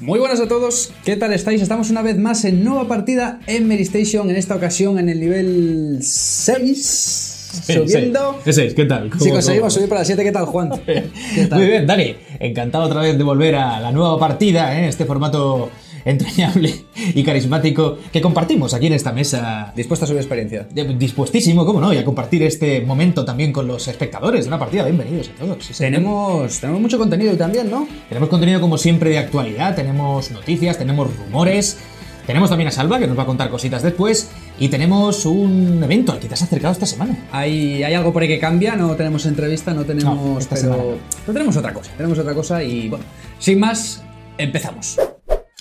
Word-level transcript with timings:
Muy 0.00 0.20
buenas 0.20 0.38
a 0.40 0.46
todos, 0.46 0.92
¿qué 1.04 1.16
tal 1.16 1.32
estáis? 1.32 1.60
Estamos 1.60 1.90
una 1.90 2.02
vez 2.02 2.16
más 2.18 2.44
en 2.44 2.62
nueva 2.62 2.86
partida 2.86 3.40
en 3.48 3.66
Mary 3.66 3.82
Station, 3.82 4.30
en 4.30 4.36
esta 4.36 4.54
ocasión 4.54 4.96
en 4.98 5.08
el 5.08 5.18
nivel 5.18 5.98
6, 6.00 7.62
subiendo. 7.66 8.38
Ese 8.46 8.66
es, 8.66 8.74
¿qué 8.74 8.84
tal? 8.84 9.10
Si 9.14 9.18
¿Cómo- 9.18 9.32
conseguimos 9.32 9.60
cómo? 9.64 9.70
subir 9.70 9.88
para 9.88 10.02
la 10.02 10.04
7, 10.04 10.22
¿qué 10.22 10.30
tal, 10.32 10.44
Juan? 10.46 10.70
¿Qué 10.86 11.46
tal? 11.50 11.58
Muy 11.58 11.68
bien, 11.68 11.84
Dani. 11.86 12.14
Encantado 12.38 12.84
otra 12.84 13.00
vez 13.00 13.18
de 13.18 13.24
volver 13.24 13.56
a 13.56 13.80
la 13.80 13.90
nueva 13.90 14.18
partida, 14.20 14.78
¿eh? 14.80 14.86
este 14.88 15.04
formato 15.04 15.68
entrañable 16.08 16.86
y 16.96 17.22
carismático 17.22 17.98
que 18.12 18.20
compartimos 18.20 18.74
aquí 18.74 18.86
en 18.86 18.94
esta 18.94 19.12
mesa. 19.12 19.72
Dispuesto 19.76 20.04
a 20.04 20.08
subir 20.08 20.20
experiencia. 20.20 20.66
Dispuestísimo, 20.98 21.66
cómo 21.66 21.80
no, 21.80 21.92
y 21.92 21.98
a 21.98 22.04
compartir 22.04 22.42
este 22.42 22.80
momento 22.80 23.24
también 23.24 23.52
con 23.52 23.66
los 23.66 23.86
espectadores 23.88 24.44
de 24.44 24.48
una 24.48 24.58
partida. 24.58 24.84
Bienvenidos 24.84 25.30
a 25.30 25.40
todos. 25.40 25.68
Tenemos, 25.76 26.60
tenemos 26.60 26.80
mucho 26.80 26.98
contenido 26.98 27.36
también, 27.36 27.70
¿no? 27.70 27.86
Tenemos 28.08 28.28
contenido 28.28 28.60
como 28.60 28.78
siempre 28.78 29.10
de 29.10 29.18
actualidad, 29.18 29.76
tenemos 29.76 30.30
noticias, 30.30 30.78
tenemos 30.78 31.14
rumores, 31.16 31.78
tenemos 32.26 32.48
también 32.48 32.68
a 32.68 32.70
Salva 32.70 32.98
que 32.98 33.06
nos 33.06 33.18
va 33.18 33.22
a 33.22 33.26
contar 33.26 33.50
cositas 33.50 33.82
después 33.82 34.30
y 34.58 34.68
tenemos 34.68 35.26
un 35.26 35.82
evento 35.82 36.12
al 36.12 36.18
que 36.18 36.28
te 36.28 36.34
has 36.34 36.42
acercado 36.42 36.72
esta 36.72 36.86
semana. 36.86 37.26
Hay, 37.32 37.82
hay 37.82 37.94
algo 37.94 38.12
por 38.12 38.22
ahí 38.22 38.28
que 38.28 38.38
cambia, 38.38 38.76
no 38.76 38.96
tenemos 38.96 39.26
entrevista, 39.26 39.74
no 39.74 39.84
tenemos. 39.84 40.14
No, 40.14 40.38
esta 40.38 40.54
pero, 40.56 40.72
semana 40.72 40.82
no. 40.82 40.98
pero 41.20 41.32
tenemos 41.32 41.56
otra 41.56 41.74
cosa, 41.74 41.90
tenemos 41.96 42.18
otra 42.18 42.34
cosa 42.34 42.62
y 42.62 42.88
bueno, 42.88 43.04
sin 43.38 43.60
más, 43.60 44.02
empezamos. 44.38 44.98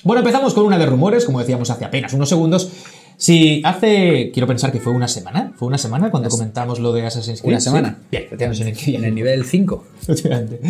Bueno, 0.07 0.21
empezamos 0.21 0.53
con 0.53 0.63
una 0.63 0.77
de 0.77 0.85
rumores, 0.85 1.25
como 1.25 1.41
decíamos 1.41 1.69
hace 1.69 1.83
apenas 1.83 2.13
unos 2.13 2.29
segundos. 2.29 2.71
Si 3.17 3.61
hace, 3.65 4.31
quiero 4.31 4.47
pensar 4.47 4.71
que 4.71 4.79
fue 4.79 4.93
una 4.93 5.09
semana, 5.09 5.51
fue 5.57 5.67
una 5.67 5.77
semana 5.77 6.09
cuando 6.11 6.29
comentamos 6.29 6.79
lo 6.79 6.93
de 6.93 7.05
Assassin's 7.05 7.41
Creed. 7.41 7.51
Una 7.51 7.59
semana. 7.59 7.99
Sí. 8.09 8.19
Bien, 8.37 8.99
en 9.01 9.03
el 9.03 9.13
nivel 9.13 9.43
5. 9.43 9.83
Efectivamente. 10.03 10.61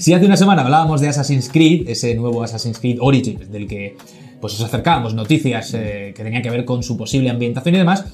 Si 0.00 0.14
hace 0.14 0.24
una 0.24 0.38
semana 0.38 0.62
hablábamos 0.62 1.02
de 1.02 1.08
Assassin's 1.08 1.50
Creed, 1.50 1.86
ese 1.86 2.14
nuevo 2.14 2.42
Assassin's 2.42 2.78
Creed 2.78 2.96
Origins, 3.02 3.52
del 3.52 3.68
que 3.68 3.98
pues 4.40 4.54
os 4.54 4.62
acercábamos 4.62 5.12
noticias 5.12 5.74
eh, 5.74 6.14
que 6.16 6.24
tenían 6.24 6.42
que 6.42 6.48
ver 6.48 6.64
con 6.64 6.82
su 6.82 6.96
posible 6.96 7.28
ambientación 7.28 7.74
y 7.74 7.78
demás, 7.78 8.06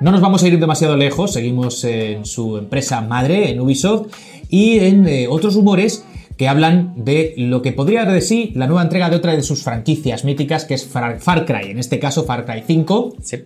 no 0.00 0.10
nos 0.10 0.20
vamos 0.20 0.42
a 0.42 0.48
ir 0.48 0.58
demasiado 0.58 0.96
lejos, 0.96 1.34
seguimos 1.34 1.84
en 1.84 2.24
su 2.24 2.58
empresa 2.58 3.00
madre, 3.00 3.52
en 3.52 3.60
Ubisoft, 3.60 4.08
y 4.48 4.80
en 4.80 5.06
eh, 5.06 5.28
otros 5.28 5.54
rumores 5.54 6.04
que 6.40 6.48
hablan 6.48 6.94
de 6.96 7.34
lo 7.36 7.60
que 7.60 7.72
podría 7.72 8.06
dar 8.06 8.14
de 8.14 8.22
sí 8.22 8.50
la 8.54 8.66
nueva 8.66 8.80
entrega 8.80 9.10
de 9.10 9.16
otra 9.16 9.36
de 9.36 9.42
sus 9.42 9.62
franquicias 9.62 10.24
míticas, 10.24 10.64
que 10.64 10.72
es 10.72 10.86
Far, 10.86 11.44
Cry, 11.44 11.70
en 11.70 11.78
este 11.78 11.98
caso 11.98 12.24
Far 12.24 12.46
Cry 12.46 12.62
5, 12.66 13.16
Sí. 13.20 13.44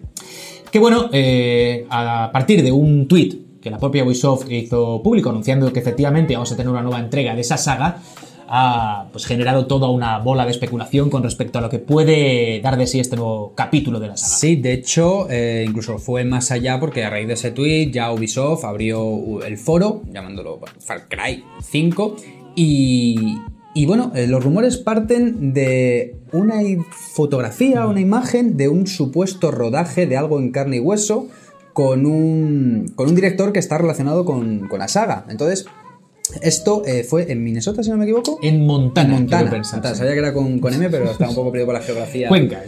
que 0.70 0.78
bueno, 0.78 1.10
eh, 1.12 1.86
a 1.90 2.30
partir 2.32 2.62
de 2.62 2.70
un 2.70 3.08
tweet 3.08 3.32
que 3.60 3.68
la 3.68 3.78
propia 3.78 4.04
Ubisoft 4.04 4.48
hizo 4.48 5.02
público 5.02 5.30
anunciando 5.30 5.72
que 5.72 5.80
efectivamente 5.80 6.34
vamos 6.34 6.52
a 6.52 6.56
tener 6.56 6.70
una 6.70 6.82
nueva 6.82 7.00
entrega 7.00 7.34
de 7.34 7.40
esa 7.40 7.56
saga, 7.56 7.98
ha 8.46 9.06
pues, 9.10 9.26
generado 9.26 9.66
toda 9.66 9.90
una 9.90 10.18
bola 10.18 10.44
de 10.44 10.52
especulación 10.52 11.10
con 11.10 11.24
respecto 11.24 11.58
a 11.58 11.62
lo 11.62 11.70
que 11.70 11.80
puede 11.80 12.60
dar 12.60 12.76
de 12.76 12.86
sí 12.86 13.00
este 13.00 13.16
nuevo 13.16 13.54
capítulo 13.56 13.98
de 13.98 14.06
la 14.06 14.16
saga. 14.16 14.36
Sí, 14.36 14.54
de 14.54 14.72
hecho, 14.72 15.28
eh, 15.28 15.64
incluso 15.66 15.98
fue 15.98 16.22
más 16.24 16.52
allá 16.52 16.78
porque 16.78 17.02
a 17.02 17.10
raíz 17.10 17.26
de 17.26 17.34
ese 17.34 17.50
tweet 17.50 17.90
ya 17.90 18.12
Ubisoft 18.12 18.62
abrió 18.64 19.42
el 19.44 19.58
foro, 19.58 20.02
llamándolo 20.12 20.60
Far 20.78 21.08
Cry 21.08 21.42
5, 21.60 22.16
y, 22.54 23.38
y 23.74 23.86
bueno, 23.86 24.12
eh, 24.14 24.26
los 24.26 24.42
rumores 24.42 24.76
parten 24.76 25.52
de 25.52 26.16
una 26.32 26.60
fotografía, 26.90 27.86
una 27.86 28.00
imagen 28.00 28.56
de 28.56 28.68
un 28.68 28.86
supuesto 28.86 29.50
rodaje 29.50 30.06
de 30.06 30.16
algo 30.16 30.38
en 30.38 30.52
carne 30.52 30.76
y 30.76 30.80
hueso 30.80 31.28
con 31.72 32.06
un, 32.06 32.92
con 32.94 33.08
un 33.08 33.14
director 33.14 33.52
que 33.52 33.58
está 33.58 33.78
relacionado 33.78 34.24
con, 34.24 34.68
con 34.68 34.78
la 34.78 34.88
saga. 34.88 35.26
Entonces, 35.28 35.66
esto 36.40 36.82
eh, 36.86 37.04
fue 37.04 37.30
en 37.30 37.44
Minnesota, 37.44 37.82
si 37.82 37.90
no 37.90 37.96
me 37.96 38.04
equivoco. 38.04 38.38
En 38.42 38.66
Montana, 38.66 39.14
Montana. 39.14 39.42
quiero 39.42 39.56
pensar, 39.56 39.74
Montana. 39.76 39.94
sí. 39.94 39.98
Sabía 39.98 40.12
que 40.14 40.18
era 40.18 40.32
con, 40.32 40.58
con 40.58 40.72
M, 40.74 40.88
pero 40.90 41.10
estaba 41.10 41.30
un 41.30 41.36
poco 41.36 41.50
perdido 41.52 41.66
por 41.66 41.74
la 41.74 41.82
geografía. 41.82 42.28
Cuenca. 42.28 42.62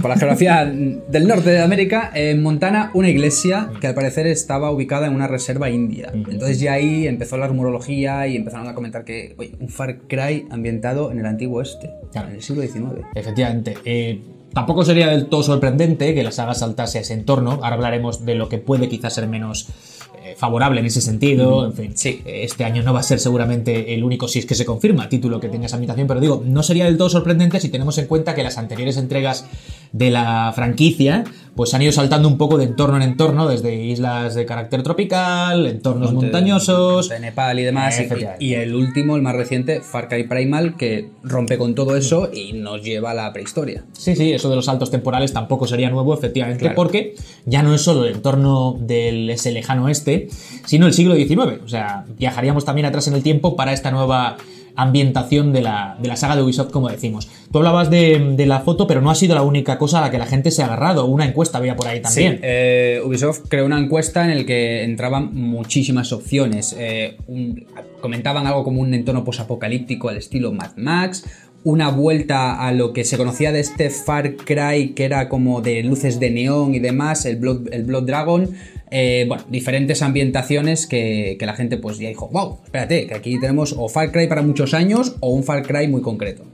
Por 0.00 0.10
la 0.10 0.16
geografía 0.16 0.64
del 0.66 1.26
norte 1.26 1.50
de 1.50 1.60
América, 1.60 2.10
en 2.14 2.42
Montana, 2.42 2.90
una 2.94 3.08
iglesia 3.08 3.70
que 3.80 3.86
al 3.86 3.94
parecer 3.94 4.26
estaba 4.26 4.70
ubicada 4.70 5.06
en 5.06 5.14
una 5.14 5.26
reserva 5.26 5.70
india. 5.70 6.10
Entonces 6.14 6.60
ya 6.60 6.74
ahí 6.74 7.06
empezó 7.06 7.38
la 7.38 7.46
rumorología 7.48 8.26
y 8.28 8.36
empezaron 8.36 8.68
a 8.68 8.74
comentar 8.74 9.04
que, 9.04 9.34
oye, 9.38 9.52
un 9.58 9.68
Far 9.68 10.00
Cry 10.06 10.46
ambientado 10.50 11.10
en 11.10 11.18
el 11.18 11.26
antiguo 11.26 11.62
este, 11.62 11.90
Claro. 12.12 12.28
en 12.28 12.34
el 12.36 12.42
siglo 12.42 12.62
XIX. 12.62 13.06
Efectivamente. 13.14 13.74
Eh, 13.84 14.20
tampoco 14.52 14.84
sería 14.84 15.08
del 15.08 15.26
todo 15.26 15.42
sorprendente 15.42 16.14
que 16.14 16.22
la 16.22 16.30
saga 16.32 16.54
saltase 16.54 16.98
a 16.98 17.00
ese 17.00 17.14
entorno. 17.14 17.52
Ahora 17.62 17.74
hablaremos 17.74 18.24
de 18.26 18.34
lo 18.34 18.48
que 18.48 18.58
puede 18.58 18.88
quizás 18.88 19.14
ser 19.14 19.26
menos 19.28 19.68
favorable 20.36 20.80
en 20.80 20.86
ese 20.86 21.00
sentido. 21.00 21.66
En 21.66 21.72
fin, 21.72 21.92
Sí. 21.96 22.20
eh, 22.24 22.40
este 22.44 22.64
año 22.64 22.82
no 22.82 22.92
va 22.92 23.00
a 23.00 23.02
ser 23.04 23.18
seguramente 23.20 23.94
el 23.94 24.04
único, 24.04 24.28
si 24.28 24.38
es 24.40 24.46
que 24.46 24.54
se 24.54 24.64
confirma, 24.64 25.08
título 25.08 25.40
que 25.40 25.48
tenga 25.48 25.66
esa 25.66 25.76
ambientación, 25.76 26.06
pero 26.08 26.20
digo, 26.20 26.42
no 26.44 26.62
sería 26.62 26.84
del 26.86 26.96
todo 26.98 27.08
sorprendente 27.08 27.60
si 27.60 27.68
tenemos 27.68 27.96
en 27.98 28.06
cuenta 28.06 28.34
que 28.34 28.42
las 28.42 28.58
anteriores 28.58 28.96
entregas 28.96 29.46
de 29.92 30.10
la 30.10 30.52
franquicia 30.54 31.24
pues 31.54 31.74
han 31.74 31.82
ido 31.82 31.90
saltando 31.90 32.28
un 32.28 32.38
poco 32.38 32.56
de 32.56 32.64
entorno 32.64 32.96
en 32.98 33.02
entorno, 33.02 33.48
desde 33.48 33.74
islas 33.74 34.34
de 34.36 34.46
carácter 34.46 34.84
tropical, 34.84 35.66
entornos 35.66 36.12
Monte- 36.12 36.26
montañosos. 36.26 37.08
De 37.08 37.18
Nepal 37.18 37.58
y 37.58 37.64
demás. 37.64 37.98
Eh, 37.98 38.08
y- 38.38 38.54
el 38.54 38.74
último, 38.76 39.16
el 39.16 39.22
más 39.22 39.34
reciente, 39.34 39.80
Far 39.80 40.08
Cry 40.08 40.24
Primal, 40.28 40.76
que 40.76 41.08
rompe 41.24 41.58
con 41.58 41.74
todo 41.74 41.96
eso 41.96 42.30
y 42.32 42.52
nos 42.52 42.82
lleva 42.84 43.10
a 43.10 43.14
la 43.14 43.32
prehistoria. 43.32 43.82
Sí, 43.92 44.14
sí, 44.14 44.32
eso 44.32 44.48
de 44.50 44.56
los 44.56 44.66
saltos 44.66 44.90
temporales 44.92 45.32
tampoco 45.32 45.66
sería 45.66 45.90
nuevo, 45.90 46.14
efectivamente, 46.14 46.60
Claro. 46.60 46.76
porque 46.76 47.16
ya 47.44 47.62
no 47.64 47.74
es 47.74 47.82
solo 47.82 48.04
el 48.04 48.14
entorno 48.14 48.76
del 48.78 49.28
ese 49.30 49.50
lejano 49.50 49.86
oeste, 49.86 50.17
sino 50.64 50.86
el 50.86 50.92
siglo 50.92 51.14
XIX. 51.14 51.62
O 51.64 51.68
sea, 51.68 52.04
viajaríamos 52.18 52.64
también 52.64 52.86
atrás 52.86 53.08
en 53.08 53.14
el 53.14 53.22
tiempo 53.22 53.56
para 53.56 53.72
esta 53.72 53.90
nueva 53.90 54.36
ambientación 54.78 55.52
de 55.52 55.60
la, 55.60 55.98
de 56.00 56.06
la 56.06 56.16
saga 56.16 56.36
de 56.36 56.42
Ubisoft, 56.42 56.70
como 56.70 56.88
decimos. 56.88 57.28
Tú 57.50 57.58
hablabas 57.58 57.90
de, 57.90 58.34
de 58.36 58.46
la 58.46 58.60
foto, 58.60 58.86
pero 58.86 59.00
no 59.00 59.10
ha 59.10 59.16
sido 59.16 59.34
la 59.34 59.42
única 59.42 59.76
cosa 59.76 59.98
a 59.98 60.02
la 60.02 60.10
que 60.12 60.18
la 60.18 60.26
gente 60.26 60.52
se 60.52 60.62
ha 60.62 60.66
agarrado. 60.66 61.06
Una 61.06 61.26
encuesta 61.26 61.58
había 61.58 61.74
por 61.74 61.88
ahí 61.88 62.00
también. 62.00 62.38
Eh, 62.42 63.02
Ubisoft 63.04 63.48
creó 63.48 63.66
una 63.66 63.78
encuesta 63.80 64.30
en 64.30 64.38
la 64.38 64.46
que 64.46 64.84
entraban 64.84 65.34
muchísimas 65.34 66.12
opciones. 66.12 66.76
Eh, 66.78 67.16
comentaban 68.00 68.46
algo 68.46 68.62
como 68.62 68.80
un 68.80 68.94
entorno 68.94 69.24
posapocalíptico 69.24 70.10
al 70.10 70.16
estilo 70.16 70.52
Mad 70.52 70.76
Max, 70.76 71.24
una 71.64 71.90
vuelta 71.90 72.64
a 72.64 72.70
lo 72.70 72.92
que 72.92 73.04
se 73.04 73.18
conocía 73.18 73.50
de 73.50 73.58
este 73.58 73.90
Far 73.90 74.36
Cry, 74.36 74.90
que 74.94 75.04
era 75.04 75.28
como 75.28 75.60
de 75.60 75.82
luces 75.82 76.20
de 76.20 76.30
neón 76.30 76.76
y 76.76 76.78
demás, 76.78 77.26
el 77.26 77.34
Blood, 77.36 77.72
el 77.72 77.82
Blood 77.82 78.04
Dragon. 78.04 78.48
Eh, 78.90 79.24
bueno, 79.28 79.44
diferentes 79.48 80.02
ambientaciones 80.02 80.86
que, 80.86 81.36
que 81.38 81.46
la 81.46 81.54
gente 81.54 81.76
pues 81.76 81.98
ya 81.98 82.08
dijo, 82.08 82.28
wow, 82.32 82.58
espérate, 82.64 83.06
que 83.06 83.14
aquí 83.14 83.38
tenemos 83.40 83.74
o 83.76 83.88
Far 83.88 84.12
Cry 84.12 84.26
para 84.28 84.42
muchos 84.42 84.74
años 84.74 85.16
o 85.20 85.30
un 85.30 85.44
Far 85.44 85.62
Cry 85.66 85.88
muy 85.88 86.02
concreto. 86.02 86.44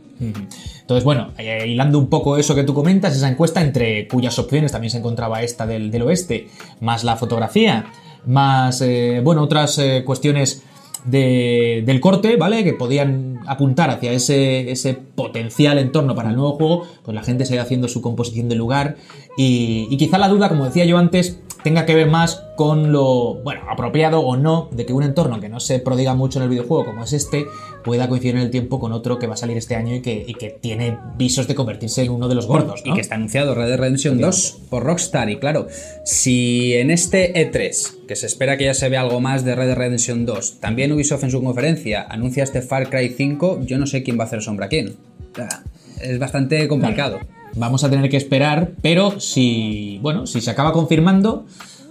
Entonces, 0.81 1.05
bueno, 1.05 1.33
eh, 1.39 1.65
hilando 1.67 1.99
un 1.99 2.09
poco 2.09 2.39
eso 2.39 2.55
que 2.55 2.62
tú 2.62 2.72
comentas, 2.72 3.17
esa 3.17 3.28
encuesta 3.28 3.61
entre 3.61 4.06
cuyas 4.09 4.39
opciones 4.39 4.71
también 4.72 4.91
se 4.91 4.99
encontraba 4.99 5.43
esta 5.43 5.67
del, 5.67 5.91
del 5.91 6.03
oeste, 6.03 6.47
más 6.81 7.05
la 7.05 7.17
fotografía, 7.17 7.87
más, 8.27 8.81
eh, 8.81 9.21
bueno, 9.22 9.43
otras 9.43 9.81
cuestiones 10.05 10.62
de- 11.05 11.83
del 11.84 12.01
corte, 12.01 12.37
¿vale? 12.37 12.65
Que 12.65 12.72
podían 12.72 13.41
apuntar 13.47 13.91
hacia 13.91 14.12
ese, 14.12 14.71
ese 14.71 14.95
potencial 14.95 15.78
entorno 15.78 16.15
para 16.15 16.31
el 16.31 16.37
nuevo 16.37 16.53
juego, 16.53 16.87
pues 17.05 17.15
la 17.15 17.22
gente 17.22 17.45
se 17.45 17.59
ha 17.59 17.62
haciendo 17.62 17.89
su 17.89 18.01
composición 18.01 18.49
de 18.49 18.55
lugar 18.55 18.97
y 19.37 19.95
quizá 19.99 20.16
la 20.16 20.28
duda, 20.28 20.49
como 20.49 20.65
decía 20.65 20.84
yo 20.87 20.97
antes, 20.97 21.41
tenga 21.64 21.86
que 21.86 21.94
ver 21.94 22.08
más 22.08 22.44
con 22.56 22.92
lo, 22.92 23.36
bueno, 23.42 23.62
apropiado 23.69 24.20
o 24.20 24.36
no 24.36 24.69
de 24.70 24.84
que 24.86 24.92
un 24.92 25.02
entorno 25.02 25.41
que 25.41 25.48
no 25.48 25.58
se 25.58 25.80
prodiga 25.80 26.14
mucho 26.14 26.38
en 26.38 26.44
el 26.44 26.50
videojuego 26.50 26.84
como 26.84 27.02
es 27.02 27.14
este, 27.14 27.47
pueda 27.82 28.06
coincidir 28.08 28.36
en 28.36 28.42
el 28.42 28.50
tiempo 28.50 28.78
con 28.78 28.92
otro 28.92 29.19
que 29.19 29.26
va 29.26 29.34
a 29.34 29.36
salir 29.38 29.56
este 29.56 29.74
año 29.74 29.94
y 29.97 30.03
que, 30.03 30.24
y 30.26 30.34
que 30.34 30.50
tiene 30.50 30.98
visos 31.16 31.48
de 31.48 31.54
convertirse 31.54 32.03
en 32.03 32.12
uno 32.12 32.28
de 32.28 32.34
los 32.34 32.47
gordos, 32.47 32.82
¿no? 32.84 32.92
Y 32.92 32.94
que 32.94 33.00
está 33.00 33.14
anunciado 33.14 33.54
Red 33.54 33.69
Dead 33.69 33.78
Redemption 33.78 34.20
2 34.20 34.58
por 34.69 34.84
Rockstar. 34.84 35.30
Y 35.30 35.38
claro, 35.38 35.66
si 36.04 36.74
en 36.74 36.91
este 36.91 37.32
E3, 37.32 38.06
que 38.06 38.14
se 38.14 38.26
espera 38.26 38.58
que 38.58 38.64
ya 38.64 38.74
se 38.74 38.88
vea 38.91 39.00
algo 39.00 39.20
más 39.20 39.44
de 39.44 39.56
Red 39.56 39.66
Dead 39.69 39.76
Redemption 39.76 40.26
2, 40.26 40.60
también 40.60 40.92
Ubisoft 40.92 41.24
en 41.24 41.30
su 41.30 41.42
conferencia 41.42 42.06
anuncia 42.08 42.44
este 42.44 42.60
Far 42.60 42.91
Cry 42.91 43.08
5, 43.08 43.60
yo 43.64 43.78
no 43.78 43.86
sé 43.86 44.03
quién 44.03 44.19
va 44.19 44.24
a 44.24 44.26
hacer 44.26 44.42
sombra 44.42 44.66
a 44.66 44.69
quién. 44.69 44.97
Es 46.03 46.19
bastante 46.19 46.69
complicado. 46.69 47.21
Vamos 47.56 47.84
a 47.84 47.91
tener 47.91 48.10
que 48.10 48.16
esperar, 48.16 48.72
pero 48.83 49.21
si, 49.21 49.98
bueno, 50.03 50.27
si 50.27 50.41
se 50.41 50.51
acaba 50.51 50.72
confirmando, 50.72 51.47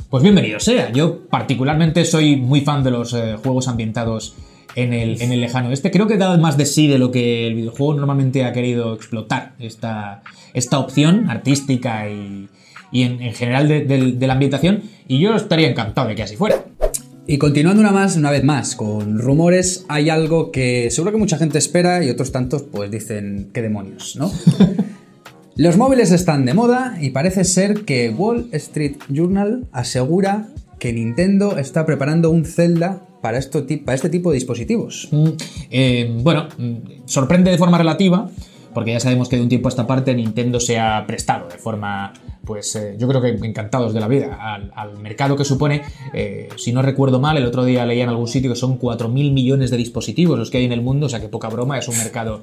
pues 0.09 0.21
bienvenido 0.23 0.59
sea. 0.59 0.91
Yo 0.91 1.25
particularmente 1.29 2.03
soy 2.05 2.35
muy 2.35 2.61
fan 2.61 2.83
de 2.83 2.91
los 2.91 3.13
eh, 3.13 3.37
juegos 3.41 3.67
ambientados 3.69 4.35
en 4.75 4.91
el, 4.93 5.21
en 5.21 5.31
el 5.31 5.39
lejano 5.39 5.69
oeste. 5.69 5.89
Creo 5.89 6.07
que 6.07 6.17
da 6.17 6.35
más 6.37 6.57
de 6.57 6.65
sí 6.65 6.87
de 6.87 6.97
lo 6.97 7.11
que 7.11 7.47
el 7.47 7.55
videojuego 7.55 7.93
normalmente 7.93 8.43
ha 8.43 8.51
querido 8.51 8.93
explotar, 8.93 9.53
esta, 9.59 10.21
esta 10.53 10.79
opción 10.79 11.29
artística 11.29 12.09
y, 12.09 12.49
y 12.91 13.03
en, 13.03 13.21
en 13.21 13.33
general 13.33 13.67
de, 13.69 13.85
de- 13.85 14.11
de 14.11 14.27
la 14.27 14.33
ambientación, 14.33 14.81
y 15.07 15.19
yo 15.19 15.33
estaría 15.35 15.69
encantado 15.69 16.09
de 16.09 16.15
que 16.15 16.23
así 16.23 16.35
fuera. 16.35 16.65
Y 17.25 17.37
continuando 17.37 17.79
una 17.79 17.91
más, 17.93 18.17
una 18.17 18.31
vez 18.31 18.43
más, 18.43 18.75
con 18.75 19.17
rumores, 19.17 19.85
hay 19.87 20.09
algo 20.09 20.51
que 20.51 20.91
seguro 20.91 21.13
que 21.13 21.17
mucha 21.19 21.37
gente 21.37 21.57
espera 21.57 22.03
y 22.03 22.09
otros 22.09 22.33
tantos 22.33 22.63
pues 22.63 22.91
dicen, 22.91 23.49
¿qué 23.53 23.61
demonios, 23.61 24.17
no? 24.17 24.29
Los 25.55 25.77
móviles 25.77 26.11
están 26.11 26.45
de 26.45 26.55
moda 26.55 26.97
y 26.99 27.11
parece 27.11 27.43
ser 27.43 27.85
que 27.85 28.09
Wall 28.09 28.47
Street 28.53 28.95
Journal 29.09 29.67
asegura 29.71 30.47
que 30.79 30.91
Nintendo 30.91 31.59
está 31.59 31.85
preparando 31.85 32.31
un 32.31 32.43
Zelda 32.43 33.05
para, 33.21 33.37
este 33.37 34.09
tipo 34.09 34.31
de 34.31 34.35
dispositivos. 34.35 35.09
Mm, 35.11 35.27
eh, 35.69 36.17
bueno, 36.23 36.47
mm, 36.57 37.05
sorprende 37.05 37.51
de 37.51 37.59
forma 37.59 37.77
relativa 37.77 38.31
porque 38.73 38.91
ya 38.91 38.99
sabemos 38.99 39.29
que 39.29 39.35
de 39.35 39.41
un 39.41 39.49
tiempo 39.49 39.67
a 39.67 39.71
esta 39.71 39.87
parte 39.87 40.13
Nintendo 40.13 40.59
se 40.59 40.79
ha 40.79 41.05
prestado 41.05 41.47
de 41.47 41.57
forma, 41.57 42.13
pues 42.45 42.75
eh, 42.75 42.95
yo 42.97 43.07
creo 43.07 43.21
que 43.21 43.29
encantados 43.29 43.93
de 43.93 43.99
la 43.99 44.07
vida, 44.07 44.37
al, 44.75 44.97
mercado 44.99 45.35
que 45.35 45.45
supone, 45.45 45.81
eh, 46.13 46.49
si 46.57 46.71
no 46.71 46.81
recuerdo 46.81 47.19
mal, 47.19 47.37
el 47.37 47.45
otro 47.45 47.65
día 47.65 47.85
leía 47.85 48.03
en 48.03 48.09
algún 48.09 48.27
sitio 48.27 48.51
que 48.51 48.55
son 48.55 48.79
4.000 48.79 49.09
millones 49.31 49.71
de 49.71 49.77
dispositivos 49.77 50.37
los 50.37 50.49
que 50.49 50.57
hay 50.59 50.65
en 50.65 50.71
el 50.71 50.81
mundo, 50.81 51.07
o 51.07 51.09
sea 51.09 51.19
que 51.19 51.29
poca 51.29 51.49
broma, 51.49 51.77
es 51.77 51.87
un 51.87 51.97
mercado, 51.97 52.41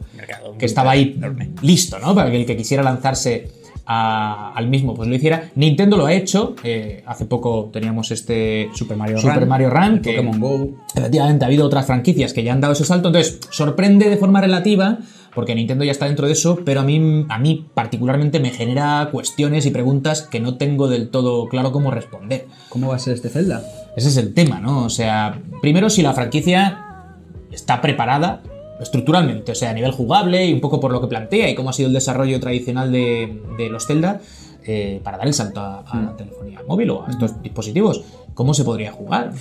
que 0.58 0.66
estaba 0.66 0.92
ahí 0.92 1.20
listo, 1.62 1.98
¿no? 1.98 2.14
Para 2.14 2.30
que 2.30 2.36
el 2.36 2.46
que 2.46 2.56
quisiera 2.56 2.82
lanzarse 2.82 3.60
al 3.92 4.68
mismo 4.68 4.94
pues 4.94 5.08
lo 5.08 5.14
hiciera. 5.14 5.50
Nintendo 5.56 5.96
lo 5.96 6.06
ha 6.06 6.12
hecho. 6.12 6.54
Eh, 6.62 7.02
hace 7.06 7.24
poco 7.26 7.70
teníamos 7.72 8.10
este 8.10 8.70
Super 8.72 8.96
Mario 8.96 9.18
Super 9.18 9.40
Run, 9.40 9.48
Mario 9.48 9.70
Run, 9.70 9.96
Pokémon 9.98 10.40
Go. 10.40 10.70
Efectivamente, 10.94 11.44
ha 11.44 11.48
habido 11.48 11.66
otras 11.66 11.86
franquicias 11.86 12.32
que 12.32 12.44
ya 12.44 12.52
han 12.52 12.60
dado 12.60 12.74
ese 12.74 12.84
salto. 12.84 13.08
Entonces, 13.08 13.40
sorprende 13.50 14.08
de 14.08 14.16
forma 14.16 14.40
relativa 14.40 14.98
porque 15.34 15.54
Nintendo 15.54 15.84
ya 15.84 15.92
está 15.92 16.06
dentro 16.06 16.26
de 16.26 16.32
eso, 16.32 16.58
pero 16.64 16.80
a 16.80 16.84
mí, 16.84 17.26
a 17.28 17.38
mí 17.38 17.66
particularmente 17.74 18.40
me 18.40 18.50
genera 18.50 19.08
cuestiones 19.12 19.66
y 19.66 19.70
preguntas 19.70 20.22
que 20.22 20.40
no 20.40 20.56
tengo 20.56 20.88
del 20.88 21.10
todo 21.10 21.48
claro 21.48 21.72
cómo 21.72 21.90
responder. 21.90 22.46
¿Cómo 22.68 22.88
va 22.88 22.96
a 22.96 22.98
ser 22.98 23.14
este 23.14 23.28
Zelda? 23.28 23.62
Ese 23.96 24.08
es 24.08 24.16
el 24.16 24.34
tema, 24.34 24.60
¿no? 24.60 24.84
O 24.84 24.90
sea, 24.90 25.40
primero 25.60 25.90
si 25.90 26.02
la 26.02 26.12
franquicia 26.12 27.14
está 27.50 27.80
preparada 27.80 28.42
estructuralmente, 28.80 29.52
o 29.52 29.54
sea, 29.54 29.70
a 29.70 29.74
nivel 29.74 29.92
jugable 29.92 30.46
y 30.46 30.52
un 30.52 30.60
poco 30.60 30.80
por 30.80 30.90
lo 30.90 31.00
que 31.00 31.06
plantea 31.06 31.50
y 31.50 31.54
cómo 31.54 31.70
ha 31.70 31.72
sido 31.72 31.88
el 31.88 31.94
desarrollo 31.94 32.40
tradicional 32.40 32.90
de, 32.90 33.68
los 33.70 33.86
Zelda 33.86 34.20
eh, 34.64 35.00
para 35.04 35.18
dar 35.18 35.26
el 35.26 35.34
salto 35.34 35.60
a, 35.60 35.80
a, 35.80 35.96
la 35.96 36.12
mm. 36.12 36.16
telefonía 36.16 36.60
móvil 36.66 36.90
o 36.90 37.06
a 37.06 37.10
estos 37.10 37.42
dispositivos. 37.42 38.02
¿Cómo 38.34 38.54
se 38.54 38.64
podría 38.64 38.92
jugar? 38.92 39.32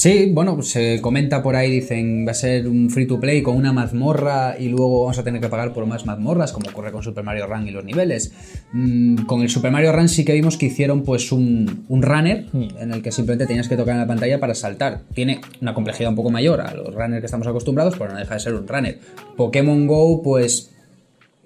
Sí, 0.00 0.30
bueno, 0.32 0.54
pues 0.54 0.70
se 0.70 0.98
comenta 1.02 1.42
por 1.42 1.56
ahí, 1.56 1.70
dicen, 1.70 2.24
va 2.26 2.30
a 2.30 2.34
ser 2.34 2.66
un 2.66 2.88
free 2.88 3.06
to 3.06 3.20
play 3.20 3.42
con 3.42 3.54
una 3.54 3.74
mazmorra 3.74 4.56
y 4.58 4.70
luego 4.70 5.02
vamos 5.02 5.18
a 5.18 5.24
tener 5.24 5.42
que 5.42 5.50
pagar 5.50 5.74
por 5.74 5.84
más 5.84 6.06
mazmorras, 6.06 6.52
como 6.52 6.70
ocurre 6.70 6.90
con 6.90 7.02
Super 7.02 7.22
Mario 7.22 7.46
Run 7.46 7.68
y 7.68 7.70
los 7.70 7.84
niveles. 7.84 8.32
Mm, 8.72 9.26
con 9.26 9.42
el 9.42 9.50
Super 9.50 9.70
Mario 9.70 9.92
Run 9.92 10.08
sí 10.08 10.24
que 10.24 10.32
vimos 10.32 10.56
que 10.56 10.64
hicieron 10.64 11.02
pues 11.02 11.32
un, 11.32 11.84
runner 11.90 12.46
hmm. 12.50 12.78
en 12.78 12.92
el 12.94 13.02
que 13.02 13.12
simplemente 13.12 13.46
tenías 13.46 13.68
que 13.68 13.76
tocar 13.76 13.92
en 13.92 14.00
la 14.00 14.06
pantalla 14.06 14.40
para 14.40 14.54
saltar. 14.54 15.02
Tiene 15.12 15.42
una 15.60 15.74
complejidad 15.74 16.08
un 16.08 16.16
poco 16.16 16.30
mayor 16.30 16.62
a 16.62 16.72
los 16.72 16.94
runners 16.94 17.20
que 17.20 17.26
estamos 17.26 17.46
acostumbrados, 17.46 17.94
pero 17.98 18.10
no 18.10 18.18
deja 18.18 18.32
de 18.32 18.40
ser 18.40 18.54
un 18.54 18.66
runner. 18.66 18.98
Pokémon 19.36 19.86
Go, 19.86 20.22
pues 20.22 20.70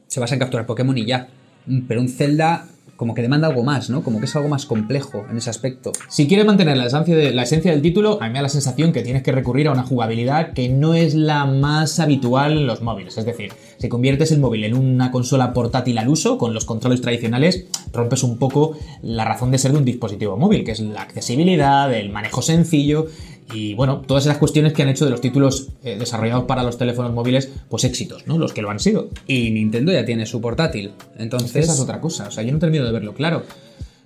se 0.07 0.21
basa 0.21 0.37
en 0.37 0.39
capturar 0.39 0.65
Pokémon 0.65 0.97
y 0.97 1.07
ya. 1.07 1.27
Mm, 1.67 1.89
pero 1.89 2.01
un 2.01 2.09
Zelda 2.09 2.69
como 2.97 3.15
que 3.15 3.23
demanda 3.23 3.49
algo 3.49 3.63
más, 3.63 3.91
¿no? 3.91 4.03
Como 4.03 4.19
que 4.19 4.27
es 4.27 4.37
algo 4.37 4.49
más 4.49 4.67
complejo 4.67 5.25
en 5.31 5.37
ese 5.37 5.51
aspecto. 5.51 5.93
Si 6.09 6.27
quieres 6.27 6.47
mantener 6.47 6.77
la 6.77 6.87
esencia, 6.87 7.73
del 7.73 7.83
título, 7.83 8.19
a 8.21 8.27
mí 8.27 8.33
me 8.33 8.39
da 8.39 8.43
la 8.43 8.49
sensación 8.49 8.93
que 8.93 9.03
tienes 9.03 9.23
que 9.23 9.33
recurrir 9.33 9.69
a 9.69 9.73
una 9.73 9.83
jugabilidad 9.83 10.53
que 10.53 10.69
no 10.69 10.95
es 10.95 11.15
la 11.15 11.45
más 11.45 12.01
habitual 12.01 12.53
en 12.53 12.67
los 12.67 12.83
móviles. 12.83 13.19
Es 13.19 13.27
decir, 13.27 13.53
si 13.79 13.89
conviertes 13.89 14.33
el 14.33 14.41
móvil 14.41 14.65
en 14.65 14.77
una 14.77 15.11
consola 15.11 15.53
portátil 15.53 15.99
al 15.99 16.09
uso, 16.09 16.39
con 16.39 16.55
los 16.55 16.65
controles 16.65 17.01
tradicionales, 17.01 17.67
rompes 17.93 18.23
un 18.23 18.39
poco 18.39 18.77
la 19.03 19.25
razón 19.25 19.51
de 19.51 19.59
ser 19.59 19.73
de 19.73 19.79
un 19.79 19.85
dispositivo 19.85 20.37
móvil, 20.37 20.65
que 20.65 20.73
es 20.73 20.81
la 20.81 21.03
accesibilidad, 21.03 21.93
el 21.93 22.11
manejo 22.11 22.43
sencillo 22.43 23.07
y 23.53 23.75
bueno, 23.75 24.01
todas 24.01 24.25
esas 24.25 24.39
cuestiones 24.39 24.73
que 24.73 24.83
han 24.83 24.89
hecho 24.89 25.05
de 25.05 25.11
los 25.11 25.21
títulos 25.21 25.69
eh, 25.83 25.97
desarrollados 25.99 26.45
para 26.45 26.63
los 26.63 26.79
teléfonos 26.79 27.13
móviles, 27.13 27.51
pues 27.69 27.85
éxitos, 27.85 28.27
¿no? 28.27 28.39
Los 28.39 28.53
que 28.53 28.63
lo 28.63 28.71
han 28.71 28.81
sido. 28.81 29.11
Y 29.27 29.51
Nintendo 29.51 29.93
ya 29.93 30.05
tiene 30.05 30.27
su 30.27 30.41
portátil. 30.41 30.93
Entonces. 31.19 31.65
Esa 31.65 31.75
es 31.75 31.81
otra 31.81 32.01
cosa. 32.01 32.29
O 32.29 32.31
sea, 32.31 32.43
yo 32.43 32.53
no 32.53 32.59
termino 32.59 32.85
de 32.85 32.93
verlo 32.93 33.13
claro. 33.15 33.43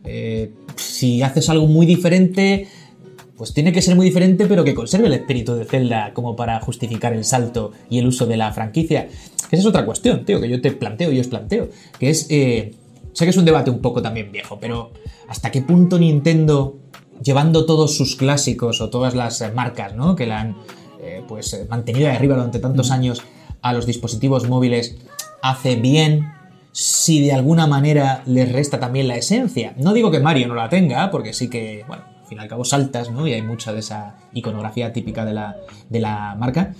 Eh, 0.05 0.50
si 0.76 1.23
haces 1.23 1.49
algo 1.49 1.67
muy 1.67 1.87
diferente, 1.87 2.67
pues 3.37 3.55
tiene 3.55 3.73
que 3.73 3.81
ser 3.81 3.94
muy 3.94 4.06
diferente, 4.06 4.46
pero 4.46 4.64
que 4.64 4.75
conserve 4.75 5.06
el 5.06 5.14
espíritu 5.14 5.55
de 5.55 5.64
Zelda 5.64 6.12
como 6.14 6.35
para 6.35 6.58
justificar 6.61 7.12
el 7.12 7.25
salto 7.25 7.73
y 7.88 7.99
el 7.99 8.06
uso 8.06 8.26
de 8.26 8.37
la 8.37 8.52
franquicia. 8.52 9.08
Esa 9.50 9.56
es 9.56 9.67
otra 9.67 9.87
cuestión, 9.87 10.25
tío, 10.25 10.40
que 10.40 10.49
yo 10.49 10.61
te 10.61 10.73
planteo 10.73 11.12
y 11.12 11.20
os 11.20 11.29
planteo. 11.29 11.69
Que 11.99 12.11
es. 12.11 12.26
Eh, 12.29 12.75
sé 13.12 13.25
que 13.25 13.31
es 13.31 13.37
un 13.37 13.44
debate 13.44 13.70
un 13.70 13.81
poco 13.81 14.02
también 14.02 14.32
viejo, 14.32 14.58
pero 14.61 14.90
¿hasta 15.29 15.50
qué 15.50 15.62
punto 15.62 15.99
Nintendo 15.99 16.76
llevando 17.22 17.66
todos 17.66 17.96
sus 17.96 18.16
clásicos 18.16 18.80
o 18.80 18.90
todas 18.90 19.14
las 19.14 19.40
eh, 19.40 19.50
marcas 19.52 19.94
¿no? 19.94 20.16
que 20.16 20.26
la 20.26 20.40
han 20.40 20.56
eh, 21.00 21.22
pues, 21.26 21.52
eh, 21.54 21.66
mantenido 21.68 22.08
de 22.08 22.14
arriba 22.14 22.36
durante 22.36 22.58
tantos 22.58 22.90
años 22.90 23.22
a 23.62 23.72
los 23.72 23.86
dispositivos 23.86 24.48
móviles, 24.48 24.96
hace 25.42 25.76
bien 25.76 26.32
si 26.72 27.20
de 27.20 27.32
alguna 27.32 27.66
manera 27.66 28.22
les 28.26 28.52
resta 28.52 28.78
también 28.78 29.08
la 29.08 29.16
esencia. 29.16 29.74
No 29.76 29.92
digo 29.92 30.10
que 30.10 30.20
Mario 30.20 30.48
no 30.48 30.54
la 30.54 30.68
tenga, 30.68 31.10
porque 31.10 31.32
sí 31.32 31.48
que, 31.48 31.84
bueno, 31.88 32.04
al 32.20 32.26
fin 32.28 32.38
y 32.38 32.40
al 32.40 32.48
cabo 32.48 32.64
saltas, 32.64 33.10
¿no? 33.10 33.26
Y 33.26 33.32
hay 33.32 33.42
mucha 33.42 33.72
de 33.72 33.80
esa 33.80 34.16
iconografía 34.32 34.92
típica 34.92 35.24
de 35.24 35.34
la, 35.34 35.56
de 35.88 35.98
la 35.98 36.36
marca. 36.38 36.74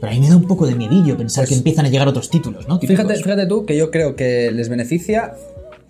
Pero 0.00 0.10
a 0.10 0.14
mí 0.14 0.20
me 0.20 0.28
da 0.28 0.36
un 0.36 0.46
poco 0.46 0.66
de 0.66 0.74
miedillo 0.74 1.16
pensar 1.16 1.42
pues 1.42 1.50
que 1.50 1.54
empiezan 1.54 1.86
a 1.86 1.88
llegar 1.88 2.08
otros 2.08 2.28
títulos, 2.28 2.68
¿no? 2.68 2.78
Fíjate, 2.78 3.14
fíjate 3.14 3.46
tú 3.46 3.64
que 3.64 3.76
yo 3.76 3.90
creo 3.90 4.16
que 4.16 4.50
les 4.50 4.68
beneficia 4.68 5.34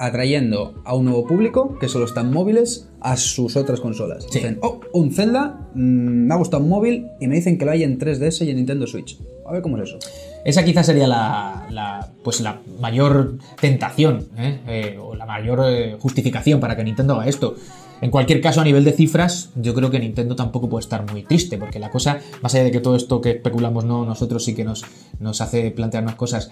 atrayendo 0.03 0.75
a 0.85 0.97
un 0.97 1.05
nuevo 1.05 1.25
público 1.29 1.79
que 1.79 1.89
solo 1.89 2.07
están 2.07 2.33
móviles 2.33 2.89
a 3.01 3.17
sus 3.17 3.55
otras 3.55 3.81
consolas. 3.81 4.27
Dicen, 4.33 4.59
oh, 4.61 4.81
un 4.93 5.13
Zelda, 5.13 5.61
mm, 5.75 6.27
me 6.27 6.35
ha 6.35 6.37
gustado 6.37 6.65
un 6.65 6.71
móvil 6.71 7.07
y 7.21 7.29
me 7.29 7.37
dicen 7.37 7.57
que 7.57 7.65
lo 7.65 7.71
hay 7.71 7.85
en 7.85 8.01
3DS 8.01 8.45
y 8.45 8.51
en 8.51 8.57
Nintendo 8.57 8.89
Switch. 8.89 9.17
A 9.47 9.53
ver 9.53 9.63
cómo 9.63 9.79
es 9.79 9.91
eso. 9.91 9.99
Esa 10.45 10.65
quizás 10.65 10.87
sería 10.87 11.07
la, 11.07 12.11
pues 12.25 12.41
la 12.41 12.59
mayor 12.81 13.39
tentación 13.61 14.27
¿eh? 14.37 14.59
Eh, 14.67 14.99
o 15.01 15.15
la 15.15 15.25
mayor 15.25 15.63
eh, 15.67 15.97
justificación 16.01 16.59
para 16.59 16.77
que 16.77 16.83
Nintendo 16.83 17.15
haga 17.15 17.29
esto. 17.29 17.55
En 18.01 18.11
cualquier 18.11 18.41
caso, 18.41 18.61
a 18.61 18.65
nivel 18.65 18.83
de 18.83 18.91
cifras, 18.91 19.51
yo 19.55 19.73
creo 19.73 19.89
que 19.93 20.01
Nintendo 20.01 20.35
tampoco 20.35 20.69
puede 20.69 20.83
estar 20.83 21.09
muy 21.09 21.23
triste, 21.23 21.57
porque 21.59 21.79
la 21.79 21.91
cosa, 21.91 22.19
más 22.43 22.53
allá 22.53 22.65
de 22.65 22.73
que 22.73 22.81
todo 22.81 22.97
esto 22.97 23.21
que 23.21 23.31
especulamos 23.31 23.85
no, 23.85 24.05
nosotros 24.05 24.45
sí 24.45 24.57
que 24.57 24.65
nos, 24.65 24.85
nos 25.21 25.41
hace 25.41 25.71
plantearnos 25.71 26.17
cosas, 26.17 26.51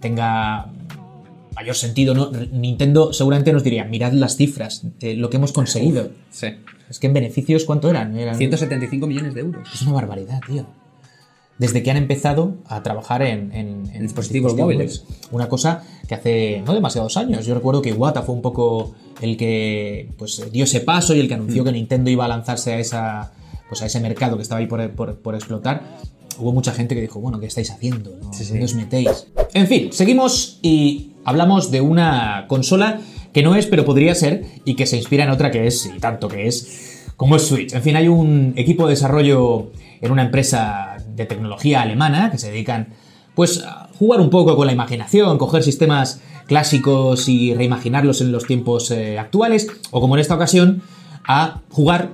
tenga 0.00 0.72
mayor 1.54 1.74
sentido, 1.74 2.14
¿no? 2.14 2.30
Nintendo 2.52 3.12
seguramente 3.12 3.52
nos 3.52 3.64
diría, 3.64 3.84
mirad 3.84 4.12
las 4.12 4.36
cifras, 4.36 4.84
lo 5.00 5.30
que 5.30 5.36
hemos 5.36 5.52
conseguido. 5.52 6.10
sí. 6.30 6.48
Es 6.88 6.98
que 6.98 7.06
en 7.06 7.14
beneficios, 7.14 7.64
¿cuánto 7.64 7.88
eran? 7.88 8.14
eran? 8.16 8.36
175 8.36 9.06
millones 9.06 9.34
de 9.34 9.40
euros. 9.40 9.68
Es 9.72 9.80
una 9.82 9.92
barbaridad, 9.92 10.40
tío. 10.46 10.66
Desde 11.56 11.82
que 11.82 11.90
han 11.90 11.96
empezado 11.96 12.58
a 12.66 12.82
trabajar 12.82 13.22
en, 13.22 13.84
dispositivos, 14.00 14.54
móviles. 14.54 15.04
Una 15.30 15.48
cosa 15.48 15.82
que 16.06 16.14
hace 16.14 16.62
no 16.66 16.74
demasiados 16.74 17.16
años. 17.16 17.46
Yo 17.46 17.54
recuerdo 17.54 17.80
que 17.80 17.88
Iwata 17.88 18.22
fue 18.22 18.34
un 18.34 18.42
poco 18.42 18.94
el 19.22 19.36
que 19.36 20.10
pues, 20.18 20.52
dio 20.52 20.64
ese 20.64 20.80
paso 20.80 21.14
y 21.14 21.20
el 21.20 21.28
que 21.28 21.34
anunció 21.34 21.62
mm. 21.62 21.66
que 21.66 21.72
Nintendo 21.72 22.10
iba 22.10 22.26
a 22.26 22.28
lanzarse 22.28 22.74
a, 22.74 22.78
esa, 22.78 23.32
pues, 23.68 23.80
a 23.80 23.86
ese 23.86 24.00
mercado 24.00 24.36
que 24.36 24.42
estaba 24.42 24.58
ahí 24.58 24.66
por, 24.66 24.90
por 24.92 25.34
explotar 25.34 25.82
hubo 26.38 26.52
mucha 26.52 26.72
gente 26.72 26.94
que 26.94 27.00
dijo, 27.00 27.20
bueno, 27.20 27.38
¿qué 27.40 27.46
estáis 27.46 27.70
haciendo? 27.70 28.16
¿No, 28.20 28.30
os 28.64 28.74
metéis? 28.74 29.28
En 29.52 29.66
fin, 29.66 29.92
seguimos 29.92 30.58
y 30.62 31.13
hablamos 31.24 31.70
de 31.70 31.80
una 31.80 32.46
consola 32.48 33.00
que 33.32 33.42
no 33.42 33.56
es, 33.56 33.66
pero 33.66 33.84
podría 33.84 34.14
ser, 34.14 34.44
y 34.64 34.74
que 34.74 34.86
se 34.86 34.96
inspira 34.96 35.24
en 35.24 35.30
otra 35.30 35.50
que 35.50 35.66
es, 35.66 35.86
y 35.86 35.98
tanto 35.98 36.28
que 36.28 36.46
es, 36.46 37.04
como 37.16 37.36
es 37.36 37.42
Switch. 37.42 37.72
En 37.72 37.82
fin, 37.82 37.96
hay 37.96 38.08
un 38.08 38.54
equipo 38.56 38.84
de 38.86 38.90
desarrollo 38.90 39.72
en 40.00 40.12
una 40.12 40.22
empresa 40.22 40.96
de 41.08 41.26
tecnología 41.26 41.82
alemana 41.82 42.30
que 42.30 42.38
se 42.38 42.50
dedican, 42.50 42.88
pues, 43.34 43.62
a 43.64 43.88
jugar 43.98 44.20
un 44.20 44.30
poco 44.30 44.56
con 44.56 44.66
la 44.66 44.72
imaginación, 44.72 45.38
coger 45.38 45.62
sistemas 45.62 46.20
clásicos 46.46 47.28
y 47.28 47.54
reimaginarlos 47.54 48.20
en 48.20 48.30
los 48.30 48.46
tiempos 48.46 48.90
eh, 48.90 49.18
actuales, 49.18 49.68
o 49.90 50.00
como 50.00 50.14
en 50.14 50.20
esta 50.20 50.34
ocasión, 50.34 50.82
a 51.26 51.60
jugar 51.70 52.10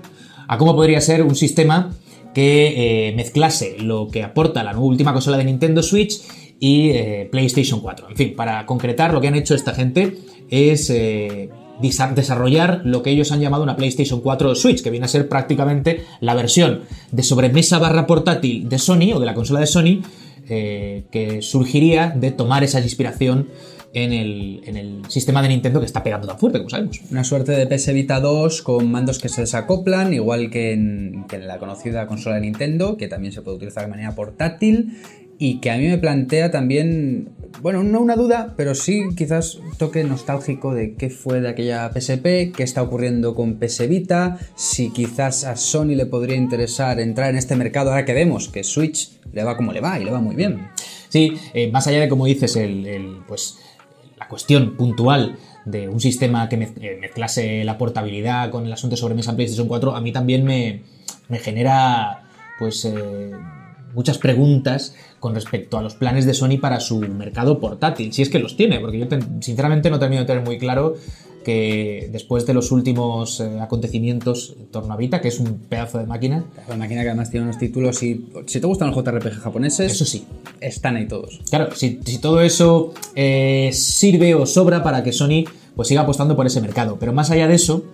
a 0.48 0.56
cómo 0.56 0.74
podría 0.74 1.00
ser 1.00 1.22
un 1.22 1.34
sistema 1.34 1.90
que 2.34 3.08
eh, 3.08 3.12
mezclase 3.16 3.76
lo 3.78 4.08
que 4.08 4.22
aporta 4.22 4.62
la 4.62 4.78
última 4.78 5.12
consola 5.12 5.36
de 5.36 5.44
Nintendo 5.44 5.82
Switch 5.82 6.22
y 6.60 6.90
eh, 6.90 7.28
PlayStation 7.32 7.80
4. 7.80 8.10
En 8.10 8.16
fin, 8.16 8.34
para 8.36 8.64
concretar, 8.66 9.12
lo 9.12 9.20
que 9.20 9.26
han 9.26 9.34
hecho 9.34 9.56
esta 9.56 9.74
gente 9.74 10.18
es 10.48 10.90
eh, 10.90 11.50
desarrollar 11.80 12.82
lo 12.84 13.02
que 13.02 13.10
ellos 13.10 13.32
han 13.32 13.40
llamado 13.40 13.64
una 13.64 13.74
PlayStation 13.74 14.20
4 14.20 14.54
Switch, 14.54 14.82
que 14.82 14.90
viene 14.90 15.06
a 15.06 15.08
ser 15.08 15.28
prácticamente 15.28 16.04
la 16.20 16.34
versión 16.34 16.82
de 17.10 17.22
sobremesa 17.24 17.78
barra 17.78 18.06
portátil 18.06 18.68
de 18.68 18.78
Sony 18.78 19.12
o 19.14 19.18
de 19.18 19.26
la 19.26 19.34
consola 19.34 19.60
de 19.60 19.66
Sony, 19.66 20.02
que 20.46 21.38
surgiría 21.42 22.12
de 22.14 22.32
tomar 22.32 22.64
esa 22.64 22.80
inspiración 22.80 23.46
en 23.92 24.12
el, 24.76 25.02
sistema 25.08 25.42
de 25.42 25.48
Nintendo 25.48 25.80
que 25.80 25.86
está 25.86 26.02
pegando 26.02 26.28
tan 26.28 26.38
fuerte, 26.38 26.58
como 26.58 26.70
sabemos. 26.70 27.00
Una 27.10 27.24
suerte 27.24 27.52
de 27.52 27.66
PS 27.66 27.92
Vita 27.92 28.20
2 28.20 28.62
con 28.62 28.90
mandos 28.90 29.18
que 29.18 29.28
se 29.28 29.42
desacoplan, 29.42 30.12
igual 30.12 30.50
que 30.50 30.72
en, 30.72 31.26
la 31.40 31.58
conocida 31.58 32.06
consola 32.06 32.36
de 32.36 32.42
Nintendo, 32.42 32.96
que 32.96 33.08
también 33.08 33.32
se 33.32 33.42
puede 33.42 33.56
utilizar 33.56 33.84
de 33.84 33.90
manera 33.90 34.14
portátil 34.14 34.96
y 35.40 35.58
que 35.58 35.72
a 35.72 35.76
mí 35.76 35.88
me 35.88 35.98
plantea 35.98 36.52
también, 36.52 37.30
bueno, 37.60 37.82
no 37.82 38.00
una 38.00 38.14
duda, 38.14 38.54
pero 38.56 38.76
sí 38.76 39.02
quizás 39.16 39.58
toque 39.78 40.04
nostálgico 40.04 40.72
de 40.74 40.94
qué 40.94 41.10
fue 41.10 41.40
de 41.40 41.48
aquella 41.48 41.90
PSP, 41.90 42.54
qué 42.54 42.62
está 42.62 42.82
ocurriendo 42.82 43.34
con 43.34 43.58
PS 43.58 43.88
Vita, 43.88 44.38
si 44.54 44.90
quizás 44.90 45.42
a 45.42 45.56
Sony 45.56 45.96
le 45.96 46.06
podría 46.06 46.36
interesar 46.36 47.00
entrar 47.00 47.30
en 47.30 47.36
este 47.36 47.56
mercado 47.56 47.90
ahora 47.90 48.04
que 48.04 48.14
vemos 48.14 48.48
que 48.48 48.62
Switch 48.62 49.18
le 49.32 49.42
va 49.42 49.56
como 49.56 49.72
le 49.72 49.80
va 49.80 49.98
y 49.98 50.04
le 50.04 50.12
va 50.12 50.20
muy 50.20 50.36
bien. 50.36 50.68
Sí, 51.08 51.32
eh, 51.54 51.72
más 51.72 51.88
allá 51.88 52.00
de 52.00 52.08
como 52.08 52.26
dices, 52.26 52.54
el 52.54 53.18
pues 53.26 53.58
la 54.20 54.28
cuestión 54.28 54.76
puntual 54.76 55.38
de 55.64 55.88
un 55.88 56.00
sistema 56.00 56.48
que 56.48 56.56
eh, 56.56 56.98
mezclase 57.00 57.64
la 57.64 57.78
portabilidad 57.78 58.50
con 58.50 58.66
el 58.66 58.72
asunto 58.72 58.96
sobre 58.96 59.14
mesa 59.14 59.34
PlayStation 59.34 59.66
4, 59.66 59.96
a 59.96 60.00
mí 60.00 60.12
también 60.12 60.44
me, 60.44 60.82
genera, 61.38 62.24
pues, 62.58 62.84
eh, 62.84 63.32
muchas 63.94 64.18
preguntas 64.18 64.94
con 65.18 65.34
respecto 65.34 65.78
a 65.78 65.82
los 65.82 65.94
planes 65.94 66.26
de 66.26 66.34
Sony 66.34 66.58
para 66.60 66.80
su 66.80 67.00
mercado 67.00 67.58
portátil, 67.58 68.12
si 68.12 68.22
es 68.22 68.30
que 68.30 68.38
los 68.38 68.56
tiene, 68.56 68.80
porque 68.80 68.98
yo 68.98 69.06
sinceramente 69.40 69.90
no 69.90 69.98
termino 69.98 70.22
de 70.22 70.26
tener 70.26 70.44
muy 70.44 70.58
claro 70.58 70.96
que 71.44 72.08
después 72.12 72.46
de 72.46 72.54
los 72.54 72.70
últimos 72.70 73.40
eh, 73.40 73.60
acontecimientos 73.60 74.54
en 74.58 74.66
torno 74.66 74.92
a 74.92 74.96
Vita, 74.96 75.20
que 75.20 75.28
es 75.28 75.40
un 75.40 75.58
pedazo 75.58 75.98
de 75.98 76.06
máquina. 76.06 76.44
La 76.68 76.76
máquina 76.76 77.02
que 77.02 77.08
además 77.08 77.30
tiene 77.30 77.44
unos 77.44 77.58
títulos 77.58 78.02
y 78.02 78.26
si 78.46 78.60
te 78.60 78.66
gustan 78.66 78.90
los 78.90 78.96
JRPG 78.96 79.40
japoneses, 79.40 79.92
eso 79.92 80.04
sí, 80.04 80.26
están 80.60 80.96
ahí 80.96 81.06
todos. 81.06 81.40
Claro, 81.48 81.74
si, 81.74 81.96
todo 82.20 82.42
eso 82.42 82.92
eh, 83.14 83.70
sirve 83.72 84.34
o 84.34 84.46
sobra 84.46 84.82
para 84.82 85.02
que 85.02 85.12
Sony 85.12 85.44
pues 85.74 85.88
siga 85.88 86.02
apostando 86.02 86.36
por 86.36 86.46
ese 86.46 86.60
mercado. 86.60 86.98
Pero 86.98 87.12
más 87.12 87.30
allá 87.30 87.48
de 87.48 87.54
eso, 87.54 87.84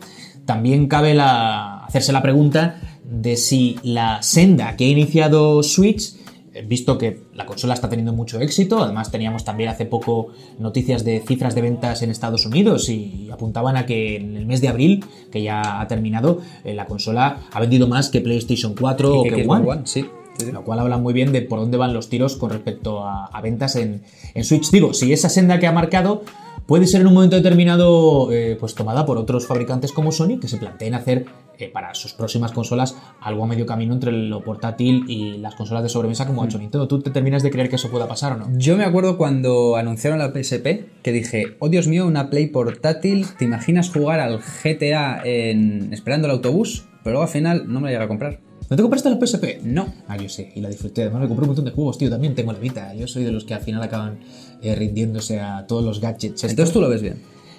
también 0.45 0.89
cabe 0.89 1.15
la, 1.15 1.85
hacerse 1.85 2.13
la 2.13 2.23
pregunta 2.23 2.81
de 3.11 3.37
si 3.37 3.79
la 3.83 4.23
senda 4.23 4.77
que 4.77 4.85
ha 4.85 4.89
iniciado 4.89 5.63
Switch, 5.63 6.15
eh, 6.53 6.65
visto 6.67 6.99
que 6.99 7.23
la 7.35 7.47
consola 7.47 7.75
está 7.75 7.89
teniendo 7.89 8.13
mucho 8.13 8.41
éxito, 8.41 8.83
además 8.83 9.11
teníamos 9.11 9.45
también 9.45 9.71
hace 9.71 9.85
poco 9.85 10.29
noticias 10.59 11.05
de 11.05 11.21
cifras 11.21 11.55
de 11.55 11.63
ventas 11.63 12.03
en 12.03 12.11
Estados 12.11 12.47
Unidos 12.47 12.89
y 12.89 13.29
apuntaban 13.31 13.77
a 13.77 13.87
que 13.87 14.17
en 14.17 14.37
el 14.37 14.47
mes 14.47 14.61
de 14.61 14.69
abril, 14.69 15.05
que 15.31 15.43
ya 15.43 15.81
ha 15.81 15.87
terminado, 15.87 16.41
eh, 16.65 16.75
la 16.75 16.87
consola 16.87 17.43
ha 17.53 17.61
vendido 17.61 17.87
más 17.87 18.09
que 18.09 18.21
PlayStation 18.21 18.75
4 18.79 19.21
o 19.21 19.23
que, 19.23 19.47
One. 19.47 19.83
sí. 19.85 20.07
Lo 20.53 20.65
cual 20.65 20.81
habla 20.81 20.99
muy 20.99 21.15
bien 21.15 21.33
de 21.33 21.41
por 21.41 21.59
dónde 21.61 21.79
van 21.79 21.95
los 21.95 22.11
tiros 22.11 22.37
con 22.37 22.51
respecto 22.51 23.07
a, 23.07 23.41
ventas 23.43 23.75
en, 23.75 24.03
en 24.35 24.45
Switch. 24.45 24.71
Digo, 24.71 24.93
si 24.93 25.11
esa 25.15 25.31
senda 25.31 25.59
que 25.59 25.67
ha 25.67 25.73
marcado 25.73 26.25
puede 26.67 26.87
ser 26.87 27.01
en 27.01 27.07
un 27.07 27.15
momento 27.15 27.37
determinado 27.37 28.31
eh, 28.33 28.57
pues 28.59 28.75
tomada 28.75 29.07
por 29.07 29.19
otros 29.19 29.47
fabricantes 29.47 29.93
como 29.93 30.13
Sony 30.13 30.39
que 30.41 30.49
se 30.49 30.59
planteen 30.59 30.95
hacer 30.95 31.27
eh, 31.59 31.69
para 31.69 31.95
sus 31.95 32.13
próximas 32.13 32.53
consolas 32.53 32.97
algo 33.21 33.45
a 33.45 33.47
medio 33.47 33.65
camino 33.65 33.95
entre 33.95 34.13
lo 34.13 34.43
portátil 34.45 35.05
y 35.09 35.39
las 35.39 35.55
consolas 35.55 35.83
de 35.83 35.89
sobremesa 35.89 36.27
como 36.27 36.43
ha 36.43 36.47
hecho. 36.47 36.59
Nintendo. 36.59 36.89
¿Tú 36.89 37.01
te 37.01 37.11
terminas 37.11 37.43
de 37.43 37.51
creer 37.51 37.69
que 37.69 37.77
eso 37.77 37.91
pueda 37.91 38.07
pasar 38.07 38.33
o 38.33 38.37
no? 38.37 38.59
Yo 38.59 38.77
me 38.77 38.85
acuerdo 38.85 39.17
cuando 39.17 39.77
anunciaron 39.77 40.19
la 40.19 40.33
PSP 40.33 41.03
que 41.03 41.13
dije, 41.13 41.57
oh 41.61 41.69
Dios 41.69 41.87
mío, 41.87 42.07
una 42.07 42.29
Play 42.31 42.49
portátil, 42.49 43.27
¿te 43.39 43.45
imaginas 43.45 43.91
jugar 43.91 44.21
al 44.21 44.41
GTA 44.41 45.23
en... 45.25 45.93
esperando 45.93 46.27
el 46.27 46.33
autobús? 46.33 46.85
Pero 47.03 47.15
luego 47.15 47.23
al 47.23 47.29
final 47.29 47.65
no 47.69 47.81
me 47.81 47.87
la 47.87 47.93
llegué 47.93 48.05
a 48.05 48.09
comprar. 48.09 48.41
¿No 48.69 48.77
te 48.77 48.83
compraste 48.83 49.09
la 49.11 49.25
PSP? 49.25 49.63
No. 49.63 49.95
Ah, 50.09 50.17
yo 50.17 50.29
sí, 50.29 50.49
y 50.57 50.61
la 50.61 50.69
disfruté. 50.69 51.03
Además 51.03 51.23
me 51.23 51.29
compré 51.29 51.45
un 51.45 51.51
montón 51.51 51.65
de 51.65 51.71
juegos, 51.71 51.99
tío. 51.99 52.11
También 52.11 52.35
tengo 52.35 52.53
la 52.53 52.59
Vita. 52.59 52.93
Yo 52.95 53.07
soy 53.07 53.23
de 53.23 53.31
los 53.31 53.45
que 53.45 53.55
al 53.55 53.61
final 53.61 53.81
acaban 53.81 54.19
eh, 54.63 54.75
rindiéndose 54.75 55.41
a 55.41 55.67
todos 55.67 55.85
los 55.85 56.01
gadgets. 56.01 56.45
Entonces 56.45 56.73
tú 56.73 56.81
lo 56.81 56.89
ves 56.89 57.03
bien. 57.03 57.17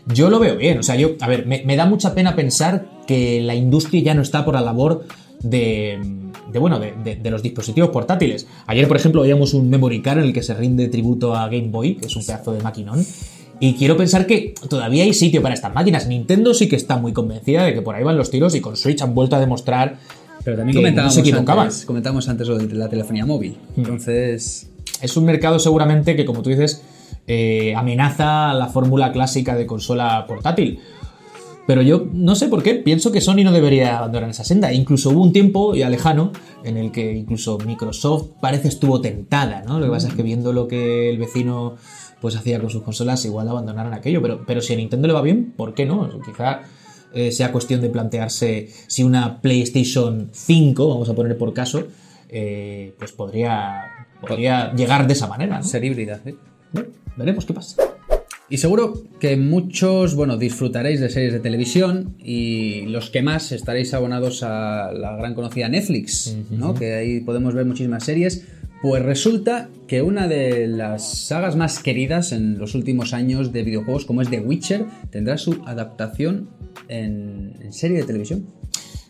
Yo 0.08 0.30
lo 0.30 0.40
veo 0.40 0.56
bien. 0.56 0.80
O 0.80 0.84
sea, 0.84 0.96
yo, 0.96 1.12
a 1.20 1.28
ver, 1.28 1.46
me, 1.46 1.76
da 1.76 1.86
mucha 1.86 2.16
pena 2.16 2.36
pensar 2.36 2.90
que 3.08 3.42
la 3.42 3.56
industria 3.56 4.02
ya 4.02 4.14
no 4.14 4.22
está 4.22 4.46
por 4.46 4.54
la 4.54 4.62
labor 4.62 5.06
de, 5.42 6.00
de 6.52 6.60
bueno, 6.60 6.80
de, 6.80 6.94
de, 7.16 7.32
los 7.32 7.44
dispositivos 7.44 7.90
portátiles. 7.90 8.48
Ayer, 8.68 8.88
por 8.88 8.98
ejemplo, 8.98 9.22
veíamos 9.22 9.54
un 9.54 9.70
memory 9.70 10.02
card 10.02 10.20
en 10.20 10.26
el 10.26 10.34
que 10.34 10.44
se 10.44 10.54
rinde 10.54 10.88
tributo 10.88 11.36
a 11.36 11.48
Game 11.50 11.68
Boy, 11.70 11.96
que 11.96 12.08
es 12.08 12.16
un 12.16 12.26
pedazo 12.26 12.54
de 12.54 12.62
maquinón. 12.62 13.06
Y 13.60 13.74
quiero 13.74 13.98
pensar 13.98 14.28
que 14.28 14.54
todavía 14.70 15.04
hay 15.04 15.14
sitio 15.14 15.42
para 15.42 15.56
estas 15.56 15.74
máquinas. 15.74 16.08
Nintendo 16.08 16.54
sí 16.54 16.70
que 16.70 16.76
está 16.76 16.98
muy 16.98 17.12
convencida 17.12 17.66
de 17.66 17.74
que 17.74 17.82
por 17.82 17.96
ahí 17.96 18.04
van 18.04 18.18
los 18.18 18.30
tiros 18.30 18.56
y 18.56 18.62
con 18.62 18.78
Switch 18.78 19.02
han 19.02 19.14
vuelto 19.14 19.36
a 19.36 19.40
demostrar 19.40 19.98
pero 20.48 20.56
también 20.56 20.78
comentábamos, 20.78 21.18
antes, 21.18 21.86
comentábamos 21.86 22.30
antes 22.30 22.48
lo 22.48 22.58
de 22.58 22.74
la 22.74 22.88
telefonía 22.88 23.26
móvil. 23.26 23.58
Hmm. 23.76 23.82
Entonces. 23.82 24.70
Es 25.02 25.18
un 25.18 25.26
mercado 25.26 25.60
seguramente 25.60 26.16
que, 26.16 26.26
como 26.26 26.42
tú 26.42 26.50
dices, 26.50 26.84
eh, 27.28 27.76
amenaza 27.76 28.54
la 28.54 28.68
fórmula 28.68 29.12
clásica 29.12 29.56
de 29.56 29.66
consola 29.66 30.26
portátil. 30.28 30.80
Pero 31.68 31.82
yo 31.82 32.08
no 32.14 32.36
sé 32.36 32.48
por 32.48 32.64
qué, 32.64 32.76
pienso 32.76 33.12
que 33.12 33.20
Sony 33.20 33.44
no 33.44 33.52
debería 33.52 33.98
abandonar 33.98 34.30
esa 34.30 34.46
senda. 34.46 34.72
Incluso 34.72 35.10
hubo 35.10 35.22
un 35.22 35.34
tiempo 35.34 35.76
ya 35.76 35.90
lejano 35.90 36.32
en 36.64 36.78
el 36.78 36.92
que 36.94 37.12
incluso 37.12 37.58
Microsoft 37.58 38.30
parece 38.40 38.70
estuvo 38.70 39.02
tentada, 39.02 39.64
¿no? 39.64 39.78
Lo 39.80 39.86
que 39.86 39.92
pasa 39.92 40.08
es 40.08 40.14
que 40.14 40.24
viendo 40.24 40.54
lo 40.54 40.70
que 40.70 41.10
el 41.10 41.18
vecino 41.18 41.76
pues 42.22 42.36
hacía 42.38 42.60
con 42.60 42.70
sus 42.70 42.84
consolas, 42.84 43.24
igual 43.26 43.50
abandonaron 43.50 43.94
aquello. 43.94 44.22
Pero, 44.22 44.46
pero 44.48 44.62
si 44.62 44.74
a 44.74 44.78
Nintendo 44.78 45.08
le 45.08 45.14
va 45.14 45.22
bien, 45.22 45.54
¿por 45.58 45.74
qué 45.74 45.86
no? 45.86 46.10
Quizá 46.26 46.62
eh, 47.14 47.32
sea 47.32 47.52
cuestión 47.52 47.82
de 47.82 47.90
plantearse 47.90 48.70
si 48.88 49.04
una 49.04 49.42
PlayStation 49.42 50.30
5, 50.32 50.90
vamos 50.90 51.10
a 51.10 51.16
poner 51.16 51.38
por 51.38 51.54
caso, 51.54 51.84
eh, 52.30 52.94
pues 52.98 53.12
podría, 53.12 53.97
podría 54.22 54.74
llegar 54.74 55.08
de 55.08 55.14
esa 55.14 55.28
manera. 55.28 55.62
Ser 55.64 55.84
híbrida, 55.84 56.20
¿eh? 56.26 56.36
veremos 57.16 57.46
qué 57.46 57.54
pasa. 57.54 57.82
Y 58.50 58.58
seguro 58.60 59.04
que 59.20 59.36
muchos, 59.36 60.16
bueno, 60.16 60.38
disfrutaréis 60.38 61.02
de 61.02 61.10
series 61.10 61.34
de 61.34 61.40
televisión 61.40 62.16
y 62.18 62.86
los 62.86 63.10
que 63.10 63.22
más 63.22 63.52
estaréis 63.52 63.94
abonados 63.94 64.42
a 64.42 64.92
la 64.94 65.18
gran 65.18 65.34
conocida 65.34 65.68
Netflix, 65.68 66.38
¿no? 66.50 66.74
Que 66.74 66.94
ahí 66.94 67.20
podemos 67.20 67.54
ver 67.54 67.66
muchísimas 67.66 68.06
series. 68.06 68.46
Pues 68.82 69.04
resulta 69.04 69.70
que 69.88 70.02
una 70.02 70.28
de 70.28 70.68
las 70.68 71.14
sagas 71.14 71.56
más 71.56 71.80
queridas 71.80 72.32
en 72.32 72.58
los 72.58 72.76
últimos 72.76 73.14
años 73.14 73.52
de 73.52 73.64
videojuegos, 73.64 74.06
como 74.06 74.22
es 74.22 74.30
The 74.30 74.40
Witcher, 74.40 74.86
tendrá 75.10 75.38
su 75.38 75.62
adaptación 75.66 76.48
en, 76.88 77.54
serie 77.72 77.98
de 77.98 78.04
televisión. 78.04 78.46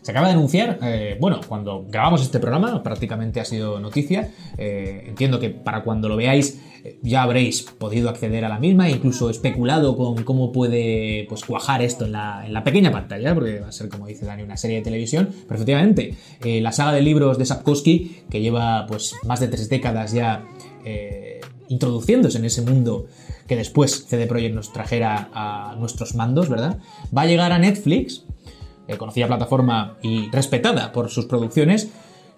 Se 0.08 0.12
acaba 0.12 0.28
de 0.28 0.32
anunciar, 0.32 0.78
eh, 0.80 1.18
bueno, 1.20 1.38
cuando 1.46 1.84
grabamos 1.86 2.22
este 2.22 2.40
programa 2.40 2.82
prácticamente 2.82 3.40
ha 3.40 3.44
sido 3.44 3.78
noticia. 3.78 4.30
Eh, 4.56 5.04
entiendo 5.06 5.38
que 5.38 5.50
para 5.50 5.82
cuando 5.82 6.08
lo 6.08 6.16
veáis 6.16 6.62
eh, 6.82 6.98
ya 7.02 7.24
habréis 7.24 7.64
podido 7.64 8.08
acceder 8.08 8.42
a 8.46 8.48
la 8.48 8.58
misma, 8.58 8.88
incluso 8.88 9.28
especulado 9.28 9.98
con 9.98 10.24
cómo 10.24 10.50
puede 10.50 11.26
pues, 11.28 11.44
cuajar 11.44 11.82
esto 11.82 12.06
en 12.06 12.12
la, 12.12 12.62
pequeña 12.64 12.90
pantalla, 12.90 13.34
porque 13.34 13.60
va 13.60 13.68
a 13.68 13.72
ser, 13.72 13.90
como 13.90 14.06
dice 14.06 14.24
Dani, 14.24 14.44
una 14.44 14.56
serie 14.56 14.78
de 14.78 14.82
televisión. 14.82 15.28
Pero 15.46 15.56
efectivamente, 15.56 16.14
la 16.42 16.72
saga 16.72 16.92
de 16.92 17.02
libros 17.02 17.36
de 17.36 17.44
Sapkowski, 17.44 18.22
que 18.30 18.40
lleva 18.40 18.86
pues, 18.86 19.14
más 19.24 19.40
de 19.40 19.48
tres 19.48 19.68
décadas 19.68 20.12
ya 20.12 20.42
introduciéndose 21.68 22.38
en 22.38 22.46
ese 22.46 22.62
mundo 22.62 23.08
que 23.46 23.56
después 23.56 24.06
CD 24.08 24.26
Projekt 24.26 24.54
nos 24.54 24.72
trajera 24.72 25.30
a 25.32 25.74
nuestros 25.78 26.14
mandos, 26.14 26.48
¿verdad? 26.48 26.78
Va 27.16 27.22
a 27.22 27.26
llegar 27.26 27.52
a 27.52 27.58
Netflix, 27.58 28.24
eh, 28.88 28.96
conocida 28.96 29.26
plataforma 29.26 29.98
y 30.02 30.30
respetada 30.30 30.92
por 30.92 31.10
sus 31.10 31.26
producciones, 31.26 31.90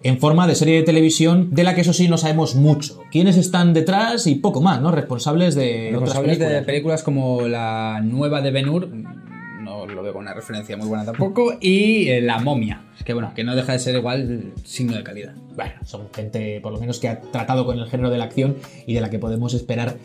en 0.03 0.19
forma 0.19 0.47
de 0.47 0.55
serie 0.55 0.75
de 0.75 0.83
televisión 0.83 1.49
de 1.51 1.63
la 1.63 1.75
que 1.75 1.81
eso 1.81 1.93
sí 1.93 2.07
no 2.07 2.17
sabemos 2.17 2.55
mucho. 2.55 3.01
¿Quiénes 3.11 3.37
están 3.37 3.73
detrás 3.73 4.27
y 4.27 4.35
poco 4.35 4.61
más, 4.61 4.81
¿no? 4.81 4.91
Responsables 4.91 5.55
de 5.55 5.89
Responsables 5.91 6.37
películas. 6.37 6.59
de 6.59 6.65
películas 6.65 7.03
como 7.03 7.47
la 7.47 8.01
nueva 8.03 8.41
de 8.41 8.51
Ben 8.51 8.67
Hur, 8.67 8.89
no 8.89 9.85
lo 9.85 10.03
veo 10.03 10.11
con 10.11 10.23
una 10.23 10.33
referencia 10.33 10.75
muy 10.75 10.87
buena 10.87 11.05
tampoco, 11.05 11.53
y 11.61 12.09
eh, 12.09 12.21
La 12.21 12.39
momia, 12.39 12.81
que 13.05 13.13
bueno, 13.13 13.31
que 13.33 13.43
no 13.43 13.55
deja 13.55 13.71
de 13.71 13.79
ser 13.79 13.95
igual 13.95 14.53
signo 14.65 14.97
de 14.97 15.03
calidad. 15.03 15.35
Bueno, 15.55 15.73
son 15.85 16.09
gente 16.13 16.59
por 16.61 16.73
lo 16.73 16.79
menos 16.79 16.99
que 16.99 17.07
ha 17.07 17.21
tratado 17.21 17.65
con 17.65 17.79
el 17.79 17.87
género 17.87 18.09
de 18.09 18.17
la 18.17 18.25
acción 18.25 18.57
y 18.85 18.93
de 18.93 19.01
la 19.01 19.09
que 19.09 19.19
podemos 19.19 19.53
esperar 19.53 19.97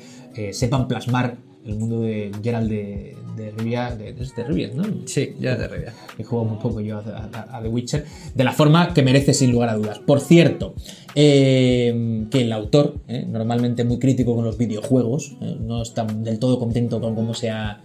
sepan 0.52 0.86
plasmar 0.86 1.38
el 1.66 1.76
mundo 1.76 2.00
de 2.02 2.30
Gerald 2.42 2.70
de, 2.70 3.16
de 3.36 3.50
Rivia, 3.50 3.94
de, 3.94 4.12
de 4.12 4.44
Rivia, 4.44 4.70
¿no? 4.74 4.84
Sí, 5.04 5.34
ya 5.38 5.56
de 5.56 5.68
Rivia. 5.68 5.92
He 6.18 6.24
jugado 6.24 6.48
muy 6.48 6.58
poco 6.58 6.80
yo 6.80 6.98
a, 6.98 7.60
The 7.62 7.68
Witcher, 7.68 8.04
de 8.34 8.44
la 8.44 8.52
forma 8.52 8.94
que 8.94 9.02
merece 9.02 9.34
sin 9.34 9.52
lugar 9.52 9.68
a 9.68 9.74
dudas. 9.74 9.98
Por 9.98 10.20
cierto, 10.20 10.74
eh, 11.14 12.26
que 12.30 12.42
el 12.42 12.52
autor, 12.52 12.96
eh, 13.08 13.26
normalmente 13.28 13.84
muy 13.84 13.98
crítico 13.98 14.34
con 14.34 14.44
los 14.44 14.56
videojuegos, 14.56 15.36
eh, 15.40 15.56
no 15.60 15.82
está 15.82 16.04
del 16.04 16.38
todo 16.38 16.58
contento 16.58 17.00
con 17.00 17.14
cómo 17.14 17.34
se 17.34 17.50
ha 17.50 17.80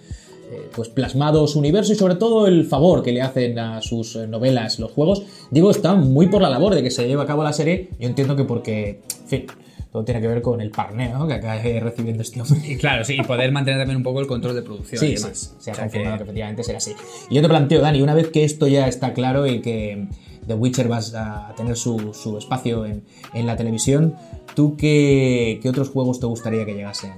pues 0.76 0.90
plasmado 0.90 1.48
su 1.48 1.60
universo 1.60 1.94
y 1.94 1.96
sobre 1.96 2.16
todo 2.16 2.46
el 2.46 2.66
favor 2.66 3.04
que 3.04 3.14
le 3.14 3.22
hacen 3.22 3.58
a 3.58 3.82
sus 3.82 4.18
novelas 4.18 4.80
los 4.80 4.92
juegos. 4.92 5.24
Digo, 5.50 5.72
está 5.72 5.96
muy 5.96 6.28
por 6.28 6.42
la 6.42 6.50
labor 6.50 6.76
de 6.76 6.84
que 6.84 6.92
se 6.92 7.08
lleve 7.08 7.22
a 7.22 7.26
cabo 7.26 7.42
la 7.42 7.54
serie. 7.54 7.88
Yo 7.98 8.10
entiendo 8.10 8.36
que 8.36 8.44
porque, 8.44 9.00
en 9.22 9.28
fin, 9.28 9.46
todo 9.92 10.06
tiene 10.06 10.22
que 10.22 10.28
ver 10.28 10.42
con 10.42 10.62
el 10.62 10.72
parneo 10.72 11.28
que 11.28 11.34
acaba 11.34 11.58
recibiendo 11.58 12.24
este 12.24 12.42
hombre. 12.42 12.62
Y 12.66 12.78
claro, 12.78 13.04
sí, 13.04 13.18
y 13.20 13.24
poder 13.24 13.52
mantener 13.52 13.82
también 13.82 13.98
un 13.98 14.04
poco 14.04 14.22
el 14.22 14.28
control 14.28 14.56
de 14.56 14.62
producción. 14.62 15.00
Sí, 15.00 15.18
sí, 15.18 15.50
se 15.60 15.72
ha 15.72 15.76
confirmado 15.76 16.18
que... 16.18 16.24
efectivamente 16.24 16.64
será 16.64 16.78
así. 16.78 16.96
Y 17.30 17.36
yo 17.36 17.42
te 17.42 17.50
planteo, 17.50 17.82
Dani, 17.82 18.02
una 18.02 18.14
vez 18.14 18.30
que 18.30 18.44
esto 18.46 18.68
ya 18.68 18.88
está 18.88 19.14
claro 19.14 19.48
y 19.48 19.62
que 19.62 20.08
The 20.48 20.54
Witcher 20.54 20.90
va 20.90 20.98
a 21.50 21.54
tener 21.56 21.76
su, 21.76 22.38
espacio 22.38 22.86
en, 22.86 23.04
la 23.34 23.58
televisión, 23.58 24.16
¿tú 24.56 24.78
qué, 24.78 25.60
otros 25.68 25.90
juegos 25.90 26.20
te 26.20 26.26
gustaría 26.26 26.66
que 26.66 26.74
llegasen, 26.74 27.12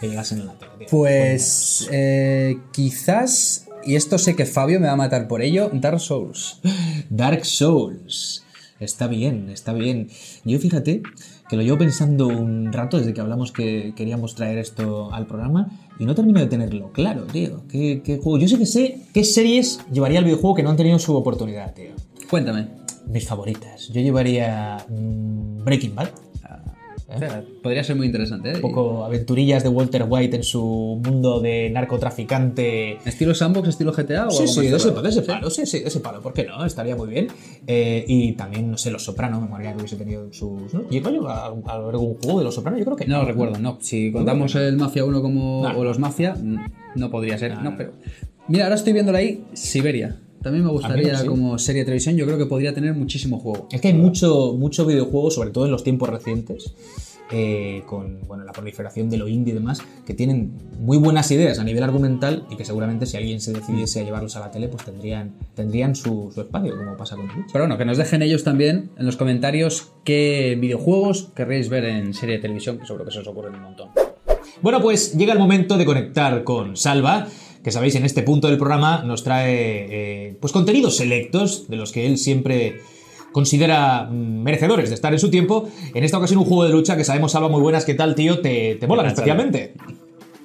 que 0.00 0.08
llegasen 0.08 0.42
a 0.42 0.44
la 0.44 0.54
tele? 0.54 0.86
Pues 0.88 1.88
eh, 1.90 2.58
quizás, 2.72 3.66
y 3.84 3.96
esto 3.96 4.18
sé 4.18 4.36
que 4.36 4.46
Fabio 4.46 4.78
me 4.78 4.86
va 4.86 4.92
a 4.92 4.96
matar 4.96 5.26
por 5.26 5.42
ello, 5.42 5.68
Dark 5.72 6.00
Souls. 6.00 6.60
Dark 7.10 7.44
Souls. 7.44 8.44
Está 8.78 9.08
bien, 9.08 9.50
está 9.50 9.74
bien. 9.74 10.08
Yo 10.44 10.58
fíjate 10.58 11.02
que 11.50 11.56
lo 11.56 11.62
llevo 11.62 11.78
pensando 11.78 12.28
un 12.28 12.72
rato 12.72 12.96
desde 12.96 13.12
que 13.12 13.20
hablamos 13.20 13.50
que 13.50 13.92
queríamos 13.96 14.36
traer 14.36 14.58
esto 14.58 15.12
al 15.12 15.26
programa 15.26 15.68
y 15.98 16.04
no 16.04 16.14
termino 16.14 16.38
de 16.38 16.46
tenerlo 16.46 16.92
claro, 16.92 17.24
tío. 17.24 17.64
¿Qué, 17.68 18.20
juego? 18.22 18.38
Yo 18.38 18.46
sé 18.46 18.56
que 18.56 18.66
sé 18.66 19.00
qué 19.12 19.24
series 19.24 19.80
llevaría 19.92 20.20
el 20.20 20.24
videojuego 20.24 20.54
que 20.54 20.62
no 20.62 20.70
han 20.70 20.76
tenido 20.76 21.00
su 21.00 21.16
oportunidad, 21.16 21.74
tío. 21.74 21.90
Cuéntame. 22.30 22.68
Mis 23.08 23.26
favoritas. 23.26 23.88
Yo 23.88 24.00
llevaría 24.00 24.76
mm, 24.88 25.64
Breaking 25.64 25.96
Bad. 25.96 26.10
Podría 27.62 27.82
ser 27.84 27.96
muy 27.96 28.06
interesante. 28.06 28.50
¿eh? 28.50 28.54
Un 28.56 28.60
poco 28.60 29.04
aventurillas 29.04 29.62
de 29.62 29.68
Walter 29.68 30.06
White 30.08 30.36
en 30.36 30.42
su 30.44 31.00
mundo 31.04 31.40
de 31.40 31.70
narcotraficante. 31.70 32.98
¿Estilo 33.04 33.34
sandbox, 33.34 33.68
estilo 33.68 33.92
GTA? 33.92 34.28
O 34.28 34.30
Sí, 34.30 34.42
algo 34.42 34.52
sí, 34.52 34.60
de 34.68 34.76
ese, 34.76 34.90
de 34.90 35.08
ese 35.08 35.22
palo, 35.22 35.50
sí, 35.50 35.66
sí, 35.66 35.80
de 35.80 35.88
ese 35.88 36.00
palo, 36.00 36.20
¿por 36.20 36.32
qué 36.32 36.44
no? 36.44 36.64
Estaría 36.64 36.94
muy 36.96 37.08
bien. 37.08 37.28
Eh, 37.66 38.04
y 38.06 38.32
también, 38.32 38.70
no 38.70 38.78
sé, 38.78 38.90
Los 38.90 39.04
Sopranos, 39.04 39.40
me 39.42 39.48
molaría 39.48 39.72
que 39.72 39.78
hubiese 39.78 39.96
tenido 39.96 40.32
sus. 40.32 40.72
¿no? 40.72 40.88
¿Llegó 40.88 41.10
yo 41.10 41.28
a, 41.28 41.46
a 41.46 41.46
algún 41.46 42.14
juego 42.14 42.38
de 42.38 42.44
Los 42.44 42.54
Sopranos? 42.54 42.78
Yo 42.78 42.84
creo 42.84 42.96
que 42.96 43.06
No 43.06 43.24
recuerdo, 43.24 43.58
no. 43.58 43.78
Si 43.80 44.12
contamos 44.12 44.54
el 44.54 44.76
Mafia 44.76 45.04
1 45.04 45.22
como. 45.22 45.62
No. 45.68 45.78
o 45.78 45.84
los 45.84 45.98
Mafia, 45.98 46.36
no 46.94 47.10
podría 47.10 47.38
ser. 47.38 47.54
No, 47.54 47.62
No, 47.62 47.70
no. 47.72 47.76
pero. 47.76 47.92
Mira, 48.48 48.64
ahora 48.64 48.76
estoy 48.76 48.92
viéndola 48.92 49.18
ahí, 49.18 49.44
Siberia. 49.52 50.16
También 50.42 50.64
me 50.64 50.70
gustaría 50.70 51.18
sí. 51.18 51.26
como 51.26 51.58
serie 51.58 51.82
de 51.82 51.86
televisión. 51.86 52.16
Yo 52.16 52.24
creo 52.26 52.38
que 52.38 52.46
podría 52.46 52.72
tener 52.72 52.94
muchísimo 52.94 53.38
juego. 53.38 53.68
Es 53.70 53.80
que 53.80 53.88
hay 53.88 53.94
mucho, 53.94 54.54
mucho 54.56 54.86
videojuego, 54.86 55.30
sobre 55.30 55.50
todo 55.50 55.66
en 55.66 55.70
los 55.70 55.84
tiempos 55.84 56.08
recientes, 56.08 56.72
eh, 57.30 57.82
con 57.86 58.20
bueno, 58.26 58.44
la 58.44 58.52
proliferación 58.52 59.10
de 59.10 59.18
lo 59.18 59.28
indie 59.28 59.52
y 59.52 59.54
demás, 59.54 59.82
que 60.06 60.14
tienen 60.14 60.52
muy 60.80 60.96
buenas 60.96 61.30
ideas 61.30 61.58
a 61.58 61.64
nivel 61.64 61.82
argumental 61.82 62.46
y 62.50 62.56
que 62.56 62.64
seguramente 62.64 63.06
si 63.06 63.18
alguien 63.18 63.40
se 63.40 63.52
decidiese 63.52 64.00
a 64.00 64.02
llevarlos 64.02 64.34
a 64.36 64.40
la 64.40 64.50
tele, 64.50 64.68
pues 64.68 64.84
tendrían, 64.84 65.34
tendrían 65.54 65.94
su, 65.94 66.32
su 66.34 66.40
espacio, 66.40 66.76
como 66.76 66.96
pasa 66.96 67.16
con 67.16 67.28
Twitch. 67.28 67.52
Pero 67.52 67.64
bueno, 67.64 67.76
que 67.76 67.84
nos 67.84 67.98
dejen 67.98 68.22
ellos 68.22 68.42
también 68.42 68.90
en 68.96 69.06
los 69.06 69.16
comentarios 69.16 69.92
qué 70.04 70.56
videojuegos 70.58 71.28
querréis 71.36 71.68
ver 71.68 71.84
en 71.84 72.14
serie 72.14 72.36
de 72.36 72.42
televisión, 72.42 72.78
que 72.78 72.86
seguro 72.86 73.04
que 73.04 73.12
se 73.12 73.18
os 73.18 73.26
ocurren 73.26 73.54
un 73.54 73.62
montón. 73.62 73.90
Bueno, 74.62 74.80
pues 74.80 75.16
llega 75.16 75.32
el 75.32 75.38
momento 75.38 75.76
de 75.78 75.84
conectar 75.84 76.44
con 76.44 76.76
Salva, 76.76 77.28
que 77.62 77.70
sabéis, 77.70 77.94
en 77.94 78.04
este 78.04 78.22
punto 78.22 78.48
del 78.48 78.58
programa 78.58 79.02
nos 79.04 79.22
trae 79.22 79.86
eh, 80.28 80.36
pues 80.40 80.52
contenidos 80.52 80.96
selectos 80.96 81.68
de 81.68 81.76
los 81.76 81.92
que 81.92 82.06
él 82.06 82.18
siempre 82.18 82.80
considera 83.32 84.04
mm, 84.10 84.42
merecedores 84.42 84.88
de 84.88 84.94
estar 84.94 85.12
en 85.12 85.18
su 85.18 85.30
tiempo. 85.30 85.68
En 85.94 86.04
esta 86.04 86.18
ocasión 86.18 86.38
un 86.38 86.46
juego 86.46 86.64
de 86.64 86.70
lucha 86.70 86.96
que 86.96 87.04
sabemos, 87.04 87.32
Salva, 87.32 87.48
muy 87.48 87.60
buenas. 87.60 87.84
¿Qué 87.84 87.94
tal, 87.94 88.14
tío? 88.14 88.40
¿Te, 88.40 88.76
te 88.76 88.86
molan 88.86 89.06
especialmente? 89.06 89.74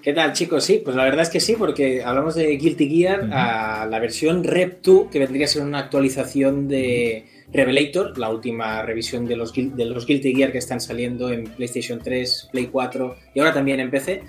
¿Qué 0.05 0.13
tal, 0.13 0.33
chicos? 0.33 0.63
Sí, 0.63 0.83
pues 0.85 0.95
la 0.95 1.03
verdad 1.03 1.23
es 1.23 1.31
que 1.31 1.39
sí, 1.39 1.55
porque 1.57 2.03
hablamos 2.03 2.35
de 2.35 2.55
Guilty 2.57 2.87
Gear, 2.87 3.27
a 3.33 3.87
la 3.87 3.97
versión 3.97 4.43
Rev 4.43 4.77
2, 4.83 5.07
que 5.09 5.17
vendría 5.17 5.45
a 5.45 5.47
ser 5.47 5.63
una 5.63 5.79
actualización 5.79 6.67
de 6.67 7.25
Revelator, 7.51 8.15
la 8.15 8.29
última 8.29 8.83
revisión 8.83 9.25
de 9.25 9.35
los, 9.35 9.51
de 9.51 9.85
los 9.85 10.05
Guilty 10.05 10.35
Gear 10.35 10.51
que 10.51 10.59
están 10.59 10.79
saliendo 10.79 11.31
en 11.31 11.45
PlayStation 11.45 11.97
3, 11.97 12.49
Play 12.51 12.67
4 12.67 13.15
y 13.33 13.39
ahora 13.39 13.51
también 13.51 13.79
en 13.79 13.89
PC. 13.89 14.21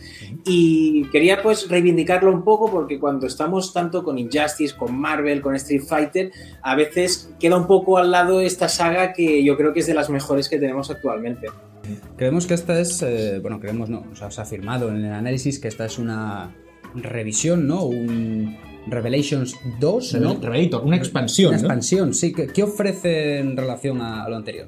Y 0.47 1.05
quería 1.11 1.43
pues 1.43 1.69
reivindicarlo 1.69 2.33
un 2.33 2.43
poco 2.43 2.71
porque 2.71 2.99
cuando 2.99 3.27
estamos 3.27 3.75
tanto 3.75 4.03
con 4.03 4.19
Injustice, 4.19 4.75
con 4.75 4.99
Marvel, 4.99 5.43
con 5.43 5.55
Street 5.57 5.83
Fighter, 5.83 6.31
a 6.63 6.75
veces 6.75 7.29
queda 7.39 7.59
un 7.59 7.67
poco 7.67 7.99
al 7.99 8.11
lado 8.11 8.41
esta 8.41 8.71
saga 8.71 9.13
que 9.13 9.45
yo 9.45 9.59
creo 9.59 9.75
que 9.75 9.81
es 9.81 9.87
de 9.87 9.93
las 9.93 10.09
mejores 10.09 10.49
que 10.49 10.59
tenemos 10.59 10.91
actualmente. 10.91 11.49
Creemos 12.17 12.47
que 12.47 12.55
esta 12.55 12.79
es, 12.81 13.03
eh, 13.03 13.39
bueno, 13.41 13.61
creemos 13.61 13.89
no, 13.91 14.05
o 14.13 14.17
sea, 14.17 14.31
se 14.31 14.41
ha 14.41 14.45
afirmado 14.45 14.89
en 14.89 15.05
el 15.05 15.13
análisis 15.13 15.59
que 15.59 15.69
esta 15.69 15.85
es 15.87 15.99
una 15.99 16.55
revisión, 16.95 17.67
¿no? 17.67 17.85
Un 17.85 18.57
Revelations 18.89 19.57
2, 19.81 20.15
¿no? 20.15 20.35
Revel- 20.37 20.41
Revelator, 20.43 20.85
una 20.85 20.97
expansión, 20.97 21.49
Una 21.51 21.57
¿no? 21.59 21.63
expansión, 21.65 22.15
sí. 22.15 22.33
¿Qué, 22.33 22.47
qué 22.47 22.63
ofrece 22.63 23.39
en 23.41 23.57
relación 23.57 24.01
a, 24.01 24.25
a 24.25 24.29
lo 24.29 24.37
anterior? 24.37 24.67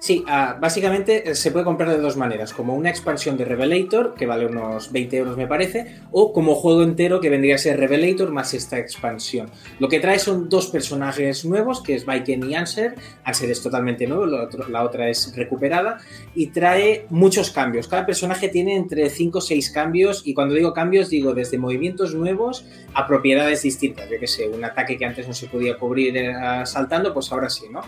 Sí, 0.00 0.24
ah, 0.28 0.56
básicamente 0.60 1.28
eh, 1.30 1.34
se 1.34 1.50
puede 1.50 1.64
comprar 1.64 1.90
de 1.90 1.98
dos 1.98 2.16
maneras, 2.16 2.52
como 2.52 2.76
una 2.76 2.88
expansión 2.88 3.36
de 3.36 3.44
Revelator, 3.44 4.14
que 4.14 4.26
vale 4.26 4.46
unos 4.46 4.92
20 4.92 5.16
euros 5.16 5.36
me 5.36 5.48
parece, 5.48 5.96
o 6.12 6.32
como 6.32 6.54
juego 6.54 6.84
entero 6.84 7.18
que 7.20 7.28
vendría 7.28 7.56
a 7.56 7.58
ser 7.58 7.80
Revelator 7.80 8.30
más 8.30 8.54
esta 8.54 8.78
expansión. 8.78 9.50
Lo 9.80 9.88
que 9.88 9.98
trae 9.98 10.20
son 10.20 10.48
dos 10.48 10.68
personajes 10.68 11.44
nuevos, 11.44 11.82
que 11.82 11.96
es 11.96 12.06
Viken 12.06 12.48
y 12.48 12.54
Answer. 12.54 12.94
Answer 13.24 13.50
es 13.50 13.60
totalmente 13.60 14.06
nuevo, 14.06 14.24
la, 14.26 14.44
otro- 14.44 14.68
la 14.68 14.84
otra 14.84 15.08
es 15.10 15.34
recuperada, 15.34 15.98
y 16.32 16.46
trae 16.48 17.06
muchos 17.10 17.50
cambios. 17.50 17.88
Cada 17.88 18.06
personaje 18.06 18.48
tiene 18.48 18.76
entre 18.76 19.10
5 19.10 19.38
o 19.38 19.40
6 19.40 19.68
cambios, 19.70 20.22
y 20.24 20.32
cuando 20.32 20.54
digo 20.54 20.72
cambios 20.72 21.10
digo 21.10 21.34
desde 21.34 21.58
movimientos 21.58 22.14
nuevos 22.14 22.64
a 22.94 23.04
propiedades 23.08 23.62
distintas. 23.62 24.08
Yo 24.08 24.20
que 24.20 24.28
sé, 24.28 24.48
un 24.48 24.64
ataque 24.64 24.96
que 24.96 25.04
antes 25.06 25.26
no 25.26 25.34
se 25.34 25.48
podía 25.48 25.76
cubrir 25.76 26.16
eh, 26.16 26.32
saltando, 26.66 27.12
pues 27.12 27.32
ahora 27.32 27.50
sí, 27.50 27.64
¿no? 27.68 27.80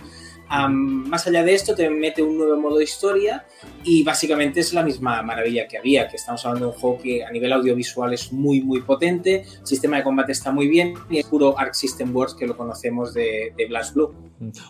Am, 0.52 1.08
más 1.08 1.28
allá 1.28 1.44
de 1.44 1.54
esto, 1.54 1.76
te 1.76 1.88
mete 1.88 2.24
un 2.24 2.36
nuevo 2.36 2.60
modo 2.60 2.80
historia 2.80 3.44
y 3.84 4.02
básicamente 4.02 4.58
es 4.58 4.72
la 4.74 4.82
misma 4.82 5.22
maravilla 5.22 5.68
que 5.68 5.78
había, 5.78 6.08
que 6.08 6.16
estamos 6.16 6.44
hablando 6.44 6.66
de 6.66 6.72
un 6.72 6.78
juego 6.80 6.98
que 6.98 7.24
a 7.24 7.30
nivel 7.30 7.52
audiovisual 7.52 8.12
es 8.12 8.32
muy, 8.32 8.60
muy 8.60 8.80
potente, 8.80 9.44
el 9.60 9.66
sistema 9.66 9.98
de 9.98 10.02
combate 10.02 10.32
está 10.32 10.50
muy 10.50 10.66
bien 10.66 10.94
y 11.08 11.18
es 11.18 11.26
puro 11.26 11.56
Arc 11.56 11.74
System 11.74 12.14
Works 12.14 12.34
que 12.34 12.48
lo 12.48 12.56
conocemos 12.56 13.14
de, 13.14 13.52
de 13.56 13.66
Blast 13.66 13.94
Blue. 13.94 14.12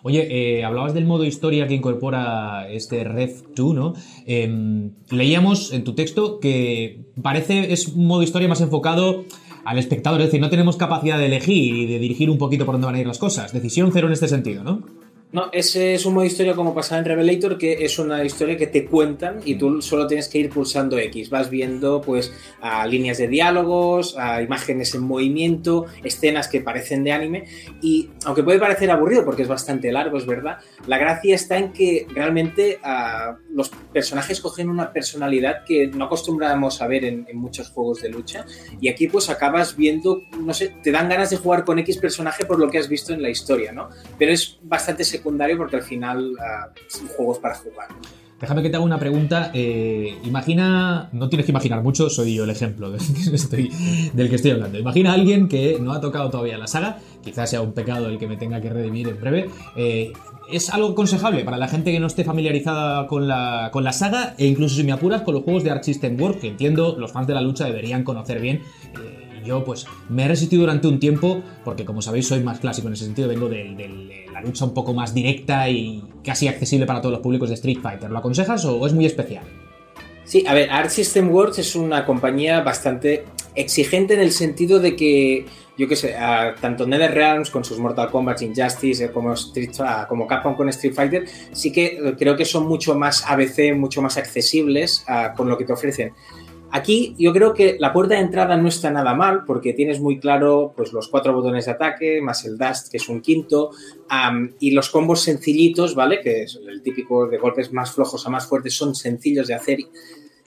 Oye, 0.02 0.58
eh, 0.58 0.64
hablabas 0.64 0.92
del 0.92 1.06
modo 1.06 1.24
historia 1.24 1.66
que 1.66 1.72
incorpora 1.72 2.68
este 2.68 3.02
Rev 3.02 3.54
2, 3.54 3.74
¿no? 3.74 3.94
Em, 4.26 4.92
leíamos 5.10 5.72
en 5.72 5.84
tu 5.84 5.94
texto 5.94 6.40
que 6.40 7.06
parece 7.22 7.72
es 7.72 7.88
un 7.88 8.06
modo 8.06 8.22
historia 8.22 8.48
más 8.48 8.60
enfocado 8.60 9.24
al 9.64 9.78
espectador, 9.78 10.20
es 10.20 10.26
decir, 10.26 10.42
no 10.42 10.50
tenemos 10.50 10.76
capacidad 10.76 11.18
de 11.18 11.26
elegir 11.26 11.74
y 11.74 11.86
de 11.86 11.98
dirigir 11.98 12.28
un 12.28 12.36
poquito 12.36 12.66
por 12.66 12.74
dónde 12.74 12.86
van 12.86 12.96
a 12.96 13.00
ir 13.00 13.06
las 13.06 13.18
cosas. 13.18 13.54
Decisión 13.54 13.90
cero 13.94 14.08
en 14.08 14.12
este 14.12 14.28
sentido, 14.28 14.62
¿no? 14.62 14.99
No, 15.32 15.48
ese 15.52 15.94
es 15.94 16.06
un 16.06 16.14
modo 16.14 16.24
historia 16.24 16.56
como 16.56 16.74
pasaba 16.74 16.98
en 16.98 17.04
Revelator, 17.04 17.56
que 17.56 17.84
es 17.84 18.00
una 18.00 18.24
historia 18.24 18.56
que 18.56 18.66
te 18.66 18.86
cuentan 18.86 19.38
y 19.44 19.54
tú 19.54 19.80
solo 19.80 20.08
tienes 20.08 20.28
que 20.28 20.38
ir 20.38 20.50
pulsando 20.50 20.98
X. 20.98 21.30
Vas 21.30 21.50
viendo 21.50 22.00
pues 22.00 22.32
a 22.60 22.84
líneas 22.88 23.18
de 23.18 23.28
diálogos, 23.28 24.16
a 24.18 24.42
imágenes 24.42 24.92
en 24.96 25.02
movimiento, 25.02 25.86
escenas 26.02 26.48
que 26.48 26.60
parecen 26.60 27.04
de 27.04 27.12
anime 27.12 27.44
y 27.80 28.10
aunque 28.24 28.42
puede 28.42 28.58
parecer 28.58 28.90
aburrido 28.90 29.24
porque 29.24 29.42
es 29.42 29.48
bastante 29.48 29.92
largo, 29.92 30.18
es 30.18 30.26
verdad, 30.26 30.58
la 30.88 30.98
gracia 30.98 31.36
está 31.36 31.58
en 31.58 31.72
que 31.72 32.08
realmente 32.12 32.80
ah, 32.82 33.36
los 33.52 33.68
personajes 33.92 34.40
cogen 34.40 34.68
una 34.68 34.92
personalidad 34.92 35.62
que 35.64 35.86
no 35.86 36.06
acostumbramos 36.06 36.82
a 36.82 36.88
ver 36.88 37.04
en, 37.04 37.26
en 37.28 37.38
muchos 37.38 37.70
juegos 37.70 38.02
de 38.02 38.08
lucha 38.08 38.46
y 38.80 38.88
aquí 38.88 39.06
pues 39.06 39.30
acabas 39.30 39.76
viendo, 39.76 40.22
no 40.40 40.52
sé, 40.54 40.74
te 40.82 40.90
dan 40.90 41.08
ganas 41.08 41.30
de 41.30 41.36
jugar 41.36 41.64
con 41.64 41.78
X 41.78 41.98
personaje 41.98 42.44
por 42.44 42.58
lo 42.58 42.68
que 42.68 42.78
has 42.78 42.88
visto 42.88 43.12
en 43.12 43.22
la 43.22 43.30
historia, 43.30 43.70
¿no? 43.70 43.90
Pero 44.18 44.32
es 44.32 44.58
bastante 44.64 45.04
secundario 45.04 45.19
porque 45.22 45.76
al 45.76 45.82
final 45.82 46.32
ah, 46.40 46.68
son 46.88 47.06
juegos 47.08 47.38
para 47.38 47.54
jugar. 47.54 47.88
Déjame 48.40 48.62
que 48.62 48.70
te 48.70 48.76
haga 48.76 48.84
una 48.86 48.98
pregunta. 48.98 49.50
eh, 49.52 50.16
imagina, 50.24 51.10
no 51.12 51.28
tienes 51.28 51.44
que 51.44 51.52
imaginar 51.52 51.82
mucho, 51.82 52.08
soy 52.08 52.34
yo 52.34 52.44
el 52.44 52.50
ejemplo 52.50 52.90
del 52.90 53.00
que 53.00 53.30
estoy, 53.36 53.70
del 54.14 54.30
que 54.30 54.36
estoy 54.36 54.52
hablando. 54.52 54.78
Imagina 54.78 55.10
a 55.10 55.14
alguien 55.14 55.46
que 55.48 55.78
no 55.78 55.92
ha 55.92 56.00
tocado 56.00 56.30
todavía 56.30 56.56
la 56.56 56.66
saga, 56.66 56.98
quizás 57.22 57.50
sea 57.50 57.60
un 57.60 57.72
pecado 57.72 58.08
el 58.08 58.18
que 58.18 58.26
me 58.26 58.38
tenga 58.38 58.60
que 58.62 58.70
redimir 58.70 59.08
en 59.08 59.20
breve. 59.20 59.50
eh, 59.76 60.12
es 60.50 60.68
algo 60.70 60.88
aconsejable 60.88 61.44
para 61.44 61.58
la 61.58 61.68
gente 61.68 61.92
que 61.92 62.00
no 62.00 62.08
esté 62.08 62.24
familiarizada 62.24 63.06
con 63.06 63.28
la, 63.28 63.68
con 63.72 63.84
la 63.84 63.92
saga 63.92 64.34
e 64.36 64.46
incluso 64.46 64.74
si 64.74 64.82
me 64.82 64.90
apuras 64.90 65.22
con 65.22 65.32
los 65.34 65.44
juegos 65.44 65.62
de 65.62 65.70
Arc 65.70 65.84
System 65.84 66.20
Works, 66.20 66.40
que 66.40 66.48
entiendo 66.48 66.96
los 66.98 67.12
fans 67.12 67.28
de 67.28 67.34
la 67.34 67.40
lucha 67.40 67.66
deberían 67.66 68.02
conocer 68.02 68.40
bien. 68.40 68.62
eh, 69.00 69.42
yo 69.46 69.64
pues 69.64 69.86
me 70.08 70.24
he 70.24 70.28
resistido 70.28 70.62
durante 70.62 70.88
un 70.88 70.98
tiempo 70.98 71.42
porque 71.64 71.84
como 71.84 72.02
sabéis 72.02 72.26
soy 72.26 72.40
más 72.42 72.58
clásico 72.60 72.88
en 72.88 72.94
ese 72.94 73.04
sentido, 73.04 73.28
vengo 73.28 73.48
del- 73.48 73.76
del- 73.76 74.08
de 74.08 74.26
lucha 74.42 74.64
un 74.64 74.74
poco 74.74 74.94
más 74.94 75.14
directa 75.14 75.68
y 75.68 76.02
casi 76.24 76.48
accesible 76.48 76.86
para 76.86 77.00
todos 77.00 77.12
los 77.12 77.20
públicos 77.20 77.48
de 77.48 77.54
Street 77.54 77.78
Fighter. 77.82 78.10
¿Lo 78.10 78.18
aconsejas 78.18 78.64
o 78.64 78.86
es 78.86 78.92
muy 78.92 79.06
especial? 79.06 79.44
Sí, 80.24 80.44
a 80.46 80.54
ver, 80.54 80.70
Arc 80.70 80.90
System 80.90 81.30
Works 81.30 81.58
es 81.58 81.74
una 81.74 82.06
compañía 82.06 82.60
bastante 82.60 83.24
exigente 83.56 84.14
en 84.14 84.20
el 84.20 84.30
sentido 84.30 84.78
de 84.78 84.94
que, 84.94 85.44
yo 85.76 85.88
qué 85.88 85.96
sé, 85.96 86.14
tanto 86.60 86.86
NetherRealms 86.86 87.50
con 87.50 87.64
sus 87.64 87.78
Mortal 87.78 88.10
Kombat, 88.10 88.42
Injustice, 88.42 89.06
eh, 89.06 89.10
como, 89.10 89.32
Street, 89.34 89.72
ah, 89.80 90.06
como 90.08 90.26
Capcom 90.26 90.54
con 90.54 90.68
Street 90.68 90.94
Fighter, 90.94 91.24
sí 91.52 91.72
que 91.72 91.86
eh, 91.86 92.14
creo 92.16 92.36
que 92.36 92.44
son 92.44 92.68
mucho 92.68 92.94
más 92.94 93.24
ABC, 93.26 93.74
mucho 93.74 94.02
más 94.02 94.16
accesibles 94.16 95.04
ah, 95.08 95.34
con 95.36 95.48
lo 95.48 95.58
que 95.58 95.64
te 95.64 95.72
ofrecen. 95.72 96.12
Aquí 96.72 97.16
yo 97.18 97.32
creo 97.32 97.52
que 97.52 97.76
la 97.80 97.92
puerta 97.92 98.14
de 98.14 98.20
entrada 98.20 98.56
no 98.56 98.68
está 98.68 98.90
nada 98.90 99.14
mal 99.14 99.44
porque 99.44 99.72
tienes 99.72 100.00
muy 100.00 100.20
claro 100.20 100.72
pues, 100.76 100.92
los 100.92 101.08
cuatro 101.08 101.32
botones 101.32 101.66
de 101.66 101.72
ataque, 101.72 102.20
más 102.22 102.44
el 102.44 102.56
dash, 102.58 102.88
que 102.90 102.98
es 102.98 103.08
un 103.08 103.20
quinto, 103.20 103.70
y 104.58 104.70
los 104.70 104.88
combos 104.90 105.22
sencillitos, 105.22 105.94
¿vale? 105.94 106.20
Que 106.20 106.42
es 106.44 106.58
el 106.66 106.82
típico 106.82 107.26
de 107.26 107.38
golpes 107.38 107.72
más 107.72 107.92
flojos 107.92 108.26
a 108.26 108.30
más 108.30 108.46
fuertes, 108.46 108.74
son 108.74 108.94
sencillos 108.94 109.48
de 109.48 109.54
hacer 109.54 109.78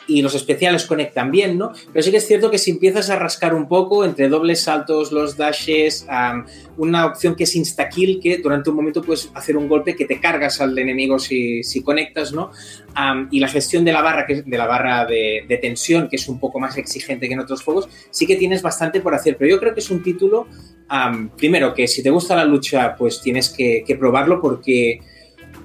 y 0.08 0.22
los 0.22 0.36
especiales 0.36 0.86
conectan 0.86 1.32
bien, 1.32 1.58
¿no? 1.58 1.72
Pero 1.92 2.04
sí 2.04 2.12
que 2.12 2.18
es 2.18 2.28
cierto 2.28 2.52
que 2.52 2.58
si 2.58 2.72
empiezas 2.72 3.10
a 3.10 3.16
rascar 3.18 3.54
un 3.54 3.68
poco 3.68 4.06
entre 4.06 4.30
dobles 4.30 4.62
saltos, 4.62 5.12
los 5.12 5.38
dashes, 5.38 6.06
am, 6.10 6.46
una 6.78 7.06
opción 7.06 7.36
que 7.36 7.44
es 7.46 7.56
insta-kill, 7.56 8.20
que 8.20 8.38
durante 8.38 8.70
un 8.70 8.76
momento 8.76 9.02
puedes 9.02 9.32
hacer 9.34 9.58
un 9.58 9.68
golpe 9.68 9.96
que 9.96 10.06
te 10.06 10.20
cargas 10.20 10.62
al 10.62 10.78
enemigo 10.78 11.20
si, 11.20 11.64
si 11.64 11.82
conectas, 11.82 12.34
¿no? 12.34 12.52
Am, 12.96 13.28
y 13.32 13.40
la 13.40 13.48
gestión 13.48 13.86
de 13.86 13.94
la 13.94 14.02
barra, 14.02 14.26
que 14.26 14.34
es 14.34 14.46
de 14.46 14.58
la 14.58 14.68
barra 14.68 15.06
de, 15.06 15.46
de 15.48 15.58
tensión, 15.58 16.10
que 16.10 16.18
es 16.18 16.28
un 16.28 16.40
poco 16.40 16.60
más 16.60 16.78
exigente 16.78 17.28
que 17.28 17.34
en 17.34 17.40
otros 17.40 17.64
juegos, 17.64 17.88
sí 18.12 18.26
que 18.26 18.36
tienes 18.36 18.62
bastante 18.62 19.02
por 19.02 19.16
hacer. 19.16 19.38
Pero 19.38 19.52
yo 19.52 19.60
creo 19.60 19.74
que 19.74 19.80
es 19.80 19.90
un 19.90 20.04
título, 20.04 20.48
am, 20.88 21.30
primero, 21.30 21.74
que 21.74 21.88
si 21.88 22.04
te 22.04 22.10
gusta 22.10 22.36
la 22.36 22.46
lucha, 22.46 22.96
pues 22.96 23.22
tienes 23.22 23.50
que, 23.50 23.84
que 23.86 23.96
probarlo 23.96 24.42
porque 24.42 25.00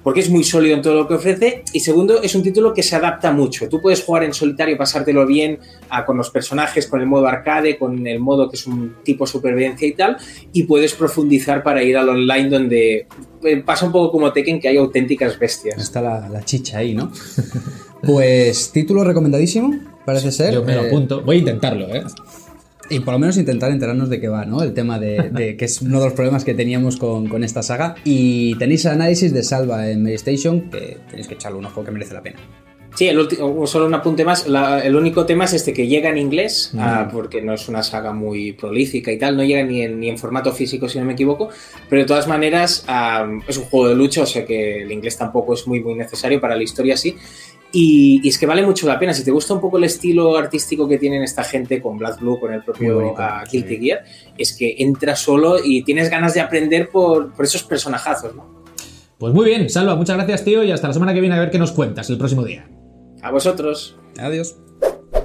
porque 0.03 0.21
es 0.21 0.29
muy 0.29 0.43
sólido 0.43 0.75
en 0.75 0.81
todo 0.81 0.95
lo 0.95 1.07
que 1.07 1.13
ofrece. 1.15 1.63
Y 1.73 1.79
segundo, 1.79 2.21
es 2.21 2.33
un 2.35 2.43
título 2.43 2.73
que 2.73 2.83
se 2.83 2.95
adapta 2.95 3.31
mucho. 3.31 3.67
Tú 3.69 3.81
puedes 3.81 4.03
jugar 4.03 4.23
en 4.23 4.33
solitario, 4.33 4.77
pasártelo 4.77 5.25
bien 5.25 5.59
ah, 5.89 6.05
con 6.05 6.17
los 6.17 6.29
personajes, 6.29 6.87
con 6.87 7.01
el 7.01 7.07
modo 7.07 7.27
arcade, 7.27 7.77
con 7.77 8.05
el 8.07 8.19
modo 8.19 8.49
que 8.49 8.55
es 8.55 8.65
un 8.67 8.95
tipo 9.03 9.25
supervivencia 9.27 9.87
y 9.87 9.93
tal, 9.93 10.17
y 10.53 10.63
puedes 10.63 10.93
profundizar 10.93 11.63
para 11.63 11.83
ir 11.83 11.97
al 11.97 12.09
online 12.09 12.49
donde 12.49 13.07
eh, 13.43 13.57
pasa 13.65 13.85
un 13.85 13.91
poco 13.91 14.11
como 14.11 14.31
Tekken, 14.33 14.59
que 14.59 14.67
hay 14.69 14.77
auténticas 14.77 15.37
bestias. 15.39 15.81
Está 15.81 16.01
la, 16.01 16.27
la 16.29 16.43
chicha 16.43 16.77
ahí, 16.79 16.93
¿no? 16.95 17.11
Pues 18.01 18.71
título 18.71 19.03
recomendadísimo, 19.03 19.77
parece 20.05 20.31
ser. 20.31 20.53
Yo 20.53 20.63
me 20.63 20.73
lo 20.73 20.83
Eh, 20.83 20.87
apunto. 20.87 21.21
Voy 21.21 21.35
a 21.35 21.39
intentarlo, 21.39 21.85
¿eh? 21.93 22.03
Y 22.89 22.99
por 23.01 23.13
lo 23.13 23.19
menos 23.19 23.37
intentar 23.37 23.71
enterarnos 23.71 24.09
de 24.09 24.19
qué 24.19 24.27
va, 24.27 24.45
¿no? 24.45 24.63
El 24.63 24.73
tema 24.73 24.97
de, 24.99 25.29
de- 25.31 25.55
que 25.57 25.65
es 25.65 25.81
uno 25.81 25.99
de 25.99 26.05
los 26.05 26.13
problemas 26.13 26.43
que 26.43 26.53
teníamos 26.53 26.97
con, 26.97 27.27
con 27.27 27.43
esta 27.43 27.61
saga. 27.61 27.95
Y 28.03 28.55
tenéis 28.55 28.85
el 28.85 28.91
análisis 28.93 29.33
de 29.33 29.43
Salva 29.43 29.89
en 29.89 30.01
Medistation, 30.03 30.69
que 30.69 30.97
tenéis 31.09 31.27
que 31.27 31.35
echarle 31.35 31.59
un 31.59 31.65
ojo 31.65 31.83
que 31.83 31.91
merece 31.91 32.13
la 32.13 32.21
pena. 32.23 32.37
Sí, 32.95 33.07
el 33.07 33.19
último, 33.19 33.67
solo 33.67 33.85
un 33.85 33.93
apunte 33.93 34.25
más. 34.25 34.47
la- 34.47 34.79
el 34.83 34.95
único 34.95 35.23
tema 35.25 35.45
es 35.45 35.53
este 35.53 35.71
que 35.73 35.85
llega 35.87 36.09
en 36.09 36.17
inglés, 36.17 36.71
ah, 36.79 37.07
porque 37.13 37.39
no 37.39 37.53
es 37.53 37.69
una 37.69 37.83
saga 37.83 38.11
muy 38.11 38.53
prolífica 38.53 39.11
y 39.11 39.17
tal, 39.19 39.37
no 39.37 39.43
llega 39.43 39.63
ni 39.63 39.83
en, 39.83 39.99
ni 39.99 40.09
en 40.09 40.17
formato 40.17 40.51
físico, 40.51 40.89
si 40.89 40.97
no 40.97 41.05
me 41.05 41.13
equivoco. 41.13 41.49
Pero 41.87 42.01
de 42.01 42.07
todas 42.07 42.27
maneras, 42.27 42.83
ah, 42.87 43.29
es 43.47 43.57
un 43.57 43.65
juego 43.65 43.89
de 43.89 43.95
lucha, 43.95 44.23
o 44.23 44.25
sea 44.25 44.43
que 44.43 44.81
el 44.81 44.91
inglés 44.91 45.15
tampoco 45.17 45.53
es 45.53 45.67
muy, 45.67 45.81
muy 45.81 45.93
necesario 45.93 46.41
para 46.41 46.55
la 46.57 46.63
historia 46.63 46.95
así. 46.95 47.15
Y, 47.71 48.21
y 48.23 48.29
es 48.29 48.37
que 48.37 48.45
vale 48.45 48.65
mucho 48.65 48.87
la 48.87 48.97
pena. 48.97 49.13
Si 49.13 49.23
te 49.23 49.31
gusta 49.31 49.53
un 49.53 49.61
poco 49.61 49.77
el 49.77 49.83
estilo 49.83 50.35
artístico 50.35 50.87
que 50.87 50.97
tienen 50.97 51.21
esta 51.21 51.43
gente 51.43 51.81
con 51.81 51.97
Black 51.97 52.19
Blue, 52.19 52.39
con 52.39 52.53
el 52.53 52.63
propio 52.63 52.95
bonito, 52.95 53.15
ah, 53.19 53.43
Guilty 53.49 53.77
Gear, 53.77 54.03
es 54.37 54.55
que 54.55 54.75
entras 54.79 55.19
solo 55.19 55.57
y 55.63 55.83
tienes 55.83 56.09
ganas 56.09 56.33
de 56.33 56.41
aprender 56.41 56.89
por, 56.89 57.33
por 57.33 57.45
esos 57.45 57.63
personajazos, 57.63 58.35
¿no? 58.35 58.59
Pues 59.19 59.33
muy 59.33 59.45
bien, 59.45 59.69
Salva, 59.69 59.95
muchas 59.95 60.15
gracias, 60.15 60.45
tío, 60.45 60.63
y 60.63 60.71
hasta 60.71 60.87
la 60.87 60.93
semana 60.93 61.13
que 61.13 61.19
viene 61.19 61.35
a 61.35 61.39
ver 61.39 61.51
qué 61.51 61.59
nos 61.59 61.73
cuentas 61.73 62.09
el 62.09 62.17
próximo 62.17 62.43
día. 62.43 62.69
A 63.21 63.31
vosotros. 63.31 63.97
Adiós. 64.17 64.55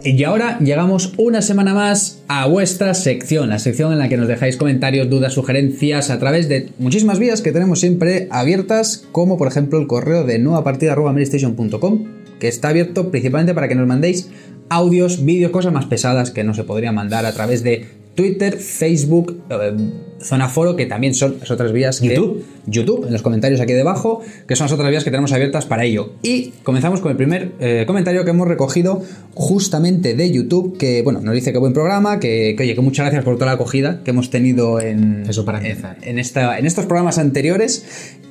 Y 0.02 0.22
ahora 0.24 0.59
llegamos 0.59 1.14
una 1.16 1.40
semana 1.40 1.72
más 1.72 2.22
a 2.28 2.46
vuestra 2.46 2.92
sección, 2.94 3.48
la 3.48 3.59
sección 3.59 3.92
en 3.92 3.98
la 3.98 4.09
que 4.09 4.16
nos 4.16 4.28
dejáis 4.28 4.57
comentarios, 4.57 5.09
dudas, 5.09 5.33
sugerencias 5.33 6.11
a 6.11 6.18
través 6.18 6.48
de 6.48 6.70
muchísimas 6.78 7.18
vías 7.18 7.40
que 7.40 7.52
tenemos 7.52 7.80
siempre 7.80 8.28
abiertas, 8.30 9.07
como 9.12 9.38
por 9.38 9.48
ejemplo 9.48 9.78
el 9.78 9.87
correo 9.87 10.24
de 10.24 10.38
nuevapartida.com, 10.38 12.04
que 12.44 12.48
está 12.48 12.68
abierto 12.68 13.11
principalmente 13.11 13.54
para 13.54 13.68
que 13.68 13.74
nos 13.74 13.87
mandéis 13.87 14.28
audios, 14.68 15.24
vídeos, 15.24 15.50
cosas 15.50 15.72
más 15.72 15.87
pesadas 15.87 16.30
que 16.30 16.44
no 16.44 16.52
se 16.52 16.62
podrían 16.62 16.94
mandar 16.94 17.24
a 17.24 17.33
través 17.33 17.62
de 17.64 17.87
Twitter, 18.14 18.59
Facebook, 18.59 19.42
eh, 19.50 19.72
Zona 20.20 20.48
Foro, 20.48 20.77
que 20.77 20.87
también 20.87 21.14
son 21.14 21.37
las 21.40 21.50
otras 21.50 21.72
vías 21.72 22.00
que- 22.00 22.09
YouTube. 22.14 22.44
YouTube, 22.66 23.07
en 23.07 23.12
los 23.12 23.20
comentarios 23.20 23.61
aquí 23.61 23.72
debajo, 23.74 24.20
que 24.48 24.57
son 24.57 24.64
las 24.66 24.72
otras 24.72 24.88
vías 24.90 25.05
que 25.05 25.11
tenemos 25.11 25.33
abiertas 25.33 25.66
para 25.66 25.85
ello. 25.85 26.12
Y 26.22 26.53
comenzamos 26.62 27.00
con 27.00 27.11
el 27.11 27.16
primer 27.16 27.53
eh, 27.61 27.85
comentario 27.87 28.24
que 28.24 28.31
hemos 28.31 28.48
recogido 28.48 29.03
justamente 29.35 30.14
de 30.14 30.31
YouTube, 30.31 30.79
que 30.79 31.03
bueno, 31.03 31.20
nos 31.20 31.35
dice 31.35 31.53
que 31.53 31.59
buen 31.59 31.72
programa, 31.74 32.20
que, 32.20 32.55
que, 32.57 32.62
oye, 32.62 32.74
que 32.74 32.81
muchas 32.81 33.05
gracias 33.05 33.24
por 33.24 33.35
toda 33.35 33.46
la 33.46 33.53
acogida 33.53 34.00
que 34.03 34.12
hemos 34.12 34.31
tenido 34.31 34.81
en, 34.81 35.24
Eso 35.29 35.44
para 35.44 35.59
en, 35.66 35.79
en 36.03 36.18
esta, 36.18 36.59
en 36.59 36.66
estos 36.66 36.87
programas 36.87 37.18
anteriores. 37.18 37.85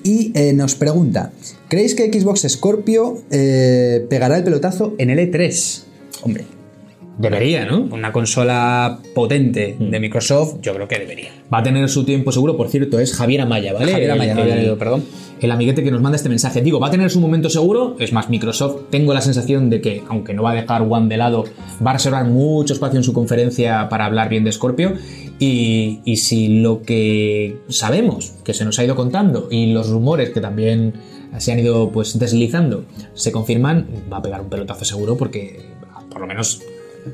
Y 0.03 0.31
eh, 0.35 0.51
nos 0.53 0.75
pregunta, 0.75 1.31
¿creéis 1.69 1.93
que 1.95 2.11
Xbox 2.11 2.45
Scorpio 2.49 3.21
pegará 4.09 4.37
el 4.37 4.43
pelotazo 4.43 4.95
en 4.97 5.09
el 5.11 5.19
E3? 5.19 5.83
Hombre, 6.23 6.45
Debería, 7.17 7.65
¿no? 7.65 7.81
una 7.91 8.11
consola 8.11 8.99
potente 9.13 9.75
de 9.79 9.99
Microsoft, 9.99 10.55
yo 10.61 10.73
creo 10.73 10.87
que 10.87 10.97
debería. 10.97 11.29
Va 11.53 11.59
a 11.59 11.63
tener 11.63 11.87
su 11.87 12.03
tiempo 12.05 12.31
seguro, 12.31 12.57
por 12.57 12.69
cierto, 12.69 12.99
es 12.99 13.13
Javier 13.13 13.41
Amaya, 13.41 13.73
¿vale? 13.73 13.91
Javier 13.91 14.11
Amaya, 14.11 14.33
el, 14.33 14.49
leído, 14.49 14.77
perdón. 14.79 15.03
el 15.39 15.51
amiguete 15.51 15.83
que 15.83 15.91
nos 15.91 16.01
manda 16.01 16.15
este 16.15 16.29
mensaje. 16.29 16.61
Digo, 16.63 16.79
va 16.79 16.87
a 16.87 16.91
tener 16.91 17.11
su 17.11 17.19
momento 17.21 17.51
seguro, 17.51 17.95
es 17.99 18.13
más, 18.13 18.29
Microsoft, 18.29 18.89
tengo 18.89 19.13
la 19.13 19.21
sensación 19.21 19.69
de 19.69 19.79
que, 19.79 20.03
aunque 20.09 20.33
no 20.33 20.41
va 20.41 20.51
a 20.51 20.55
dejar 20.55 20.81
One 20.89 21.07
de 21.07 21.17
lado, 21.17 21.45
va 21.85 21.91
a 21.91 21.93
reservar 21.93 22.25
mucho 22.25 22.73
espacio 22.73 22.97
en 22.97 23.03
su 23.03 23.13
conferencia 23.13 23.87
para 23.89 24.05
hablar 24.05 24.29
bien 24.29 24.43
de 24.43 24.51
Scorpio. 24.51 24.93
Y, 25.37 25.99
y 26.05 26.17
si 26.17 26.61
lo 26.61 26.81
que 26.81 27.57
sabemos, 27.67 28.33
que 28.43 28.53
se 28.53 28.65
nos 28.65 28.79
ha 28.79 28.85
ido 28.85 28.95
contando, 28.95 29.49
y 29.51 29.71
los 29.71 29.89
rumores 29.89 30.31
que 30.31 30.41
también 30.41 30.93
se 31.37 31.51
han 31.51 31.59
ido 31.59 31.91
pues 31.91 32.17
deslizando, 32.17 32.85
se 33.13 33.31
confirman, 33.31 33.87
va 34.11 34.17
a 34.17 34.21
pegar 34.21 34.41
un 34.41 34.49
pelotazo 34.49 34.85
seguro 34.85 35.15
porque, 35.15 35.59
por 36.09 36.21
lo 36.21 36.27
menos 36.27 36.61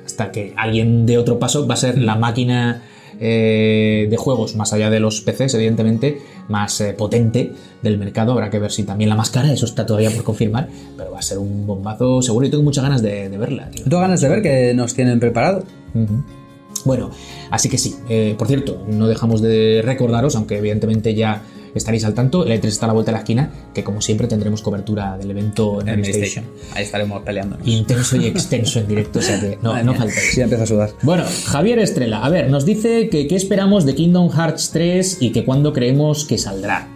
hasta 0.05 0.31
que 0.31 0.53
alguien 0.55 1.05
dé 1.05 1.17
otro 1.17 1.39
paso, 1.39 1.67
va 1.67 1.73
a 1.73 1.77
ser 1.77 1.97
la 1.97 2.15
máquina 2.15 2.83
eh, 3.19 4.07
de 4.09 4.17
juegos, 4.17 4.55
más 4.55 4.71
allá 4.73 4.89
de 4.89 4.99
los 4.99 5.21
PCs, 5.21 5.53
evidentemente, 5.55 6.21
más 6.47 6.79
eh, 6.81 6.93
potente 6.93 7.51
del 7.81 7.97
mercado. 7.97 8.31
Habrá 8.31 8.49
que 8.49 8.59
ver 8.59 8.71
si 8.71 8.83
también 8.83 9.09
la 9.09 9.15
más 9.15 9.29
cara, 9.29 9.51
eso 9.51 9.65
está 9.65 9.85
todavía 9.85 10.11
por 10.11 10.23
confirmar, 10.23 10.69
pero 10.97 11.11
va 11.11 11.19
a 11.19 11.21
ser 11.23 11.37
un 11.37 11.67
bombazo 11.67 12.21
seguro 12.21 12.47
y 12.47 12.49
tengo 12.49 12.63
muchas 12.63 12.83
ganas 12.83 13.01
de, 13.01 13.29
de 13.29 13.37
verla. 13.37 13.69
tío. 13.71 13.83
¿Tengo 13.83 13.99
ganas 13.99 14.21
de 14.21 14.29
ver 14.29 14.41
que 14.41 14.73
nos 14.73 14.93
tienen 14.93 15.19
preparado? 15.19 15.63
Bueno, 16.85 17.11
así 17.51 17.69
que 17.69 17.77
sí. 17.77 17.95
Eh, 18.09 18.35
por 18.37 18.47
cierto, 18.47 18.83
no 18.87 19.07
dejamos 19.07 19.41
de 19.41 19.81
recordaros, 19.83 20.35
aunque 20.35 20.57
evidentemente 20.57 21.13
ya 21.13 21.41
estaréis 21.75 22.05
al 22.05 22.13
tanto, 22.13 22.45
el 22.45 22.59
E3 22.59 22.65
está 22.65 22.85
a 22.85 22.87
la 22.87 22.93
vuelta 22.93 23.11
de 23.11 23.13
la 23.13 23.19
esquina, 23.19 23.51
que 23.73 23.83
como 23.83 24.01
siempre 24.01 24.27
tendremos 24.27 24.61
cobertura 24.61 25.17
del 25.17 25.31
evento 25.31 25.81
en 25.81 25.89
En 25.89 26.01
PlayStation. 26.01 26.45
PlayStation. 26.45 26.77
Ahí 26.77 26.83
estaremos 26.83 27.21
peleándonos. 27.23 27.67
Intenso 27.67 28.17
y 28.17 28.27
extenso 28.27 28.79
en 28.79 28.87
directo, 28.87 29.19
o 29.19 29.21
sea 29.21 29.39
que 29.39 29.57
no, 29.61 29.71
Madre 29.73 29.85
no 29.85 29.93
faltéis. 29.95 30.35
Ya 30.35 30.43
empieza 30.43 30.63
a 30.63 30.67
sudar. 30.67 30.89
Bueno, 31.01 31.23
Javier 31.45 31.79
Estrella, 31.79 32.23
a 32.23 32.29
ver, 32.29 32.49
nos 32.49 32.65
dice 32.65 33.09
que 33.09 33.27
qué 33.27 33.35
esperamos 33.35 33.85
de 33.85 33.95
Kingdom 33.95 34.29
Hearts 34.29 34.71
3 34.71 35.17
y 35.21 35.31
que 35.31 35.45
cuándo 35.45 35.73
creemos 35.73 36.25
que 36.25 36.37
saldrá. 36.37 36.87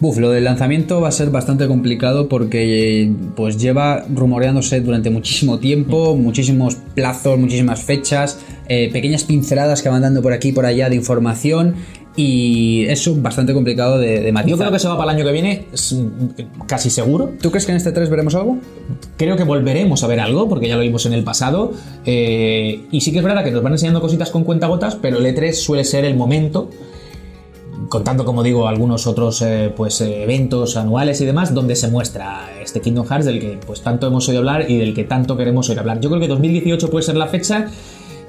Buf, 0.00 0.16
lo 0.16 0.30
del 0.30 0.44
lanzamiento 0.44 1.02
va 1.02 1.08
a 1.08 1.12
ser 1.12 1.28
bastante 1.28 1.66
complicado 1.68 2.26
porque 2.26 3.12
pues 3.36 3.58
lleva 3.58 4.06
rumoreándose 4.08 4.80
durante 4.80 5.10
muchísimo 5.10 5.58
tiempo, 5.58 6.16
muchísimos 6.16 6.76
plazos, 6.94 7.38
muchísimas 7.38 7.82
fechas, 7.82 8.38
eh, 8.72 8.88
pequeñas 8.92 9.24
pinceladas 9.24 9.82
que 9.82 9.88
van 9.88 10.02
dando 10.02 10.22
por 10.22 10.32
aquí 10.32 10.50
y 10.50 10.52
por 10.52 10.64
allá 10.64 10.88
de 10.88 10.94
información 10.94 11.74
y 12.14 12.84
eso 12.86 13.16
bastante 13.16 13.52
complicado 13.52 13.98
de, 13.98 14.20
de 14.20 14.30
matizar. 14.30 14.50
Yo 14.50 14.58
creo 14.58 14.70
que 14.70 14.78
se 14.78 14.86
va 14.86 14.96
para 14.96 15.10
el 15.10 15.16
año 15.16 15.26
que 15.26 15.32
viene, 15.32 15.66
es, 15.72 15.96
casi 16.68 16.88
seguro. 16.88 17.32
¿Tú 17.42 17.50
crees 17.50 17.66
que 17.66 17.72
en 17.72 17.78
este 17.78 17.90
3 17.90 18.08
veremos 18.08 18.36
algo? 18.36 18.58
Creo 19.16 19.36
que 19.36 19.42
volveremos 19.42 20.04
a 20.04 20.06
ver 20.06 20.20
algo, 20.20 20.48
porque 20.48 20.68
ya 20.68 20.76
lo 20.76 20.82
vimos 20.82 21.04
en 21.04 21.14
el 21.14 21.24
pasado. 21.24 21.72
eh, 22.06 22.86
y 22.92 23.00
sí 23.00 23.10
que 23.10 23.18
es 23.18 23.24
verdad 23.24 23.42
que 23.42 23.50
nos 23.50 23.60
van 23.60 23.72
enseñando 23.72 24.00
cositas 24.00 24.30
con 24.30 24.44
cuentagotas, 24.44 24.94
pero 24.94 25.18
el 25.18 25.26
E3 25.26 25.52
suele 25.52 25.82
ser 25.82 26.04
el 26.04 26.14
momento, 26.14 26.70
contando, 27.88 28.24
como 28.24 28.44
digo, 28.44 28.68
algunos 28.68 29.08
otros 29.08 29.42
eh, 29.42 29.72
pues, 29.76 30.00
eh, 30.00 30.22
eventos 30.22 30.76
anuales 30.76 31.20
y 31.20 31.26
demás, 31.26 31.52
donde 31.52 31.74
se 31.74 31.88
muestra 31.88 32.50
este 32.62 32.80
Kingdom 32.80 33.06
Hearts 33.06 33.26
del 33.26 33.40
que 33.40 33.58
pues, 33.66 33.80
tanto 33.80 34.06
hemos 34.06 34.28
oído 34.28 34.38
hablar 34.38 34.70
y 34.70 34.78
del 34.78 34.94
que 34.94 35.02
tanto 35.02 35.36
queremos 35.36 35.68
oír 35.70 35.80
hablar. 35.80 36.00
Yo 36.00 36.08
creo 36.08 36.20
que 36.20 36.28
2018 36.28 36.88
puede 36.88 37.04
ser 37.04 37.16
la 37.16 37.26
fecha 37.26 37.66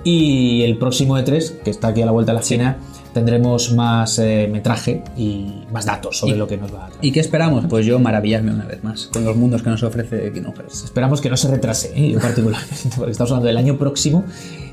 y 0.03 0.63
el 0.63 0.77
próximo 0.77 1.17
E3, 1.17 1.61
que 1.63 1.69
está 1.69 1.89
aquí 1.89 2.01
a 2.01 2.05
la 2.05 2.11
vuelta 2.11 2.31
de 2.31 2.35
la 2.35 2.41
esquina, 2.41 2.77
tendremos 3.13 3.73
más 3.73 4.19
eh, 4.19 4.47
metraje 4.51 5.03
y 5.17 5.63
más 5.71 5.85
datos 5.85 6.17
sobre 6.17 6.37
lo 6.37 6.47
que 6.47 6.57
nos 6.57 6.73
va 6.73 6.85
a 6.85 6.89
traer. 6.89 7.05
¿Y 7.05 7.11
qué 7.11 7.19
esperamos? 7.19 7.65
Pues 7.69 7.85
yo 7.85 7.99
maravillarme 7.99 8.51
una 8.51 8.65
vez 8.65 8.83
más 8.83 9.07
con 9.07 9.25
los 9.25 9.35
mundos 9.35 9.61
que 9.61 9.69
nos 9.69 9.83
ofrece 9.83 10.31
Kingdom 10.31 10.53
Hearts. 10.55 10.85
Esperamos 10.85 11.21
que 11.21 11.29
no 11.29 11.37
se 11.37 11.49
retrase, 11.49 11.91
¿eh? 11.95 12.11
yo 12.11 12.19
particularmente, 12.19 12.89
porque 12.95 13.11
estamos 13.11 13.31
hablando 13.31 13.47
del 13.47 13.57
año 13.57 13.77
próximo 13.77 14.23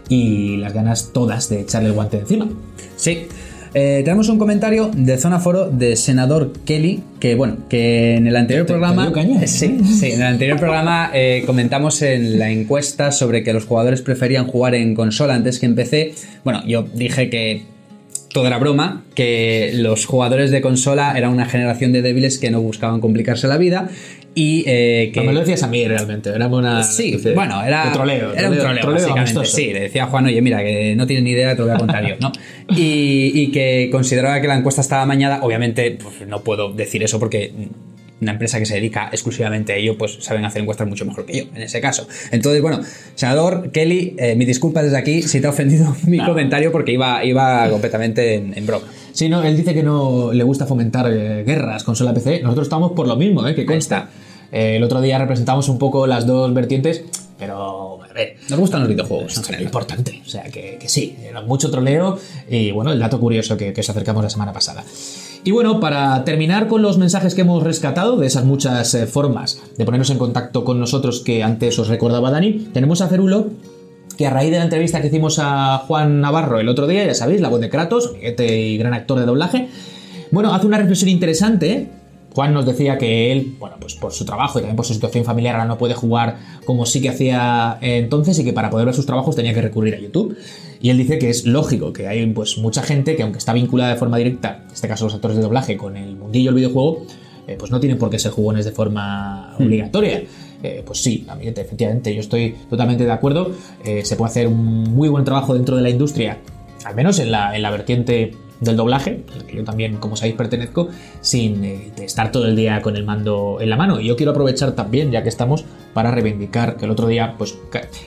y 0.09 0.57
las 0.59 0.73
ganas 0.73 1.11
todas 1.12 1.49
de 1.49 1.61
echarle 1.61 1.88
el 1.88 1.95
guante 1.95 2.19
encima. 2.19 2.49
Sí. 2.97 3.29
Eh, 3.74 4.02
tenemos 4.04 4.28
un 4.28 4.38
comentario 4.38 4.90
de 4.94 5.18
Zona 5.18 5.38
Foro 5.40 5.68
de 5.70 5.96
senador 5.96 6.52
Kelly, 6.64 7.02
que 7.20 7.35
bueno, 7.35 7.57
que 7.68 8.16
en 8.16 8.26
el 8.26 8.37
anterior 8.37 8.66
Te- 8.66 8.72
te 8.72 8.78
programa... 8.78 9.12
caña, 9.12 9.42
¿eh? 9.42 9.46
sí, 9.48 9.78
sí, 9.85 10.12
en 10.12 10.20
el 10.22 10.26
anterior 10.26 10.59
programa 10.59 11.11
eh, 11.14 11.42
comentamos 11.46 12.00
en 12.02 12.38
la 12.38 12.50
encuesta 12.50 13.12
sobre 13.12 13.42
que 13.44 13.52
los 13.52 13.64
jugadores 13.66 14.02
preferían 14.02 14.46
jugar 14.46 14.74
en 14.74 14.94
consola 14.94 15.35
antes 15.35 15.59
que 15.59 15.66
en 15.66 15.74
PC. 15.74 16.14
Bueno, 16.44 16.62
yo 16.66 16.83
dije 16.94 17.28
que 17.31 17.62
todo 18.33 18.47
era 18.47 18.59
broma, 18.59 19.05
que 19.14 19.71
los 19.75 20.05
jugadores 20.07 20.51
de 20.51 20.61
consola 20.61 21.14
eran 21.17 21.33
una 21.33 21.47
generación 21.47 21.93
de 21.93 22.03
débiles 22.03 22.38
que 22.38 22.51
no 22.51 22.61
buscaban 22.61 23.01
complicarse 23.01 23.49
la 23.49 23.57
vida 23.59 23.88
y 24.35 24.62
eh, 24.67 25.11
que... 25.12 25.21
No 25.21 25.27
me 25.27 25.33
lo 25.33 25.41
decías 25.41 25.62
a 25.62 25.67
mí 25.69 25.85
realmente, 25.88 26.31
era 26.31 26.47
una. 26.47 26.83
Sí, 26.85 27.17
de- 27.17 27.33
bueno, 27.33 27.64
era, 27.64 27.87
de 27.87 27.91
troleo, 27.93 28.35
era 28.35 28.51
un 28.51 28.59
troleo, 28.59 28.87
básicamente. 28.93 29.45
Sí, 29.47 29.73
le 29.73 29.81
decía 29.81 30.05
a 30.05 30.07
Juan, 30.09 30.27
oye, 30.27 30.41
mira, 30.43 30.62
que 30.62 30.95
no 30.95 31.07
tienes 31.07 31.25
ni 31.25 31.31
idea, 31.31 31.53
te 31.55 31.61
lo 31.62 31.67
voy 31.67 31.75
a 31.75 31.79
contar 31.79 32.07
yo, 32.07 32.14
¿no? 32.21 32.31
Y, 32.77 33.33
y 33.35 33.51
que 33.51 33.88
consideraba 33.91 34.41
que 34.41 34.47
la 34.47 34.57
encuesta 34.57 34.83
estaba 34.83 35.03
amañada. 35.03 35.41
Obviamente, 35.43 35.91
pues, 36.01 36.29
no 36.29 36.43
puedo 36.43 36.73
decir 36.73 37.03
eso 37.03 37.19
porque 37.19 37.53
una 38.20 38.33
empresa 38.33 38.59
que 38.59 38.66
se 38.66 38.74
dedica 38.74 39.09
exclusivamente 39.12 39.72
a 39.72 39.76
ello, 39.76 39.96
pues 39.96 40.18
saben 40.20 40.44
hacer 40.44 40.62
encuestas 40.62 40.88
mucho 40.88 41.04
mejor 41.04 41.24
que 41.24 41.38
yo, 41.38 41.44
en 41.54 41.62
ese 41.62 41.81
caso. 41.81 42.07
Entonces, 42.33 42.61
bueno, 42.62 42.81
senador 43.14 43.70
Kelly, 43.70 44.16
eh, 44.18 44.35
mi 44.35 44.44
disculpa 44.44 44.83
desde 44.83 44.96
aquí 44.98 45.22
si 45.22 45.40
te 45.40 45.46
ha 45.46 45.50
ofendido 45.50 45.94
mi 46.07 46.18
comentario 46.18 46.72
porque 46.72 46.92
iba, 46.92 47.24
iba 47.24 47.68
completamente 47.70 48.35
en, 48.35 48.57
en 48.57 48.66
broma. 48.66 48.87
Sí, 49.12 49.28
no, 49.28 49.42
él 49.42 49.57
dice 49.57 49.74
que 49.74 49.83
no 49.83 50.33
le 50.33 50.44
gusta 50.44 50.66
fomentar 50.66 51.11
eh, 51.12 51.42
guerras 51.44 51.85
consola 51.85 52.14
PC. 52.14 52.40
Nosotros 52.42 52.66
estamos 52.66 52.92
por 52.92 53.07
lo 53.09 53.16
mismo, 53.16 53.46
¿eh? 53.46 53.54
que 53.54 53.66
consta. 53.66 54.09
Eh, 54.52 54.76
el 54.76 54.83
otro 54.85 55.00
día 55.00 55.18
representamos 55.18 55.68
un 55.68 55.78
poco 55.78 56.07
las 56.07 56.26
dos 56.26 56.52
vertientes, 56.54 57.04
pero 57.38 58.02
a 58.02 58.12
ver, 58.12 58.37
Nos 58.48 58.59
gustan 58.59 58.81
los 58.81 58.88
videojuegos 58.88 59.35
en 59.35 59.40
es 59.40 59.46
general. 59.46 59.64
importante. 59.66 60.22
O 60.24 60.28
sea, 60.28 60.44
que, 60.44 60.78
que 60.81 60.88
sí, 60.88 61.16
mucho 61.46 61.70
troleo 61.70 62.18
y 62.48 62.70
bueno, 62.70 62.92
el 62.92 62.98
dato 62.98 63.20
curioso 63.20 63.57
que, 63.57 63.72
que 63.72 63.81
os 63.81 63.90
acercamos 63.90 64.22
la 64.22 64.31
semana 64.31 64.52
pasada. 64.52 64.85
Y 65.44 65.51
bueno, 65.51 65.81
para 65.81 66.24
terminar 66.24 66.68
con 66.68 66.83
los 66.83 66.98
mensajes 66.98 67.35
que 67.35 67.42
hemos 67.42 67.62
rescatado 67.62 68.16
de 68.16 68.27
esas 68.27 68.44
muchas 68.44 68.92
eh, 68.94 69.07
formas 69.07 69.62
de 69.77 69.85
ponernos 69.85 70.11
en 70.11 70.18
contacto 70.18 70.64
con 70.64 70.81
nosotros 70.81 71.20
que 71.20 71.42
antes 71.42 71.79
os 71.79 71.88
recordaba 71.88 72.31
Dani, 72.31 72.68
tenemos 72.72 73.01
a 73.01 73.09
Cerulo 73.09 73.46
que 74.16 74.27
a 74.27 74.31
raíz 74.31 74.51
de 74.51 74.59
la 74.59 74.64
entrevista 74.64 75.01
que 75.01 75.07
hicimos 75.07 75.38
a 75.40 75.85
Juan 75.87 76.20
Navarro 76.20 76.59
el 76.59 76.68
otro 76.68 76.88
día, 76.88 77.07
ya 77.07 77.14
sabéis, 77.14 77.40
la 77.40 77.48
voz 77.48 77.61
de 77.61 77.70
Kratos, 77.70 78.09
amiguete 78.09 78.59
y 78.59 78.77
gran 78.77 78.92
actor 78.92 79.20
de 79.20 79.27
doblaje, 79.27 79.68
bueno, 80.33 80.53
hace 80.53 80.66
una 80.66 80.77
reflexión 80.77 81.09
interesante, 81.09 81.88
Juan 82.38 82.55
nos 82.55 82.64
decía 82.64 82.98
que 82.98 83.33
él, 83.33 83.57
bueno, 83.59 83.79
pues 83.81 83.96
por 83.96 84.12
su 84.12 84.24
trabajo 84.24 84.61
y 84.61 84.62
también 84.62 84.77
por 84.77 84.87
su 84.87 84.94
situación 84.94 85.24
familiar 85.24 85.57
ahora 85.57 85.66
no 85.66 85.77
puede 85.77 85.94
jugar 85.94 86.37
como 86.64 86.87
sí 86.87 87.03
que 87.03 87.09
hacía 87.09 87.79
entonces 87.81 88.38
y 88.38 88.44
que 88.44 88.53
para 88.53 88.70
poder 88.70 88.87
ver 88.87 88.94
sus 88.94 89.07
trabajos 89.07 89.35
tenía 89.35 89.53
que 89.53 89.61
recurrir 89.61 89.96
a 89.96 89.98
YouTube. 89.98 90.37
Y 90.81 90.90
él 90.90 90.98
dice 90.98 91.18
que 91.18 91.31
es 91.31 91.46
lógico 91.46 91.92
que 91.92 92.07
hay 92.07 92.24
pues 92.27 92.57
mucha 92.59 92.85
gente 92.85 93.16
que 93.16 93.24
aunque 93.24 93.38
está 93.38 93.53
vinculada 93.55 93.90
de 93.90 93.96
forma 93.96 94.18
directa, 94.18 94.62
en 94.68 94.72
este 94.72 94.87
caso 94.87 95.07
los 95.07 95.14
actores 95.14 95.37
de 95.37 95.42
doblaje, 95.42 95.77
con 95.77 95.96
el 95.96 96.14
mundillo 96.14 96.51
del 96.51 96.55
videojuego, 96.55 97.03
eh, 97.48 97.57
pues 97.59 97.72
no 97.72 97.81
tienen 97.81 97.98
por 97.98 98.09
qué 98.09 98.20
ser 98.20 98.31
jugones 98.31 98.64
de 98.64 98.70
forma 98.70 99.57
Hmm. 99.59 99.64
obligatoria. 99.64 100.22
Eh, 100.62 100.85
pues 100.87 101.01
sí, 101.01 101.27
efectivamente, 101.42 102.14
yo 102.14 102.20
estoy 102.20 102.55
totalmente 102.70 103.05
de 103.05 103.11
acuerdo. 103.11 103.51
Eh, 103.85 104.05
se 104.05 104.14
puede 104.14 104.31
hacer 104.31 104.46
un 104.46 104.85
muy 104.85 105.09
buen 105.09 105.24
trabajo 105.24 105.55
dentro 105.55 105.74
de 105.74 105.83
la 105.83 105.90
industria, 105.90 106.38
al 106.85 106.94
menos 106.94 107.18
en 107.18 107.33
la, 107.33 107.57
en 107.57 107.62
la 107.62 107.72
vertiente 107.72 108.31
del 108.61 108.77
doblaje, 108.77 109.25
al 109.35 109.44
que 109.44 109.57
yo 109.57 109.64
también, 109.64 109.97
como 109.97 110.16
sabéis, 110.16 110.37
pertenezco, 110.37 110.88
sin 111.21 111.64
eh, 111.64 111.92
estar 111.99 112.33
todo 112.33 112.47
el 112.47 112.57
día 112.57 112.83
con 112.83 112.97
el 112.97 113.05
mando 113.05 113.59
en 113.61 113.71
la 113.71 113.77
mano. 113.77 114.01
Y 114.01 114.07
yo 114.07 114.16
quiero 114.16 114.33
aprovechar 114.33 114.73
también, 114.73 115.11
ya 115.11 115.23
que 115.23 115.29
estamos, 115.29 115.64
para 115.94 116.11
reivindicar 116.11 116.77
que 116.77 116.85
el 116.85 116.90
otro 116.90 117.07
día, 117.07 117.35
pues, 117.38 117.59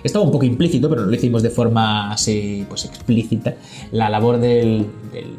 estaba 0.04 0.26
un 0.26 0.32
poco 0.32 0.46
implícito, 0.46 0.90
pero 0.90 1.06
lo 1.06 1.14
hicimos 1.14 1.44
de 1.44 1.50
forma 1.50 2.12
así, 2.12 2.66
pues, 2.68 2.86
explícita, 2.86 3.56
la 3.92 4.10
labor 4.10 4.40
del 4.40 4.88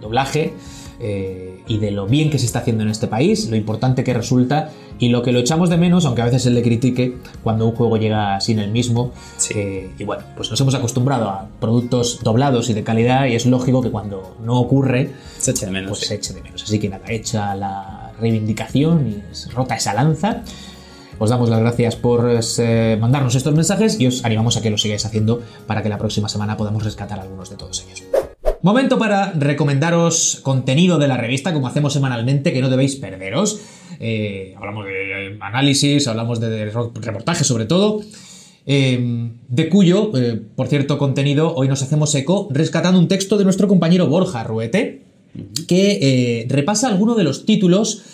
doblaje 0.00 0.52
eh, 1.02 1.60
y 1.66 1.78
de 1.78 1.90
lo 1.90 2.06
bien 2.06 2.30
que 2.30 2.38
se 2.38 2.46
está 2.46 2.60
haciendo 2.60 2.84
en 2.84 2.90
este 2.90 3.08
país, 3.08 3.48
lo 3.50 3.56
importante 3.56 4.04
que 4.04 4.14
resulta 4.14 4.70
y 4.98 5.08
lo 5.08 5.22
que 5.22 5.32
lo 5.32 5.40
echamos 5.40 5.68
de 5.68 5.76
menos, 5.76 6.04
aunque 6.06 6.22
a 6.22 6.26
veces 6.26 6.44
se 6.44 6.50
le 6.50 6.62
critique 6.62 7.16
cuando 7.42 7.66
un 7.66 7.74
juego 7.74 7.96
llega 7.96 8.40
sin 8.40 8.60
el 8.60 8.70
mismo. 8.70 9.12
Eh, 9.54 9.90
y 9.98 10.04
bueno, 10.04 10.22
pues 10.36 10.48
nos 10.50 10.60
hemos 10.60 10.74
acostumbrado 10.76 11.28
a 11.28 11.48
productos 11.60 12.20
doblados 12.22 12.70
y 12.70 12.74
de 12.74 12.84
calidad 12.84 13.26
y 13.26 13.34
es 13.34 13.46
lógico 13.46 13.82
que 13.82 13.90
cuando 13.90 14.36
no 14.44 14.60
ocurre, 14.60 15.10
Se 15.38 15.50
echa 15.50 15.66
de 15.66 15.72
menos. 15.72 15.88
pues 15.90 16.00
sí. 16.00 16.06
se 16.06 16.14
eche 16.14 16.34
de 16.34 16.42
menos. 16.42 16.62
Así 16.62 16.78
que 16.78 16.88
nada, 16.88 17.04
hecha 17.08 17.54
la 17.56 18.12
reivindicación 18.20 19.08
y 19.08 19.32
es 19.32 19.52
rota 19.52 19.74
esa 19.74 19.92
lanza. 19.94 20.42
Os 21.18 21.30
damos 21.30 21.50
las 21.50 21.60
gracias 21.60 21.96
por 21.96 22.28
eh, 22.58 22.96
mandarnos 23.00 23.34
estos 23.34 23.54
mensajes 23.54 23.98
y 24.00 24.06
os 24.06 24.24
animamos 24.24 24.56
a 24.56 24.62
que 24.62 24.70
lo 24.70 24.78
sigáis 24.78 25.04
haciendo 25.04 25.42
para 25.66 25.82
que 25.82 25.88
la 25.88 25.98
próxima 25.98 26.28
semana 26.28 26.56
podamos 26.56 26.84
rescatar 26.84 27.18
algunos 27.20 27.50
de 27.50 27.56
todos 27.56 27.84
ellos. 27.84 28.11
Momento 28.62 28.96
para 28.96 29.32
recomendaros 29.32 30.38
contenido 30.44 30.98
de 30.98 31.08
la 31.08 31.16
revista, 31.16 31.52
como 31.52 31.66
hacemos 31.66 31.92
semanalmente, 31.92 32.52
que 32.52 32.62
no 32.62 32.70
debéis 32.70 32.94
perderos. 32.94 33.60
Eh, 33.98 34.54
hablamos 34.56 34.86
de 34.86 35.30
eh, 35.30 35.38
análisis, 35.40 36.06
hablamos 36.06 36.38
de, 36.38 36.66
reportajes 36.66 37.44
sobre 37.44 37.64
todo. 37.64 38.02
eh, 38.64 39.32
de 39.48 39.68
cuyo, 39.68 40.16
eh, 40.16 40.40
por 40.54 40.68
cierto, 40.68 40.96
contenido, 40.96 41.52
hoy 41.56 41.66
nos 41.66 41.82
hacemos 41.82 42.14
eco 42.14 42.46
rescatando 42.52 43.00
un 43.00 43.08
texto 43.08 43.36
de 43.36 43.42
nuestro 43.42 43.66
compañero 43.66 44.06
Borja 44.06 44.44
Ruete, 44.44 45.02
que 45.66 46.46
repasa 46.48 46.86
algunos 46.86 47.16
de 47.16 47.24
los 47.24 47.44
títulos 47.44 48.04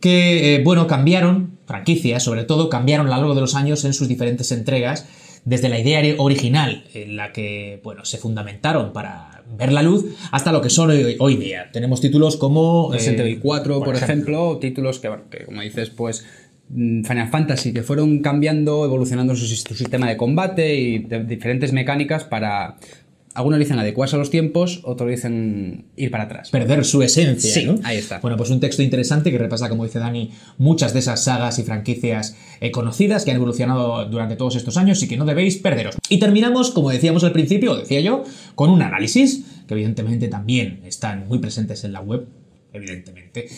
que, 0.00 0.62
bueno, 0.64 0.88
cambiaron, 0.88 1.58
franquicias 1.66 2.24
sobre 2.24 2.42
todo, 2.42 2.68
cambiaron 2.70 3.06
a 3.06 3.10
lo 3.10 3.16
largo 3.16 3.34
de 3.36 3.42
los 3.42 3.54
años 3.54 3.84
en 3.84 3.94
sus 3.94 4.08
diferentes 4.08 4.50
entregas, 4.50 5.06
desde 5.44 5.68
la 5.68 5.78
idea 5.78 6.02
original 6.18 6.84
en 6.92 7.16
la 7.16 7.32
que, 7.32 7.80
bueno, 7.84 8.04
se 8.04 8.18
fundamentaron 8.18 8.92
para 8.92 9.29
ver 9.56 9.72
la 9.72 9.82
luz, 9.82 10.04
hasta 10.32 10.52
lo 10.52 10.60
que 10.60 10.70
son 10.70 10.90
hoy, 10.90 11.16
hoy 11.18 11.36
día. 11.36 11.70
Tenemos 11.72 12.00
títulos 12.00 12.36
como... 12.36 12.90
Resident 12.92 13.20
Evil 13.20 13.40
4, 13.40 13.82
por, 13.82 13.94
ejemplo, 13.96 14.58
títulos 14.58 14.98
que, 14.98 15.10
como 15.44 15.60
dices, 15.62 15.90
pues 15.90 16.24
mm, 16.68 17.04
Final 17.04 17.28
Fantasy, 17.28 17.72
que 17.72 17.82
fueron 17.82 18.20
cambiando, 18.20 18.84
evolucionando 18.84 19.34
su, 19.36 19.46
sis- 19.46 19.64
su 19.66 19.74
sistema 19.74 20.08
de 20.08 20.16
combate 20.16 20.74
y 20.76 20.98
de- 21.00 21.24
diferentes 21.24 21.72
mecánicas 21.72 22.24
para... 22.24 22.76
Algunos 23.32 23.60
dicen 23.60 23.78
adecuarse 23.78 24.16
a 24.16 24.18
los 24.18 24.30
tiempos, 24.30 24.80
otros 24.82 25.08
dicen 25.08 25.84
ir 25.96 26.10
para 26.10 26.24
atrás. 26.24 26.50
perder 26.50 26.84
su 26.84 27.02
esencia. 27.02 27.54
Sí, 27.54 27.64
¿no? 27.64 27.76
ahí 27.84 27.98
está. 27.98 28.18
Bueno, 28.18 28.36
pues 28.36 28.50
un 28.50 28.58
texto 28.58 28.82
interesante 28.82 29.30
que 29.30 29.38
repasa, 29.38 29.68
como 29.68 29.84
dice 29.84 30.00
Dani, 30.00 30.32
muchas 30.58 30.92
de 30.92 30.98
esas 30.98 31.22
sagas 31.22 31.58
y 31.60 31.62
franquicias 31.62 32.36
eh, 32.60 32.72
conocidas 32.72 33.24
que 33.24 33.30
han 33.30 33.36
evolucionado 33.36 34.04
durante 34.06 34.34
todos 34.34 34.56
estos 34.56 34.76
años 34.76 35.00
y 35.02 35.08
que 35.08 35.16
no 35.16 35.24
debéis 35.24 35.58
perderos. 35.58 35.96
Y 36.08 36.18
terminamos, 36.18 36.72
como 36.72 36.90
decíamos 36.90 37.22
al 37.22 37.32
principio, 37.32 37.72
o 37.72 37.76
decía 37.76 38.00
yo, 38.00 38.24
con 38.56 38.68
un 38.68 38.82
análisis, 38.82 39.44
que 39.68 39.74
evidentemente 39.74 40.26
también 40.26 40.80
están 40.84 41.28
muy 41.28 41.38
presentes 41.38 41.84
en 41.84 41.92
la 41.92 42.00
web, 42.00 42.26
evidentemente. 42.72 43.48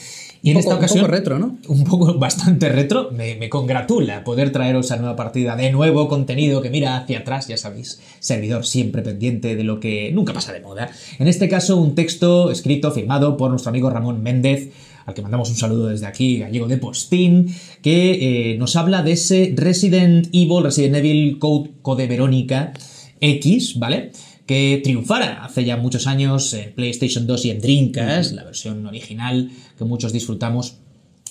Y 0.43 0.51
en 0.51 0.57
esta 0.57 0.71
poco- 0.71 0.79
un 0.79 0.85
ocasión, 0.85 1.01
poco 1.05 1.13
retro, 1.13 1.39
¿no? 1.39 1.59
Un 1.69 1.85
poco 1.85 2.15
bastante 2.19 2.69
retro. 2.69 3.11
Me, 3.13 3.37
me 3.37 3.49
congratula 3.49 4.25
poder 4.25 4.51
traeros 4.53 4.91
a 4.93 4.97
nueva 4.97 5.17
partida 5.17 5.55
de 5.57 5.71
nuevo 5.71 6.09
contenido 6.09 6.61
que 6.63 6.71
mira 6.71 6.97
hacia 6.97 7.21
atrás, 7.21 7.49
ya 7.49 7.57
sabéis, 7.57 8.01
servidor 8.21 8.65
siempre 8.67 9.03
pendiente 9.03 9.55
de 9.57 9.65
lo 9.65 9.81
que 9.81 10.11
nunca 10.13 10.33
pasa 10.33 10.53
de 10.53 10.61
moda. 10.61 10.91
En 11.19 11.29
este 11.29 11.49
caso, 11.49 11.77
un 11.77 11.95
texto 11.95 12.51
escrito, 12.51 12.91
firmado 12.91 13.37
por 13.37 13.51
nuestro 13.51 13.71
amigo 13.71 13.91
Ramón 13.91 14.23
Méndez, 14.23 14.71
al 15.05 15.15
que 15.15 15.23
mandamos 15.23 15.51
un 15.51 15.57
saludo 15.57 15.89
desde 15.89 16.07
aquí, 16.07 16.39
gallego 16.39 16.69
de 16.69 16.77
Postín, 16.79 17.53
que 17.83 18.53
eh, 18.53 18.57
nos 18.59 18.77
habla 18.77 19.03
de 19.03 19.13
ese 19.13 19.53
Resident 19.57 20.29
Evil, 20.33 20.63
Resident 20.63 20.95
Evil 20.97 21.39
Code, 21.41 21.71
Code 21.83 22.07
Verónica 22.07 22.73
X, 23.21 23.79
¿vale? 23.79 24.13
Que 24.47 24.81
triunfara 24.83 25.45
hace 25.45 25.65
ya 25.65 25.77
muchos 25.77 26.07
años 26.07 26.53
en 26.55 26.73
PlayStation 26.73 27.27
2 27.27 27.45
y 27.45 27.51
en 27.51 27.61
Dreamcast, 27.61 28.33
la 28.33 28.45
versión 28.45 28.87
original 28.87 29.51
que 29.79 29.85
muchos 29.85 30.13
disfrutamos, 30.13 30.77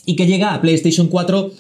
y 0.06 0.16
que 0.16 0.26
llega 0.26 0.54
a 0.54 0.62
PlayStation 0.62 1.08
4. 1.08 1.52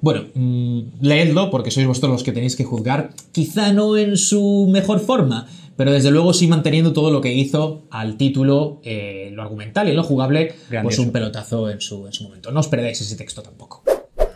Bueno, 0.00 0.24
mm, 0.34 0.80
leedlo 1.00 1.50
porque 1.50 1.70
sois 1.70 1.86
vosotros 1.86 2.12
los 2.12 2.22
que 2.22 2.32
tenéis 2.32 2.56
que 2.56 2.64
juzgar, 2.64 3.10
quizá 3.32 3.72
no 3.72 3.96
en 3.96 4.16
su 4.16 4.68
mejor 4.70 5.00
forma, 5.00 5.46
pero 5.76 5.92
desde 5.92 6.10
luego 6.10 6.32
sí 6.32 6.46
manteniendo 6.46 6.92
todo 6.92 7.10
lo 7.10 7.20
que 7.20 7.32
hizo 7.32 7.82
al 7.90 8.16
título, 8.16 8.80
eh, 8.84 9.30
lo 9.32 9.42
argumental 9.42 9.88
y 9.88 9.92
lo 9.92 10.02
jugable, 10.02 10.54
pues 10.82 10.98
un 10.98 11.10
pelotazo 11.10 11.70
en 11.70 11.80
su, 11.80 12.06
en 12.06 12.12
su 12.12 12.24
momento. 12.24 12.50
No 12.50 12.60
os 12.60 12.68
perdáis 12.68 13.00
ese 13.00 13.16
texto 13.16 13.42
tampoco. 13.42 13.83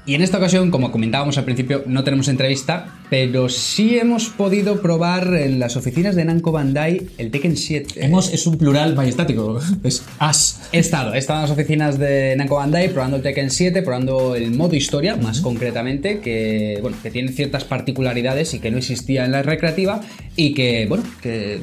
Y 0.08 0.14
en 0.14 0.22
esta 0.22 0.38
ocasión, 0.38 0.70
como 0.70 0.90
comentábamos 0.90 1.36
al 1.36 1.44
principio, 1.44 1.84
no 1.84 2.02
tenemos 2.02 2.28
entrevista, 2.28 2.98
pero 3.10 3.50
sí 3.50 3.98
hemos 3.98 4.30
podido 4.30 4.80
probar 4.80 5.34
en 5.34 5.58
las 5.58 5.76
oficinas 5.76 6.16
de 6.16 6.24
Namco 6.24 6.50
Bandai 6.50 7.08
el 7.18 7.30
Tekken 7.30 7.58
7. 7.58 8.06
Hemos, 8.06 8.32
es 8.32 8.46
un 8.46 8.56
plural 8.56 8.94
majestático, 8.94 9.60
es 9.84 10.02
as. 10.18 10.62
He 10.72 10.78
estado, 10.78 11.12
he 11.12 11.18
estado 11.18 11.40
en 11.40 11.42
las 11.42 11.50
oficinas 11.50 11.98
de 11.98 12.34
Namco 12.38 12.54
Bandai 12.54 12.88
probando 12.88 13.18
el 13.18 13.22
Tekken 13.22 13.50
7, 13.50 13.82
probando 13.82 14.34
el 14.34 14.50
modo 14.52 14.74
historia, 14.76 15.14
más 15.16 15.42
concretamente, 15.42 16.20
que, 16.20 16.78
bueno, 16.80 16.96
que 17.02 17.10
tiene 17.10 17.30
ciertas 17.30 17.64
particularidades 17.64 18.54
y 18.54 18.60
que 18.60 18.70
no 18.70 18.78
existía 18.78 19.26
en 19.26 19.32
la 19.32 19.42
recreativa 19.42 20.00
y 20.36 20.54
que, 20.54 20.86
bueno, 20.88 21.04
que... 21.20 21.60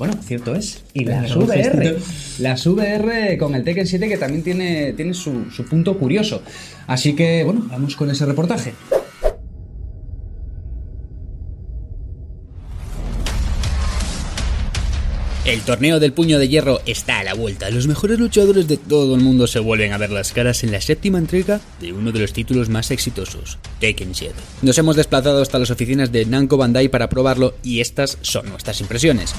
Bueno, 0.00 0.14
cierto 0.24 0.54
es. 0.54 0.82
Y 0.94 1.04
las 1.04 1.36
VR. 1.36 1.62
gestito. 1.62 2.00
Las 2.38 2.66
VR 2.66 3.36
con 3.36 3.54
el 3.54 3.62
Tekken 3.62 3.86
7 3.86 4.08
que 4.08 4.16
también 4.16 4.42
tiene, 4.42 4.94
tiene 4.94 5.12
su, 5.12 5.50
su 5.50 5.66
punto 5.66 5.98
curioso. 5.98 6.42
Así 6.86 7.14
que, 7.14 7.44
bueno, 7.44 7.66
vamos 7.68 7.96
con 7.96 8.10
ese 8.10 8.24
reportaje. 8.24 8.72
El 15.44 15.60
torneo 15.60 16.00
del 16.00 16.14
puño 16.14 16.38
de 16.38 16.48
hierro 16.48 16.80
está 16.86 17.18
a 17.18 17.24
la 17.24 17.34
vuelta. 17.34 17.68
Los 17.68 17.86
mejores 17.86 18.18
luchadores 18.18 18.68
de 18.68 18.78
todo 18.78 19.16
el 19.16 19.20
mundo 19.20 19.46
se 19.46 19.58
vuelven 19.58 19.92
a 19.92 19.98
ver 19.98 20.10
las 20.10 20.32
caras 20.32 20.64
en 20.64 20.72
la 20.72 20.80
séptima 20.80 21.18
entrega 21.18 21.60
de 21.78 21.92
uno 21.92 22.10
de 22.10 22.20
los 22.20 22.32
títulos 22.32 22.70
más 22.70 22.90
exitosos, 22.90 23.58
Tekken 23.80 24.14
7. 24.14 24.34
Nos 24.62 24.78
hemos 24.78 24.96
desplazado 24.96 25.42
hasta 25.42 25.58
las 25.58 25.70
oficinas 25.70 26.10
de 26.10 26.24
Namco 26.24 26.56
Bandai 26.56 26.88
para 26.88 27.10
probarlo 27.10 27.54
y 27.62 27.80
estas 27.80 28.16
son 28.22 28.48
nuestras 28.48 28.80
impresiones. 28.80 29.34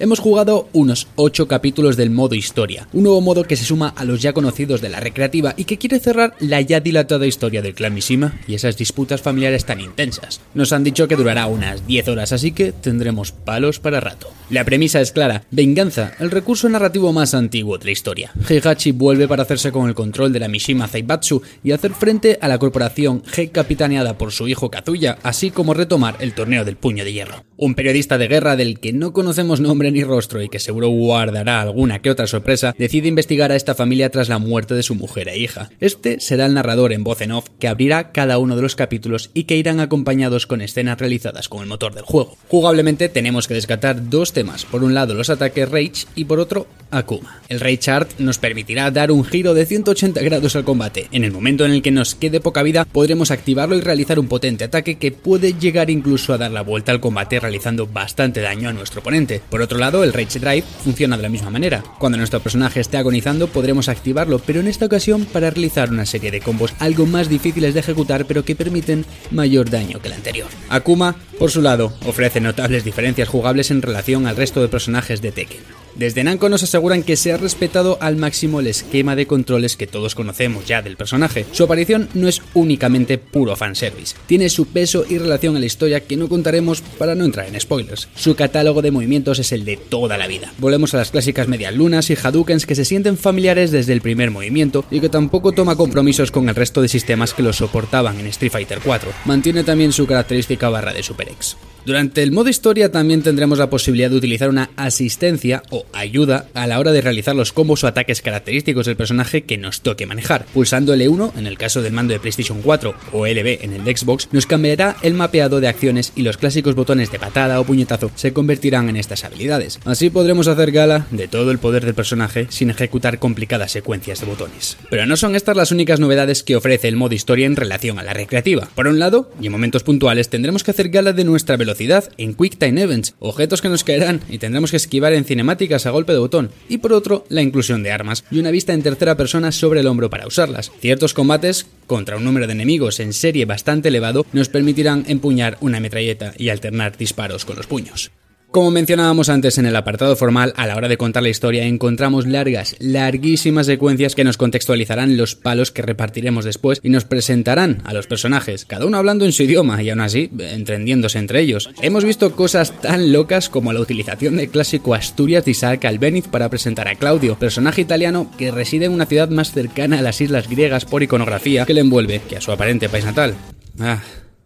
Hemos 0.00 0.18
jugado 0.18 0.68
unos 0.72 1.06
8 1.14 1.46
capítulos 1.46 1.96
del 1.96 2.10
modo 2.10 2.34
historia, 2.34 2.88
un 2.92 3.04
nuevo 3.04 3.20
modo 3.20 3.44
que 3.44 3.54
se 3.54 3.64
suma 3.64 3.94
a 3.96 4.04
los 4.04 4.20
ya 4.20 4.32
conocidos 4.32 4.80
de 4.80 4.88
la 4.88 4.98
recreativa 4.98 5.54
y 5.56 5.66
que 5.66 5.78
quiere 5.78 6.00
cerrar 6.00 6.34
la 6.40 6.60
ya 6.60 6.80
dilatada 6.80 7.28
historia 7.28 7.62
del 7.62 7.74
clan 7.74 7.94
Mishima 7.94 8.40
y 8.48 8.54
esas 8.54 8.76
disputas 8.76 9.22
familiares 9.22 9.64
tan 9.66 9.80
intensas. 9.80 10.40
Nos 10.52 10.72
han 10.72 10.82
dicho 10.82 11.06
que 11.06 11.14
durará 11.14 11.46
unas 11.46 11.86
10 11.86 12.08
horas, 12.08 12.32
así 12.32 12.50
que 12.50 12.72
tendremos 12.72 13.30
palos 13.30 13.78
para 13.78 14.00
rato. 14.00 14.28
La 14.50 14.64
premisa 14.64 15.00
es 15.00 15.12
clara, 15.12 15.44
venganza, 15.52 16.14
el 16.18 16.32
recurso 16.32 16.68
narrativo 16.68 17.12
más 17.12 17.32
antiguo 17.32 17.78
de 17.78 17.84
la 17.84 17.90
historia. 17.92 18.32
Heihachi 18.48 18.90
vuelve 18.90 19.28
para 19.28 19.44
hacerse 19.44 19.70
con 19.70 19.88
el 19.88 19.94
control 19.94 20.32
de 20.32 20.40
la 20.40 20.48
Mishima 20.48 20.88
Zaibatsu 20.88 21.40
y 21.62 21.70
hacer 21.70 21.94
frente 21.94 22.36
a 22.40 22.48
la 22.48 22.58
corporación 22.58 23.22
G 23.22 23.52
capitaneada 23.52 24.18
por 24.18 24.32
su 24.32 24.48
hijo 24.48 24.72
Kazuya, 24.72 25.18
así 25.22 25.52
como 25.52 25.72
retomar 25.72 26.16
el 26.18 26.34
torneo 26.34 26.64
del 26.64 26.76
puño 26.76 27.04
de 27.04 27.12
hierro. 27.12 27.44
Un 27.64 27.74
periodista 27.74 28.18
de 28.18 28.28
guerra 28.28 28.56
del 28.56 28.78
que 28.78 28.92
no 28.92 29.14
conocemos 29.14 29.58
nombre 29.58 29.90
ni 29.90 30.04
rostro 30.04 30.42
y 30.42 30.50
que 30.50 30.58
seguro 30.58 30.88
guardará 30.88 31.62
alguna 31.62 32.02
que 32.02 32.10
otra 32.10 32.26
sorpresa, 32.26 32.74
decide 32.76 33.08
investigar 33.08 33.50
a 33.50 33.56
esta 33.56 33.74
familia 33.74 34.10
tras 34.10 34.28
la 34.28 34.38
muerte 34.38 34.74
de 34.74 34.82
su 34.82 34.94
mujer 34.94 35.30
e 35.30 35.38
hija. 35.38 35.70
Este 35.80 36.20
será 36.20 36.44
el 36.44 36.52
narrador 36.52 36.92
en 36.92 37.04
voz 37.04 37.22
en 37.22 37.32
off 37.32 37.48
que 37.58 37.66
abrirá 37.66 38.12
cada 38.12 38.36
uno 38.36 38.54
de 38.54 38.60
los 38.60 38.76
capítulos 38.76 39.30
y 39.32 39.44
que 39.44 39.56
irán 39.56 39.80
acompañados 39.80 40.46
con 40.46 40.60
escenas 40.60 40.98
realizadas 40.98 41.48
con 41.48 41.62
el 41.62 41.66
motor 41.66 41.94
del 41.94 42.04
juego. 42.04 42.36
Jugablemente 42.48 43.08
tenemos 43.08 43.48
que 43.48 43.54
descartar 43.54 44.10
dos 44.10 44.34
temas, 44.34 44.66
por 44.66 44.84
un 44.84 44.92
lado 44.92 45.14
los 45.14 45.30
ataques 45.30 45.70
Rage 45.70 46.04
y 46.14 46.26
por 46.26 46.40
otro 46.40 46.66
Akuma. 46.90 47.40
El 47.48 47.60
Rage 47.60 47.90
Art 47.90 48.10
nos 48.18 48.36
permitirá 48.36 48.90
dar 48.90 49.10
un 49.10 49.24
giro 49.24 49.54
de 49.54 49.64
180 49.64 50.20
grados 50.20 50.54
al 50.54 50.64
combate. 50.64 51.08
En 51.12 51.24
el 51.24 51.32
momento 51.32 51.64
en 51.64 51.72
el 51.72 51.80
que 51.80 51.90
nos 51.90 52.14
quede 52.14 52.40
poca 52.40 52.62
vida 52.62 52.84
podremos 52.84 53.30
activarlo 53.30 53.74
y 53.74 53.80
realizar 53.80 54.18
un 54.18 54.28
potente 54.28 54.64
ataque 54.64 54.96
que 54.96 55.12
puede 55.12 55.54
llegar 55.54 55.88
incluso 55.88 56.34
a 56.34 56.38
dar 56.38 56.50
la 56.50 56.60
vuelta 56.60 56.92
al 56.92 57.00
combate 57.00 57.40
realizado 57.40 57.53
realizando 57.54 57.86
bastante 57.86 58.40
daño 58.40 58.68
a 58.68 58.72
nuestro 58.72 59.00
oponente. 59.00 59.40
Por 59.48 59.62
otro 59.62 59.78
lado, 59.78 60.02
el 60.02 60.12
Rage 60.12 60.40
Drive 60.40 60.64
funciona 60.82 61.16
de 61.16 61.22
la 61.22 61.28
misma 61.28 61.50
manera. 61.50 61.84
Cuando 62.00 62.18
nuestro 62.18 62.40
personaje 62.40 62.80
esté 62.80 62.96
agonizando 62.96 63.46
podremos 63.46 63.88
activarlo, 63.88 64.40
pero 64.40 64.58
en 64.58 64.66
esta 64.66 64.86
ocasión 64.86 65.24
para 65.24 65.50
realizar 65.50 65.90
una 65.90 66.04
serie 66.04 66.32
de 66.32 66.40
combos 66.40 66.74
algo 66.80 67.06
más 67.06 67.28
difíciles 67.28 67.72
de 67.72 67.80
ejecutar 67.80 68.24
pero 68.26 68.44
que 68.44 68.56
permiten 68.56 69.06
mayor 69.30 69.70
daño 69.70 70.00
que 70.00 70.08
el 70.08 70.14
anterior. 70.14 70.48
Akuma, 70.68 71.14
por 71.38 71.52
su 71.52 71.62
lado, 71.62 71.92
ofrece 72.04 72.40
notables 72.40 72.82
diferencias 72.82 73.28
jugables 73.28 73.70
en 73.70 73.82
relación 73.82 74.26
al 74.26 74.36
resto 74.36 74.60
de 74.60 74.68
personajes 74.68 75.22
de 75.22 75.30
Tekken. 75.30 75.83
Desde 75.96 76.24
Namco 76.24 76.48
nos 76.48 76.64
aseguran 76.64 77.04
que 77.04 77.16
se 77.16 77.32
ha 77.32 77.36
respetado 77.36 77.98
al 78.00 78.16
máximo 78.16 78.58
el 78.58 78.66
esquema 78.66 79.14
de 79.14 79.26
controles 79.26 79.76
que 79.76 79.86
todos 79.86 80.14
conocemos 80.16 80.66
ya 80.66 80.82
del 80.82 80.96
personaje. 80.96 81.46
Su 81.52 81.64
aparición 81.64 82.08
no 82.14 82.26
es 82.26 82.42
únicamente 82.54 83.16
puro 83.16 83.54
fanservice, 83.54 84.16
tiene 84.26 84.48
su 84.48 84.66
peso 84.66 85.04
y 85.08 85.18
relación 85.18 85.56
a 85.56 85.60
la 85.60 85.66
historia 85.66 86.00
que 86.00 86.16
no 86.16 86.28
contaremos 86.28 86.80
para 86.80 87.14
no 87.14 87.24
entrar 87.24 87.46
en 87.46 87.60
spoilers. 87.60 88.08
Su 88.16 88.34
catálogo 88.34 88.82
de 88.82 88.90
movimientos 88.90 89.38
es 89.38 89.52
el 89.52 89.64
de 89.64 89.76
toda 89.76 90.18
la 90.18 90.26
vida. 90.26 90.52
Volvemos 90.58 90.94
a 90.94 90.98
las 90.98 91.12
clásicas 91.12 91.46
medialunas 91.46 92.10
y 92.10 92.16
hadoukens 92.20 92.66
que 92.66 92.74
se 92.74 92.84
sienten 92.84 93.16
familiares 93.16 93.70
desde 93.70 93.92
el 93.92 94.00
primer 94.00 94.30
movimiento 94.30 94.84
y 94.90 95.00
que 95.00 95.08
tampoco 95.08 95.52
toma 95.52 95.76
compromisos 95.76 96.30
con 96.30 96.48
el 96.48 96.54
resto 96.56 96.82
de 96.82 96.88
sistemas 96.88 97.34
que 97.34 97.42
lo 97.42 97.52
soportaban 97.52 98.18
en 98.18 98.26
Street 98.26 98.52
Fighter 98.52 98.80
4. 98.84 99.12
Mantiene 99.26 99.62
también 99.62 99.92
su 99.92 100.06
característica 100.06 100.68
barra 100.68 100.92
de 100.92 101.02
Super 101.02 101.28
X. 101.28 101.56
Durante 101.86 102.22
el 102.22 102.32
modo 102.32 102.48
historia 102.48 102.90
también 102.90 103.22
tendremos 103.22 103.58
la 103.58 103.68
posibilidad 103.68 104.08
de 104.08 104.16
utilizar 104.16 104.48
una 104.48 104.70
asistencia 104.74 105.62
o 105.68 105.84
ayuda 105.92 106.46
a 106.54 106.66
la 106.66 106.78
hora 106.78 106.92
de 106.92 107.02
realizar 107.02 107.36
los 107.36 107.52
combos 107.52 107.84
o 107.84 107.86
ataques 107.86 108.22
característicos 108.22 108.86
del 108.86 108.96
personaje 108.96 109.42
que 109.42 109.58
nos 109.58 109.82
toque 109.82 110.06
manejar. 110.06 110.46
Pulsando 110.54 110.96
L1 110.96 111.32
en 111.36 111.46
el 111.46 111.58
caso 111.58 111.82
del 111.82 111.92
mando 111.92 112.14
de 112.14 112.20
PlayStation 112.20 112.62
4 112.62 112.94
o 113.12 113.26
LB 113.26 113.58
en 113.62 113.74
el 113.74 113.96
Xbox 113.96 114.28
nos 114.32 114.46
cambiará 114.46 114.96
el 115.02 115.12
mapeado 115.12 115.60
de 115.60 115.68
acciones 115.68 116.12
y 116.16 116.22
los 116.22 116.38
clásicos 116.38 116.74
botones 116.74 117.12
de 117.12 117.18
patada 117.18 117.60
o 117.60 117.64
puñetazo 117.64 118.10
se 118.14 118.32
convertirán 118.32 118.88
en 118.88 118.96
estas 118.96 119.24
habilidades. 119.24 119.78
Así 119.84 120.08
podremos 120.08 120.48
hacer 120.48 120.72
gala 120.72 121.06
de 121.10 121.28
todo 121.28 121.50
el 121.50 121.58
poder 121.58 121.84
del 121.84 121.94
personaje 121.94 122.46
sin 122.48 122.70
ejecutar 122.70 123.18
complicadas 123.18 123.72
secuencias 123.72 124.20
de 124.20 124.26
botones. 124.26 124.78
Pero 124.88 125.04
no 125.04 125.18
son 125.18 125.36
estas 125.36 125.54
las 125.54 125.70
únicas 125.70 126.00
novedades 126.00 126.42
que 126.44 126.56
ofrece 126.56 126.88
el 126.88 126.96
modo 126.96 127.14
historia 127.14 127.44
en 127.44 127.56
relación 127.56 127.98
a 127.98 128.02
la 128.02 128.14
recreativa. 128.14 128.70
Por 128.74 128.86
un 128.86 128.98
lado, 128.98 129.30
y 129.38 129.46
en 129.46 129.52
momentos 129.52 129.82
puntuales 129.82 130.30
tendremos 130.30 130.64
que 130.64 130.70
hacer 130.70 130.88
gala 130.88 131.12
de 131.12 131.24
nuestra 131.24 131.58
velocidad 131.58 131.73
en 132.18 132.34
Quick 132.34 132.58
Time 132.58 132.82
Events, 132.82 133.14
objetos 133.18 133.60
que 133.60 133.68
nos 133.68 133.84
caerán 133.84 134.20
y 134.28 134.38
tendremos 134.38 134.70
que 134.70 134.76
esquivar 134.76 135.12
en 135.12 135.24
cinemáticas 135.24 135.86
a 135.86 135.90
golpe 135.90 136.12
de 136.12 136.18
botón, 136.18 136.50
y 136.68 136.78
por 136.78 136.92
otro, 136.92 137.24
la 137.28 137.42
inclusión 137.42 137.82
de 137.82 137.92
armas 137.92 138.24
y 138.30 138.38
una 138.38 138.50
vista 138.50 138.72
en 138.72 138.82
tercera 138.82 139.16
persona 139.16 139.52
sobre 139.52 139.80
el 139.80 139.86
hombro 139.86 140.10
para 140.10 140.26
usarlas. 140.26 140.70
Ciertos 140.80 141.14
combates 141.14 141.66
contra 141.86 142.16
un 142.16 142.24
número 142.24 142.46
de 142.46 142.52
enemigos 142.52 143.00
en 143.00 143.12
serie 143.12 143.44
bastante 143.44 143.88
elevado 143.88 144.26
nos 144.32 144.48
permitirán 144.48 145.04
empuñar 145.08 145.58
una 145.60 145.80
metralleta 145.80 146.32
y 146.38 146.48
alternar 146.48 146.96
disparos 146.96 147.44
con 147.44 147.56
los 147.56 147.66
puños. 147.66 148.10
Como 148.54 148.70
mencionábamos 148.70 149.30
antes 149.30 149.58
en 149.58 149.66
el 149.66 149.74
apartado 149.74 150.14
formal, 150.14 150.54
a 150.56 150.68
la 150.68 150.76
hora 150.76 150.86
de 150.86 150.96
contar 150.96 151.24
la 151.24 151.28
historia 151.28 151.64
encontramos 151.64 152.24
largas, 152.24 152.76
larguísimas 152.78 153.66
secuencias 153.66 154.14
que 154.14 154.22
nos 154.22 154.36
contextualizarán 154.36 155.16
los 155.16 155.34
palos 155.34 155.72
que 155.72 155.82
repartiremos 155.82 156.44
después 156.44 156.78
y 156.80 156.88
nos 156.88 157.04
presentarán 157.04 157.82
a 157.84 157.92
los 157.92 158.06
personajes, 158.06 158.64
cada 158.64 158.86
uno 158.86 158.96
hablando 158.96 159.24
en 159.24 159.32
su 159.32 159.42
idioma 159.42 159.82
y 159.82 159.90
aún 159.90 160.02
así 160.02 160.30
entendiéndose 160.38 161.18
entre 161.18 161.40
ellos. 161.40 161.68
Hemos 161.82 162.04
visto 162.04 162.36
cosas 162.36 162.80
tan 162.80 163.12
locas 163.12 163.48
como 163.48 163.72
la 163.72 163.80
utilización 163.80 164.36
del 164.36 164.50
clásico 164.50 164.94
Asturias 164.94 165.44
de 165.44 165.50
Isaac 165.50 165.84
Albeniz 165.86 166.28
para 166.28 166.48
presentar 166.48 166.86
a 166.86 166.94
Claudio, 166.94 167.36
personaje 167.36 167.80
italiano 167.80 168.30
que 168.38 168.52
reside 168.52 168.84
en 168.84 168.92
una 168.92 169.06
ciudad 169.06 169.30
más 169.30 169.50
cercana 169.50 169.98
a 169.98 170.02
las 170.02 170.20
islas 170.20 170.48
griegas 170.48 170.84
por 170.84 171.02
iconografía 171.02 171.66
que 171.66 171.74
le 171.74 171.80
envuelve 171.80 172.22
que 172.28 172.36
a 172.36 172.40
su 172.40 172.52
aparente 172.52 172.88
país 172.88 173.04
natal. 173.04 173.34
Ah, 173.80 174.00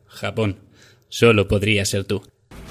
Japón. 0.06 0.56
Solo 1.10 1.46
podría 1.46 1.84
ser 1.84 2.04
tú. 2.04 2.22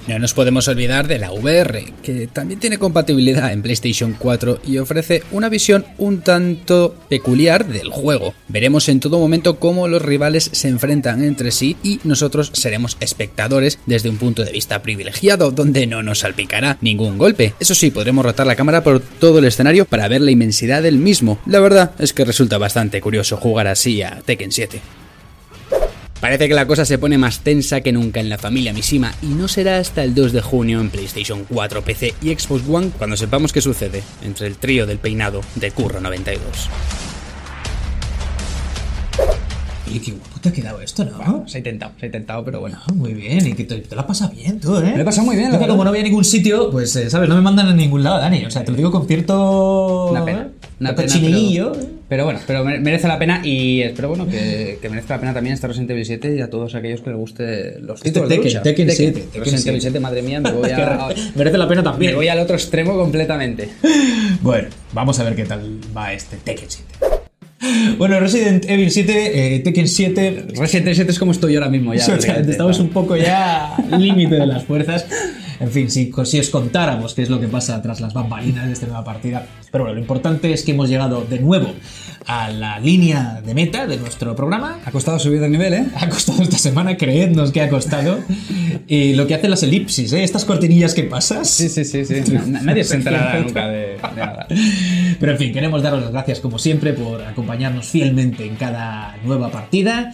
No 0.08 0.20
nos 0.20 0.34
podemos 0.34 0.70
olvidar 0.70 1.10
de 1.10 1.20
la 1.20 1.34
VR, 1.34 1.84
que 2.02 2.28
también 2.28 2.62
tiene 2.62 2.78
compatibilidad 2.78 3.52
en 3.52 3.62
PlayStation 3.62 4.16
4 4.18 4.62
y 4.66 4.78
ofrece 4.78 5.22
una 5.32 5.50
visión 5.50 5.86
un 5.98 6.22
tanto 6.22 6.96
peculiar 7.10 7.68
del 7.68 7.90
juego. 7.90 8.34
Veremos 8.48 8.88
en 8.88 9.02
todo 9.02 9.20
momento 9.20 9.60
cómo 9.60 9.90
los 9.90 10.02
rivales 10.02 10.50
se 10.54 10.70
enfrentan 10.70 11.26
entre 11.26 11.52
sí 11.52 11.76
y 11.84 12.00
nosotros 12.06 12.52
seremos 12.54 12.96
espectadores 13.02 13.80
desde 13.86 14.10
un 14.10 14.16
punto 14.16 14.46
de 14.46 14.54
vista 14.54 14.82
privilegiado, 14.82 15.52
donde 15.52 15.88
no 15.88 16.02
nos 16.04 16.20
salpicará 16.20 16.78
ningún 16.80 17.18
golpe. 17.18 17.54
Eso 17.60 17.76
sí, 17.76 17.92
podremos 17.92 18.24
rotar 18.24 18.48
la 18.48 18.56
cámara 18.56 18.84
por 18.84 19.02
todo 19.02 19.40
el 19.40 19.46
escenario 19.46 19.84
para 19.84 20.08
ver 20.08 20.22
la 20.22 20.32
inmensidad 20.32 20.84
del 20.84 21.00
mismo. 21.00 21.38
La 21.46 21.60
verdad 21.60 21.92
es 22.00 22.14
que 22.14 22.24
resulta 22.24 22.58
bastante 22.58 23.02
curioso 23.02 23.36
jugar 23.36 23.68
así 23.68 24.02
a 24.02 24.22
Tekken 24.26 24.54
7. 24.54 24.80
Parece 26.20 26.48
que 26.48 26.56
la 26.56 26.66
cosa 26.66 26.84
se 26.84 26.98
pone 26.98 27.20
más 27.20 27.42
tensa 27.42 27.82
que 27.82 27.92
nunca 27.92 28.20
en 28.20 28.30
la 28.30 28.40
familia 28.40 28.74
Mishima 28.74 29.14
y 29.22 29.28
no 29.28 29.48
será 29.48 29.78
hasta 29.78 30.04
el 30.04 30.16
2 30.16 30.34
de 30.34 30.42
junio 30.42 30.82
en 30.82 30.90
PlayStation 30.90 31.46
4, 31.48 31.84
PC 31.84 32.16
y 32.22 32.34
Xbox 32.34 32.64
One 32.68 32.90
cuando 32.98 33.16
sepamos 33.16 33.54
qué 33.54 33.62
sucede 33.62 34.02
entre 34.24 34.48
el 34.48 34.58
trío 34.58 34.88
del 34.88 34.98
peinado 34.98 35.42
de 35.56 35.70
Curro 35.70 36.02
92. 36.02 36.42
Oye, 39.88 40.02
qué 40.02 40.12
guapo 40.12 40.40
te 40.42 40.50
ha 40.50 40.52
quedado 40.52 40.82
esto, 40.82 41.06
¿no? 41.06 41.48
se 41.48 41.58
ha 41.58 41.60
intentado, 41.60 41.94
se 42.00 42.06
ha 42.06 42.08
intentado, 42.08 42.44
pero 42.44 42.60
bueno. 42.60 42.78
Ah, 42.82 42.94
muy 42.94 43.14
bien, 43.14 43.48
y 43.48 43.54
que 43.54 43.64
te, 43.64 43.78
te 43.78 43.96
lo 43.96 44.02
has 44.02 44.08
pasado 44.08 44.32
bien 44.32 44.60
tú, 44.60 44.76
¿eh? 44.78 44.82
Me 44.82 44.96
lo 44.96 45.02
he 45.04 45.06
pasado 45.06 45.26
muy 45.26 45.36
bien, 45.36 45.52
Yo 45.52 45.60
que 45.60 45.68
como 45.68 45.86
no 45.86 45.92
voy 45.92 46.00
a 46.00 46.04
ningún 46.04 46.26
sitio, 46.26 46.72
pues, 46.72 46.94
eh, 46.96 47.10
¿sabes? 47.10 47.30
No 47.30 47.36
me 47.36 47.42
mandan 47.42 47.68
a 47.68 47.74
ningún 47.74 48.04
lado, 48.04 48.20
Dani. 48.20 48.44
O 48.44 48.52
sea, 48.52 48.66
te 48.66 48.72
lo 48.72 48.78
digo 48.78 48.92
con 48.92 49.08
cierto... 49.08 50.08
Una 50.12 50.26
pena. 50.26 50.50
Una 50.80 50.94
pena, 50.96 51.14
pero, 51.22 51.76
¿eh? 51.76 51.97
Pero 52.10 52.24
bueno, 52.24 52.40
pero 52.48 52.64
mere- 52.64 52.80
merece 52.80 53.08
la 53.08 53.20
pena 53.20 53.42
y 53.44 53.82
espero 53.82 54.10
bueno 54.10 54.28
que, 54.28 54.80
que 54.82 54.90
merezca 54.90 55.16
la 55.16 55.20
pena 55.20 55.34
también 55.34 55.54
estar 55.54 55.70
Resident 55.70 55.92
Evil 55.92 56.06
7 56.06 56.36
y 56.38 56.42
a 56.42 56.50
todos 56.50 56.74
aquellos 56.76 57.02
que 57.02 57.10
les 57.10 57.20
guste 57.20 57.80
los 57.82 58.02
títulos 58.02 58.30
de 58.30 58.36
Tekken, 58.36 58.52
lucha. 58.54 58.62
Tekken 58.64 58.90
7, 58.92 59.12
Tekken 59.12 59.40
Resident 59.42 59.62
7. 59.64 59.70
Evil 59.70 59.82
7, 59.82 60.00
madre 60.00 60.22
mía, 60.22 60.40
me 60.40 60.52
voy 60.52 60.70
a, 60.76 61.08
Merece 61.36 61.58
la 61.58 61.68
pena 61.68 61.84
también. 61.84 62.12
me 62.12 62.16
voy 62.18 62.28
al 62.28 62.40
otro 62.40 62.56
extremo 62.56 62.98
completamente. 62.98 63.70
Bueno, 64.42 64.68
vamos 64.94 65.20
a 65.20 65.24
ver 65.24 65.36
qué 65.36 65.46
tal 65.46 65.80
va 65.98 66.14
este 66.14 66.38
Tekken 66.38 66.70
7. 66.70 67.96
Bueno, 67.98 68.20
Resident 68.20 68.70
Evil 68.70 68.92
7, 68.92 69.56
eh, 69.56 69.60
Tekken 69.62 69.88
7. 69.88 70.46
Resident 70.56 70.86
Evil 70.86 70.96
7 70.96 71.12
es 71.12 71.20
como 71.20 71.32
estoy 71.32 71.54
yo 71.54 71.60
ahora 71.60 71.72
mismo 71.72 71.94
ya. 71.96 72.06
Estamos 72.48 72.80
un 72.80 72.90
poco 72.90 73.18
ya 73.18 73.76
límite 73.98 74.36
de 74.36 74.46
las 74.46 74.64
fuerzas. 74.64 75.08
En 75.60 75.72
fin, 75.72 75.90
si, 75.90 76.12
si 76.26 76.40
os 76.40 76.50
contáramos 76.50 77.14
qué 77.14 77.24
es 77.24 77.30
lo 77.30 77.40
que 77.40 77.48
pasa 77.48 77.82
tras 77.82 78.00
las 78.00 78.14
bambalinas 78.14 78.68
de 78.68 78.74
esta 78.74 78.86
nueva 78.86 79.04
partida. 79.04 79.46
Pero 79.72 79.84
bueno, 79.86 79.96
lo 79.96 80.02
importante 80.02 80.54
es 80.54 80.64
que 80.64 80.72
hemos 80.72 80.88
llegado 80.90 81.26
de 81.26 81.40
nuevo 81.40 81.74
a 82.26 82.50
la 82.50 82.80
línea 82.80 83.42
de 83.46 83.54
meta 83.54 83.88
de 83.88 83.98
nuestro 83.98 84.36
programa. 84.36 84.80
Ha 84.86 84.92
costado 84.92 85.18
subir 85.20 85.40
de 85.42 85.50
nivel, 85.50 85.74
¿eh? 85.74 85.86
Ha 85.96 86.08
costado 86.10 86.42
esta 86.44 86.58
semana, 86.58 86.96
creednos 86.98 87.52
que 87.52 87.62
ha 87.62 87.70
costado. 87.70 88.20
Y 88.88 89.14
lo 89.14 89.28
que 89.28 89.36
hacen 89.36 89.50
las 89.50 89.64
elipsis, 89.64 90.14
¿eh? 90.14 90.24
estas 90.24 90.46
cortinillas 90.46 90.94
que 90.94 91.04
pasas. 91.04 91.50
Sí, 91.50 91.70
sí, 91.70 91.84
sí, 91.86 92.06
sí. 92.06 92.14
Na- 92.48 92.62
Nadie 92.62 92.84
se 92.84 92.96
enterará 92.96 93.40
nunca 93.40 93.68
de, 93.68 93.78
de 93.98 93.98
nada. 94.16 94.48
Pero 95.20 95.32
en 95.32 95.38
fin, 95.38 95.54
queremos 95.54 95.82
daros 95.82 96.02
las 96.02 96.12
gracias 96.12 96.40
como 96.40 96.60
siempre 96.60 96.94
por 96.94 97.22
acompañarnos 97.24 97.88
fielmente 97.88 98.46
en 98.46 98.56
cada 98.56 99.18
nueva 99.26 99.52
partida. 99.52 100.14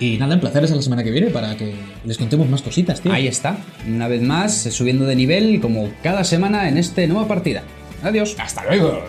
Y 0.00 0.18
nada, 0.18 0.34
emplazaros 0.34 0.72
a 0.72 0.76
la 0.76 0.82
semana 0.82 1.04
que 1.04 1.10
viene 1.10 1.28
para 1.28 1.56
que 1.56 1.74
les 2.04 2.18
contemos 2.18 2.48
más 2.48 2.62
cositas, 2.62 3.00
tío. 3.00 3.12
Ahí 3.12 3.28
está, 3.28 3.56
una 3.86 4.08
vez 4.08 4.22
más, 4.22 4.54
subiendo 4.54 5.06
de 5.06 5.14
nivel 5.14 5.60
como 5.60 5.90
cada 6.02 6.24
semana 6.24 6.68
en 6.68 6.78
esta 6.78 7.06
nueva 7.06 7.28
partida. 7.28 7.62
Adiós. 8.02 8.36
Hasta 8.38 8.64
luego. 8.64 9.02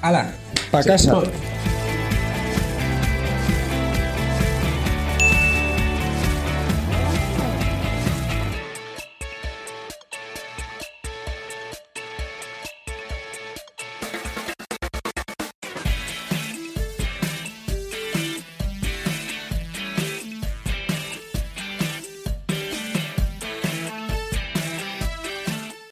¡Hala! 0.00 0.32
¡Pa 0.70 0.82
casa! 0.82 1.22